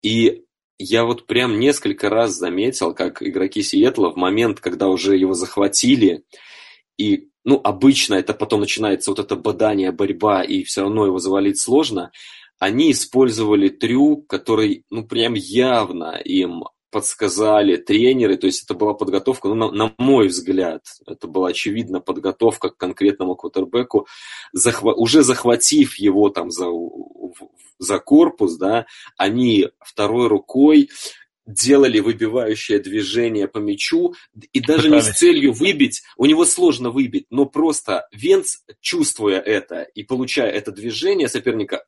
и 0.01 0.45
я 0.77 1.05
вот 1.05 1.27
прям 1.27 1.59
несколько 1.59 2.09
раз 2.09 2.33
заметил, 2.33 2.93
как 2.93 3.21
игроки 3.21 3.61
Сиэтла 3.61 4.11
в 4.11 4.15
момент, 4.15 4.59
когда 4.59 4.87
уже 4.87 5.17
его 5.17 5.33
захватили, 5.33 6.23
и, 6.97 7.29
ну, 7.43 7.59
обычно 7.63 8.15
это 8.15 8.33
потом 8.33 8.61
начинается 8.61 9.11
вот 9.11 9.19
это 9.19 9.35
бадание, 9.35 9.91
борьба, 9.91 10.43
и 10.43 10.63
все 10.63 10.81
равно 10.81 11.05
его 11.05 11.19
завалить 11.19 11.59
сложно, 11.59 12.11
они 12.59 12.91
использовали 12.91 13.69
трюк, 13.69 14.27
который, 14.27 14.85
ну, 14.89 15.05
прям 15.05 15.33
явно 15.33 16.15
им 16.23 16.63
подсказали 16.91 17.75
тренеры, 17.75 18.37
то 18.37 18.45
есть 18.45 18.63
это 18.63 18.75
была 18.75 18.93
подготовка, 18.93 19.47
ну, 19.47 19.55
на, 19.55 19.71
на 19.71 19.93
мой 19.97 20.27
взгляд, 20.27 20.83
это 21.07 21.27
была 21.27 21.49
очевидно 21.49 21.99
подготовка 21.99 22.69
к 22.69 22.77
конкретному 22.77 23.35
квотербеку, 23.35 24.07
захва- 24.55 24.93
уже 24.93 25.23
захватив 25.23 25.95
его 25.97 26.29
там 26.29 26.51
за, 26.51 26.67
за 27.83 27.99
корпус, 27.99 28.57
да, 28.57 28.85
они 29.17 29.69
второй 29.79 30.27
рукой 30.27 30.89
делали 31.45 31.99
выбивающее 31.99 32.79
движение 32.79 33.47
по 33.47 33.57
мячу, 33.57 34.13
и 34.53 34.59
даже 34.59 34.83
Пытались. 34.83 35.07
не 35.07 35.11
с 35.11 35.17
целью 35.17 35.53
выбить, 35.53 36.03
у 36.17 36.25
него 36.25 36.45
сложно 36.45 36.89
выбить, 36.89 37.25
но 37.29 37.45
просто 37.45 38.07
Венц, 38.13 38.59
чувствуя 38.79 39.39
это 39.39 39.81
и 39.81 40.03
получая 40.03 40.51
это 40.51 40.71
движение 40.71 41.27
соперника, 41.27 41.83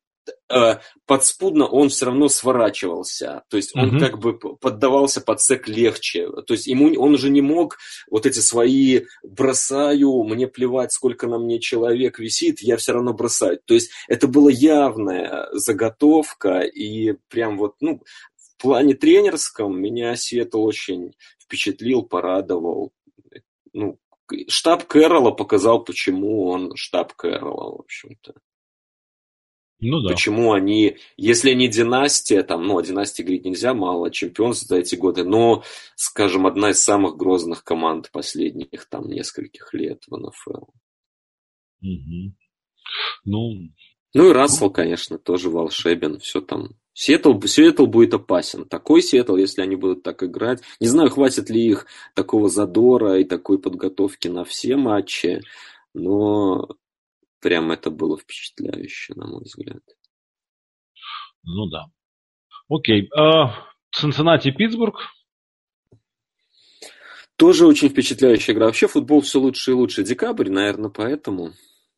э, 0.50 0.76
подспудно 1.06 1.66
он 1.66 1.90
все 1.90 2.06
равно 2.06 2.28
сворачивался. 2.30 3.44
То 3.50 3.58
есть 3.58 3.76
он 3.76 3.96
угу. 3.96 4.00
как 4.00 4.20
бы 4.20 4.38
поддавался 4.38 5.22
под 5.22 5.42
сек 5.42 5.68
легче. 5.68 6.30
То 6.30 6.54
есть 6.54 6.68
ему 6.68 6.94
он 7.00 7.14
уже 7.14 7.30
не 7.30 7.42
мог 7.42 7.78
вот 8.10 8.26
эти 8.26 8.40
свои 8.40 9.02
бросаю, 9.24 10.24
мне 10.24 10.48
плевать, 10.48 10.92
сколько 10.92 11.28
на 11.28 11.38
мне 11.38 11.60
человек 11.60 12.20
висит, 12.20 12.62
я 12.62 12.78
все 12.78 12.94
равно 12.94 13.14
бросаю. 13.14 13.60
То 13.66 13.74
есть 13.74 13.92
это 14.08 14.28
была 14.28 14.52
явная 14.52 15.48
заготовка 15.52 16.60
и 16.60 17.14
прям 17.30 17.58
вот, 17.58 17.76
ну, 17.80 18.02
в 18.38 18.62
плане 18.62 18.94
тренерском 18.94 19.80
меня 19.80 20.16
Сиэтл 20.16 20.64
очень 20.64 21.14
впечатлил, 21.40 22.04
порадовал. 22.04 22.94
Ну, 23.74 24.00
штаб 24.48 24.86
Кэрролла 24.86 25.32
показал, 25.32 25.84
почему 25.84 26.48
он 26.48 26.76
штаб 26.76 27.14
Кэрролла, 27.14 27.78
в 27.78 27.80
общем-то. 27.82 28.34
Ну 29.80 30.02
да. 30.02 30.10
Почему 30.10 30.54
они, 30.54 30.98
если 31.18 31.52
не 31.52 31.68
династия, 31.68 32.44
там, 32.44 32.66
ну, 32.66 32.78
о 32.78 32.82
династии 32.82 33.24
говорить 33.24 33.46
нельзя, 33.46 33.74
мало 33.74 34.10
чемпионств 34.10 34.68
за 34.68 34.78
эти 34.78 34.96
годы, 34.96 35.24
но, 35.24 35.64
скажем, 35.96 36.48
одна 36.48 36.72
из 36.72 36.82
самых 36.82 37.18
грозных 37.18 37.64
команд 37.64 38.10
последних 38.12 38.86
там 38.90 39.10
нескольких 39.10 39.74
лет 39.74 40.04
в 40.08 40.16
НФЛ. 40.16 40.66
Угу. 41.82 42.34
Ну, 43.26 43.70
ну 44.14 44.30
и 44.30 44.34
Рассел, 44.34 44.70
конечно, 44.70 45.18
тоже 45.18 45.50
волшебен, 45.50 46.20
все 46.20 46.40
там. 46.40 46.70
Сиэтл, 46.94 47.38
Сиэтл 47.42 47.86
будет 47.86 48.14
опасен. 48.14 48.64
Такой 48.64 49.02
Сиэтл, 49.02 49.36
если 49.36 49.62
они 49.62 49.76
будут 49.76 50.04
так 50.04 50.24
играть. 50.24 50.62
Не 50.80 50.88
знаю, 50.88 51.10
хватит 51.10 51.50
ли 51.50 51.68
их 51.68 51.86
такого 52.14 52.48
задора 52.48 53.20
и 53.20 53.26
такой 53.26 53.60
подготовки 53.60 54.30
на 54.30 54.46
все 54.46 54.78
матчи, 54.78 55.42
но 55.94 56.70
прям 57.46 57.72
это 57.72 57.92
было 57.92 58.18
впечатляюще, 58.18 59.14
на 59.14 59.28
мой 59.28 59.44
взгляд. 59.44 59.84
Ну 61.44 61.68
да. 61.70 61.86
Окей. 62.68 63.08
А, 63.16 63.68
Цинциннати, 63.92 64.50
Питтсбург. 64.50 64.96
Тоже 67.36 67.68
очень 67.68 67.90
впечатляющая 67.90 68.56
игра. 68.56 68.66
Вообще 68.66 68.88
футбол 68.88 69.22
все 69.22 69.40
лучше 69.40 69.72
и 69.72 69.74
лучше. 69.76 70.04
Декабрь, 70.04 70.50
наверное, 70.50 70.90
поэтому. 70.90 71.52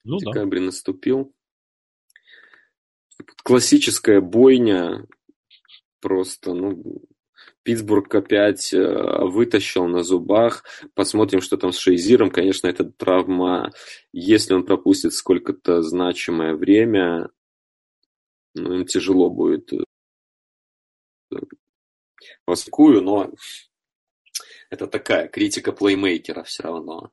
Ну, 0.03 0.17
Декабрь 0.17 0.59
да. 0.59 0.65
наступил. 0.65 1.33
Классическая 3.45 4.19
бойня. 4.19 5.07
Просто, 6.01 6.53
ну, 6.53 6.83
Питтсбург 7.67 8.15
опять 8.15 8.73
э, 8.73 8.79
вытащил 8.79 9.87
на 9.87 10.01
зубах. 10.01 10.63
Посмотрим, 10.93 11.41
что 11.41 11.57
там 11.57 11.73
с 11.73 11.77
Шейзиром. 11.77 12.31
Конечно, 12.31 12.67
эта 12.67 12.85
травма, 12.85 13.73
если 14.13 14.53
он 14.53 14.63
пропустит 14.63 15.11
сколько-то 15.11 15.81
значимое 15.81 16.55
время, 16.55 17.29
ну, 18.55 18.73
им 18.73 18.85
тяжело 18.85 19.29
будет 19.29 19.73
э, 19.73 19.83
воскую, 22.45 23.01
но 23.01 23.33
это 24.69 24.87
такая 24.87 25.27
критика 25.27 25.73
плеймейкера 25.73 26.43
все 26.43 26.63
равно. 26.63 27.11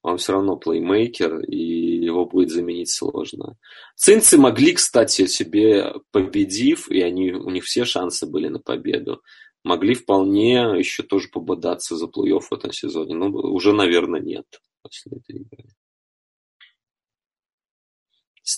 Он 0.00 0.16
все 0.16 0.32
равно 0.32 0.56
плеймейкер, 0.56 1.40
и 1.40 1.58
его 2.02 2.24
будет 2.24 2.48
заменить 2.48 2.90
сложно. 2.90 3.58
Цинцы 3.96 4.38
могли, 4.38 4.72
кстати, 4.72 5.26
себе 5.26 5.92
победив, 6.10 6.90
и 6.90 7.02
они, 7.02 7.32
у 7.32 7.50
них 7.50 7.64
все 7.64 7.84
шансы 7.84 8.26
были 8.26 8.48
на 8.48 8.60
победу 8.60 9.20
могли 9.64 9.94
вполне 9.94 10.78
еще 10.78 11.02
тоже 11.02 11.28
пободаться 11.28 11.96
за 11.96 12.06
плей-офф 12.06 12.40
в 12.40 12.52
этом 12.52 12.70
сезоне. 12.70 13.14
Но 13.14 13.26
уже, 13.28 13.72
наверное, 13.72 14.20
нет 14.20 14.46
после 14.82 15.12
этой 15.12 15.40
игры. 15.40 15.64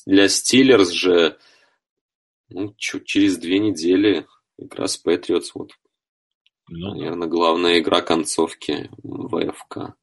Для 0.04 0.28
Стиллерс 0.28 0.90
же 0.90 1.38
ну, 2.48 2.74
через 2.76 3.38
две 3.38 3.60
недели 3.60 4.26
игра 4.58 4.88
с 4.88 4.96
Патриотс. 4.96 5.54
Вот, 5.54 5.70
ну, 6.68 6.94
наверное, 6.94 7.28
главная 7.28 7.78
игра 7.78 8.02
концовки 8.02 8.90
ВФК. 9.02 9.94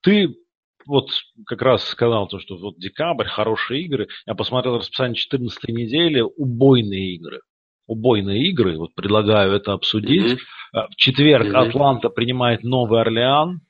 Ты 0.00 0.36
вот 0.84 1.10
как 1.46 1.62
раз 1.62 1.84
сказал 1.84 2.26
то, 2.26 2.40
что 2.40 2.56
вот 2.56 2.78
декабрь, 2.78 3.26
хорошие 3.26 3.84
игры. 3.84 4.08
Я 4.26 4.34
посмотрел 4.34 4.78
расписание 4.78 5.14
14 5.14 5.68
недели, 5.68 6.20
убойные 6.20 7.14
игры 7.14 7.40
убойные 7.86 8.48
игры. 8.48 8.78
Вот 8.78 8.94
предлагаю 8.94 9.52
это 9.52 9.72
обсудить. 9.72 10.32
Mm-hmm. 10.32 10.86
В 10.90 10.96
четверг 10.96 11.46
mm-hmm. 11.46 11.68
Атланта 11.68 12.08
принимает 12.08 12.62
Новый 12.62 13.00
Орлеан. 13.00 13.60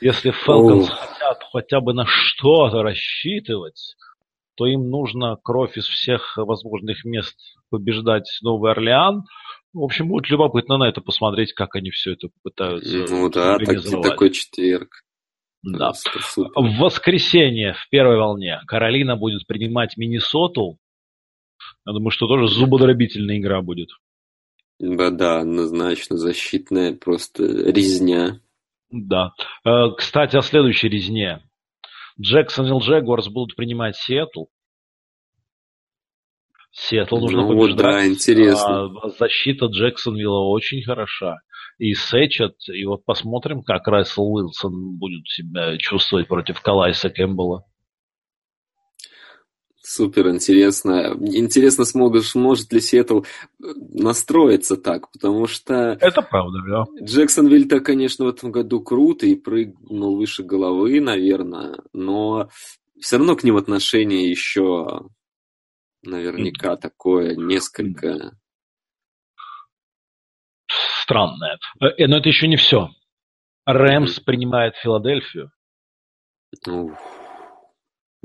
Если 0.00 0.30
Фелконс 0.30 0.88
oh. 0.88 0.92
хотят 0.92 1.42
хотя 1.52 1.80
бы 1.80 1.94
на 1.94 2.04
что-то 2.06 2.82
рассчитывать, 2.82 3.96
то 4.56 4.66
им 4.66 4.90
нужно 4.90 5.36
кровь 5.42 5.76
из 5.76 5.86
всех 5.86 6.36
возможных 6.36 7.04
мест 7.04 7.36
побеждать 7.70 8.28
Новый 8.42 8.72
Орлеан. 8.72 9.24
В 9.72 9.82
общем, 9.82 10.08
будет 10.08 10.30
любопытно 10.30 10.78
на 10.78 10.88
это 10.88 11.00
посмотреть, 11.00 11.52
как 11.52 11.74
они 11.74 11.90
все 11.90 12.12
это 12.12 12.28
пытаются 12.42 13.06
Ну 13.10 13.28
да, 13.28 13.58
так, 13.58 14.02
такой 14.02 14.30
четверг. 14.30 14.90
Да. 15.64 15.92
В 16.54 16.78
воскресенье 16.78 17.72
в 17.72 17.88
первой 17.88 18.18
волне 18.18 18.60
Каролина 18.66 19.16
будет 19.16 19.46
принимать 19.46 19.96
Миннесоту. 19.96 20.76
Я 21.86 21.92
думаю, 21.92 22.10
что 22.10 22.26
тоже 22.26 22.48
зубодробительная 22.48 23.38
игра 23.38 23.62
будет. 23.62 23.90
Да, 24.78 25.10
да, 25.10 25.40
однозначно 25.40 26.16
защитная 26.16 26.94
просто 26.94 27.44
резня. 27.44 28.40
Да. 28.90 29.32
Э, 29.64 29.90
кстати, 29.96 30.36
о 30.36 30.42
следующей 30.42 30.88
резне. 30.88 31.42
Джексон 32.20 32.66
и 32.66 32.80
Джегуарс 32.80 33.28
будут 33.28 33.56
принимать 33.56 33.96
Сиэтл. 33.96 34.44
Сиэтл 36.70 37.18
нужно 37.18 37.42
ну, 37.42 37.48
побеждать. 37.48 37.78
Да, 37.78 38.06
интересно. 38.06 38.86
А 39.00 39.08
защита 39.10 39.66
Джексонвилла 39.66 40.48
очень 40.50 40.82
хороша. 40.82 41.38
И 41.78 41.94
Сэчет, 41.94 42.54
и 42.68 42.84
вот 42.84 43.04
посмотрим, 43.04 43.62
как 43.62 43.86
Райсел 43.88 44.24
Уилсон 44.24 44.96
будет 44.96 45.26
себя 45.28 45.76
чувствовать 45.78 46.28
против 46.28 46.60
Калайса 46.60 47.10
Кэмпбелла. 47.10 47.64
Супер 49.86 50.30
интересно. 50.30 51.14
Интересно, 51.20 51.84
сможешь, 51.84 52.34
может 52.34 52.72
ли 52.72 52.80
Сиэтл 52.80 53.20
э, 53.20 53.22
настроиться 53.92 54.78
так, 54.78 55.12
потому 55.12 55.46
что... 55.46 55.98
Это 56.00 56.22
правда, 56.22 56.58
да. 56.66 56.84
Джексонвиль-то, 57.04 57.80
конечно, 57.80 58.24
в 58.24 58.28
этом 58.28 58.50
году 58.50 58.80
круто 58.80 59.26
и 59.26 59.34
прыгнул 59.34 60.16
выше 60.16 60.42
головы, 60.42 61.02
наверное, 61.02 61.76
но 61.92 62.48
все 62.98 63.18
равно 63.18 63.36
к 63.36 63.44
ним 63.44 63.58
отношение 63.58 64.30
еще 64.30 65.06
наверняка 66.02 66.76
такое 66.76 67.36
несколько... 67.36 68.38
Странное. 71.02 71.58
Э, 71.82 72.06
но 72.06 72.16
это 72.16 72.28
еще 72.30 72.48
не 72.48 72.56
все. 72.56 72.88
Рэмс 73.66 74.20
принимает 74.20 74.76
Филадельфию. 74.76 75.50
Ух. 76.66 76.98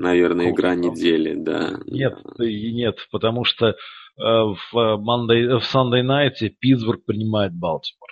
Наверное, 0.00 0.50
игра 0.50 0.74
недели, 0.74 1.34
да. 1.34 1.78
Нет, 1.84 2.18
нет, 2.38 3.06
потому 3.10 3.44
что 3.44 3.66
э, 3.66 3.74
в, 4.16 4.72
Monday, 4.72 5.58
в 5.58 5.74
Sunday 5.74 6.02
Night 6.02 6.48
Питтсбург 6.58 7.04
принимает 7.04 7.52
Балтимор. 7.52 8.08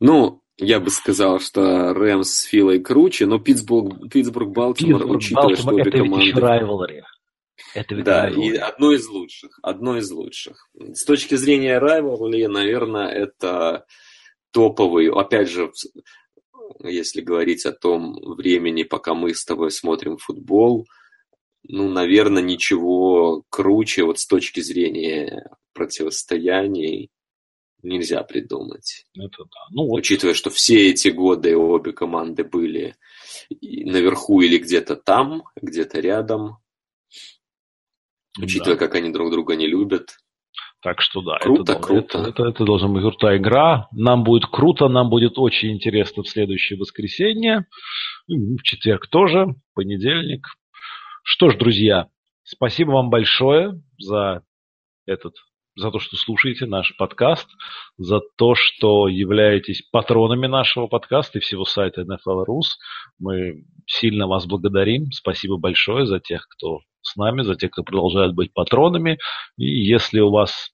Ну, 0.00 0.40
я 0.56 0.80
бы 0.80 0.88
сказал, 0.88 1.40
что 1.40 1.92
Рэмс 1.92 2.26
с 2.26 2.44
Филой 2.44 2.80
круче, 2.80 3.26
но 3.26 3.38
Питтсбург, 3.38 4.10
Питтсбург 4.10 4.48
Балтимор, 4.48 5.00
Питтсбург, 5.00 5.18
учитывая, 5.18 5.42
Балтимор, 5.48 5.60
что 5.60 5.74
обе 5.74 5.90
это 5.90 5.98
команды... 5.98 6.30
Это 6.30 6.40
райвелри. 6.40 7.02
Это 7.74 7.94
ведь 7.94 8.04
да, 8.04 8.28
и 8.30 8.56
одно 8.56 8.92
из 8.92 9.06
лучших, 9.08 9.58
одно 9.62 9.98
из 9.98 10.10
лучших. 10.10 10.70
С 10.72 11.04
точки 11.04 11.34
зрения 11.34 11.78
райвелри, 11.78 12.46
наверное, 12.46 13.08
это 13.08 13.84
топовый, 14.52 15.10
опять 15.10 15.50
же, 15.50 15.70
если 16.80 17.20
говорить 17.20 17.66
о 17.66 17.72
том 17.72 18.18
времени, 18.36 18.82
пока 18.82 19.14
мы 19.14 19.34
с 19.34 19.44
тобой 19.44 19.70
смотрим 19.70 20.16
футбол, 20.16 20.86
ну, 21.62 21.88
наверное, 21.88 22.42
ничего 22.42 23.44
круче 23.48 24.04
вот 24.04 24.18
с 24.18 24.26
точки 24.26 24.60
зрения 24.60 25.50
противостояний 25.72 27.10
нельзя 27.82 28.22
придумать. 28.22 29.06
Это 29.14 29.44
да. 29.44 29.66
Ну, 29.70 29.86
вот. 29.86 29.98
Учитывая, 29.98 30.34
что 30.34 30.50
все 30.50 30.90
эти 30.90 31.08
годы 31.08 31.56
обе 31.56 31.92
команды 31.92 32.44
были 32.44 32.96
наверху 33.60 34.40
или 34.40 34.58
где-то 34.58 34.96
там, 34.96 35.44
где-то 35.60 36.00
рядом. 36.00 36.58
Учитывая, 38.38 38.76
да. 38.76 38.86
как 38.86 38.94
они 38.96 39.10
друг 39.10 39.30
друга 39.30 39.54
не 39.54 39.66
любят. 39.66 40.18
Так 40.84 41.00
что 41.00 41.22
да, 41.22 41.38
круто, 41.38 41.72
это, 41.72 41.80
круто. 41.80 42.18
Это, 42.18 42.28
это, 42.28 42.42
это 42.44 42.64
должна 42.66 42.88
быть 42.88 43.00
крутая 43.00 43.38
игра. 43.38 43.88
Нам 43.90 44.22
будет 44.22 44.44
круто, 44.44 44.86
нам 44.88 45.08
будет 45.08 45.38
очень 45.38 45.72
интересно 45.72 46.22
в 46.22 46.28
следующее 46.28 46.78
воскресенье. 46.78 47.66
В 48.28 48.62
четверг 48.62 49.08
тоже, 49.08 49.46
понедельник. 49.74 50.46
Что 51.22 51.48
ж, 51.48 51.56
друзья, 51.56 52.08
спасибо 52.42 52.90
вам 52.90 53.08
большое 53.08 53.82
за 53.98 54.42
этот 55.06 55.32
за 55.74 55.90
то, 55.90 55.98
что 55.98 56.16
слушаете 56.16 56.66
наш 56.66 56.94
подкаст, 56.98 57.48
за 57.96 58.20
то, 58.36 58.54
что 58.54 59.08
являетесь 59.08 59.82
патронами 59.90 60.46
нашего 60.46 60.86
подкаста 60.86 61.38
и 61.38 61.40
всего 61.40 61.64
сайта 61.64 62.02
NFL 62.02 62.44
Rus. 62.46 62.76
Мы 63.18 63.64
сильно 63.86 64.26
вас 64.28 64.46
благодарим. 64.46 65.10
Спасибо 65.12 65.56
большое 65.56 66.04
за 66.04 66.20
тех, 66.20 66.46
кто 66.46 66.80
с 67.00 67.16
нами, 67.16 67.42
за 67.42 67.56
тех, 67.56 67.70
кто 67.70 67.82
продолжает 67.82 68.34
быть 68.34 68.52
патронами. 68.52 69.18
И 69.56 69.64
если 69.64 70.20
у 70.20 70.30
вас 70.30 70.73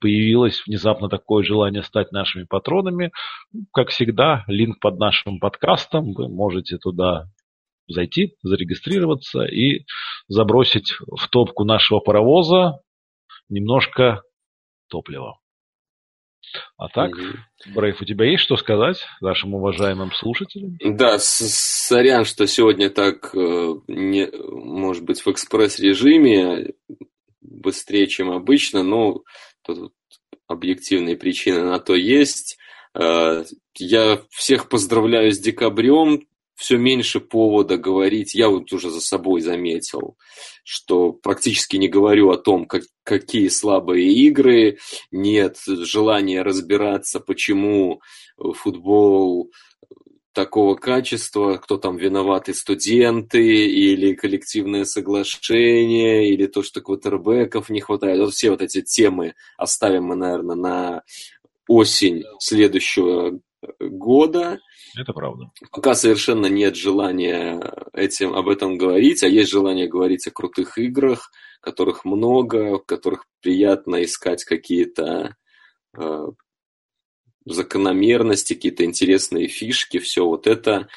появилось 0.00 0.62
внезапно 0.66 1.08
такое 1.08 1.44
желание 1.44 1.82
стать 1.82 2.12
нашими 2.12 2.44
патронами, 2.44 3.12
как 3.72 3.90
всегда, 3.90 4.44
линк 4.46 4.80
под 4.80 4.98
нашим 4.98 5.38
подкастом, 5.38 6.12
вы 6.14 6.28
можете 6.28 6.78
туда 6.78 7.26
зайти, 7.86 8.34
зарегистрироваться 8.42 9.44
и 9.44 9.84
забросить 10.28 10.92
в 11.00 11.28
топку 11.28 11.64
нашего 11.64 12.00
паровоза 12.00 12.80
немножко 13.48 14.22
топлива. 14.88 15.38
А 16.76 16.88
так, 16.88 17.10
mm-hmm. 17.10 17.74
Брейв, 17.74 18.00
у 18.00 18.04
тебя 18.04 18.24
есть 18.26 18.42
что 18.42 18.56
сказать 18.56 19.04
нашим 19.20 19.54
уважаемым 19.54 20.12
слушателям? 20.12 20.78
Да, 20.82 21.18
сорян, 21.18 22.24
что 22.24 22.46
сегодня 22.46 22.88
так, 22.88 23.34
э, 23.34 23.74
не, 23.86 24.28
может 24.30 25.04
быть, 25.04 25.20
в 25.20 25.28
экспресс-режиме 25.28 26.72
быстрее, 27.40 28.06
чем 28.06 28.30
обычно, 28.30 28.82
но 28.82 29.22
тут 29.74 29.94
объективные 30.46 31.16
причины 31.16 31.62
на 31.64 31.78
то 31.78 31.94
есть. 31.94 32.58
Э, 32.94 33.44
я 33.76 34.22
всех 34.30 34.68
поздравляю 34.68 35.32
с 35.32 35.38
декабрем 35.38 36.26
все 36.58 36.76
меньше 36.76 37.20
повода 37.20 37.76
говорить. 37.76 38.34
Я 38.34 38.48
вот 38.48 38.72
уже 38.72 38.90
за 38.90 39.00
собой 39.00 39.40
заметил, 39.42 40.16
что 40.64 41.12
практически 41.12 41.76
не 41.76 41.88
говорю 41.88 42.30
о 42.30 42.36
том, 42.36 42.66
как, 42.66 42.82
какие 43.04 43.46
слабые 43.46 44.12
игры, 44.12 44.78
нет 45.12 45.58
желания 45.64 46.42
разбираться, 46.42 47.20
почему 47.20 48.02
футбол 48.36 49.52
такого 50.38 50.76
качества, 50.76 51.56
кто 51.56 51.78
там 51.78 51.96
виноваты, 51.96 52.54
студенты 52.54 53.42
или 53.66 54.14
коллективное 54.14 54.84
соглашение, 54.84 56.28
или 56.28 56.46
то, 56.46 56.62
что 56.62 56.80
квотербеков 56.80 57.70
не 57.70 57.80
хватает. 57.80 58.20
Вот 58.20 58.34
все 58.34 58.50
вот 58.52 58.62
эти 58.62 58.80
темы 58.80 59.34
оставим 59.56 60.04
мы, 60.04 60.14
наверное, 60.14 60.54
на 60.54 61.02
осень 61.66 62.22
следующего 62.38 63.40
года. 63.80 64.60
Это 64.96 65.12
правда. 65.12 65.50
Пока 65.72 65.96
совершенно 65.96 66.46
нет 66.46 66.76
желания 66.76 67.60
этим, 67.92 68.32
об 68.34 68.48
этом 68.48 68.78
говорить, 68.78 69.24
а 69.24 69.26
есть 69.26 69.50
желание 69.50 69.88
говорить 69.88 70.28
о 70.28 70.30
крутых 70.30 70.78
играх, 70.78 71.32
которых 71.60 72.04
много, 72.04 72.78
в 72.78 72.84
которых 72.86 73.24
приятно 73.42 74.04
искать 74.04 74.44
какие-то 74.44 75.34
э, 75.96 76.26
закономерности, 77.52 78.54
какие-то 78.54 78.84
интересные 78.84 79.48
фишки, 79.48 79.98
все 79.98 80.26
вот 80.26 80.46
это. 80.46 80.88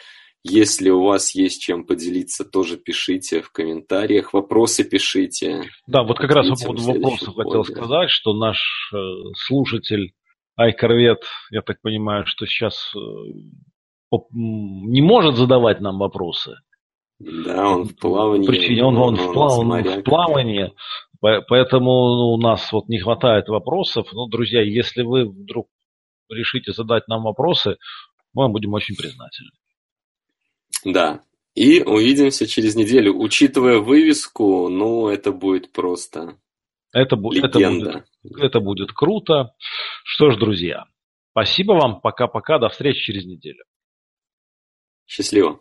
Если 0.43 0.89
у 0.89 1.04
вас 1.04 1.36
есть 1.36 1.62
чем 1.62 1.86
поделиться, 1.86 2.43
тоже 2.43 2.78
пишите 2.78 3.41
в 3.41 3.52
комментариях, 3.52 4.34
вопросы 4.34 4.84
пишите. 4.84 5.70
Да, 5.86 6.04
вот 6.04 6.18
как 6.18 6.32
раз 6.32 6.49
по 6.49 6.68
поводу 6.68 6.84
вопросов 6.84 7.36
хотел 7.36 7.64
сказать, 7.64 8.10
что 8.10 8.34
наш 8.34 8.91
э, 8.91 8.97
слушатель 9.36 10.14
Айкорвет, 10.56 11.24
я 11.52 11.62
так 11.62 11.80
понимаю, 11.82 12.26
что 12.26 12.47
сейчас 12.47 12.91
э, 12.95 12.99
не 14.32 15.02
может 15.02 15.36
задавать 15.36 15.80
нам 15.80 15.99
вопросы. 15.99 16.56
Да, 17.20 17.70
он 17.70 17.84
в 17.86 17.95
плавании. 17.95 18.47
Причине 18.47 18.84
он, 18.84 18.97
он, 18.97 19.16
в, 19.16 19.34
плав, 19.34 19.58
он 19.60 19.84
в 19.84 20.02
плавании, 20.02 20.74
поэтому 21.20 22.34
у 22.34 22.38
нас 22.38 22.72
вот 22.72 22.88
не 22.89 22.99
хватает 22.99 23.47
вопросов. 23.47 24.08
Ну, 24.12 24.28
друзья, 24.28 24.62
если 24.62 25.04
вы 25.04 25.26
вдруг 25.26 25.68
решите 26.32 26.72
задать 26.74 27.08
нам 27.08 27.24
вопросы, 27.24 27.78
мы 28.34 28.44
вам 28.44 28.54
будем 28.54 28.74
очень 28.74 28.96
признательны. 28.96 29.52
Да, 30.86 31.22
и 31.54 31.82
увидимся 31.82 32.48
через 32.48 32.76
неделю. 32.76 33.18
Учитывая 33.18 33.80
вывеску, 33.80 34.70
ну, 34.70 35.10
это 35.10 35.32
будет 35.32 35.72
просто 35.72 36.38
это, 36.94 37.16
это, 37.16 37.16
будет, 37.16 38.06
это 38.40 38.60
будет 38.60 38.92
круто. 38.92 39.54
Что 40.04 40.32
ж, 40.32 40.38
друзья, 40.38 40.86
спасибо 41.32 41.74
вам. 41.74 42.02
Пока-пока. 42.02 42.60
До 42.60 42.70
встречи 42.70 43.00
через 43.00 43.26
неделю. 43.26 43.64
Счастливо. 45.08 45.60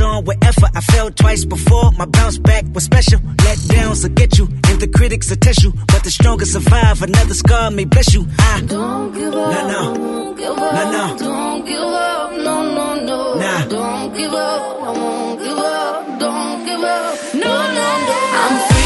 on 0.00 0.24
wherever 0.24 0.66
I 0.74 0.80
fell 0.80 1.10
twice 1.10 1.44
before. 1.44 1.90
My 1.92 2.06
bounce 2.06 2.38
back 2.38 2.64
was 2.74 2.84
special. 2.84 3.20
Let 3.44 3.58
downs 3.68 4.02
will 4.02 4.14
get 4.14 4.38
you, 4.38 4.46
and 4.68 4.80
the 4.80 4.88
critics 4.88 5.30
will 5.30 5.36
test 5.36 5.62
you. 5.62 5.72
But 5.88 6.04
the 6.04 6.10
strongest 6.10 6.52
survive. 6.52 7.02
Another 7.02 7.34
scar 7.34 7.70
may 7.70 7.84
bless 7.84 8.14
you. 8.14 8.26
I 8.38 8.62
don't 8.66 9.12
give 9.12 9.34
up. 9.34 9.52
Nah, 9.52 9.68
no. 9.68 9.94
Nah, 9.94 10.34
no. 10.34 10.54
Nah, 10.72 10.90
no. 10.92 11.18
Don't 11.18 11.66
give 11.66 11.82
up. 11.82 12.32
No, 12.32 12.74
no, 12.76 12.94
no. 13.04 13.34
Nah. 13.34 13.64
Don't 13.66 14.16
give 14.16 14.32
up. 14.32 14.82
I 14.82 14.90
won't 14.92 15.38
give 15.40 15.58
up. 15.58 16.20
Don't 16.20 16.66
give 16.66 16.80
up. 16.84 17.34
No, 17.34 17.52
no, 17.78 17.88
no. 18.08 18.16
I'm 18.40 18.77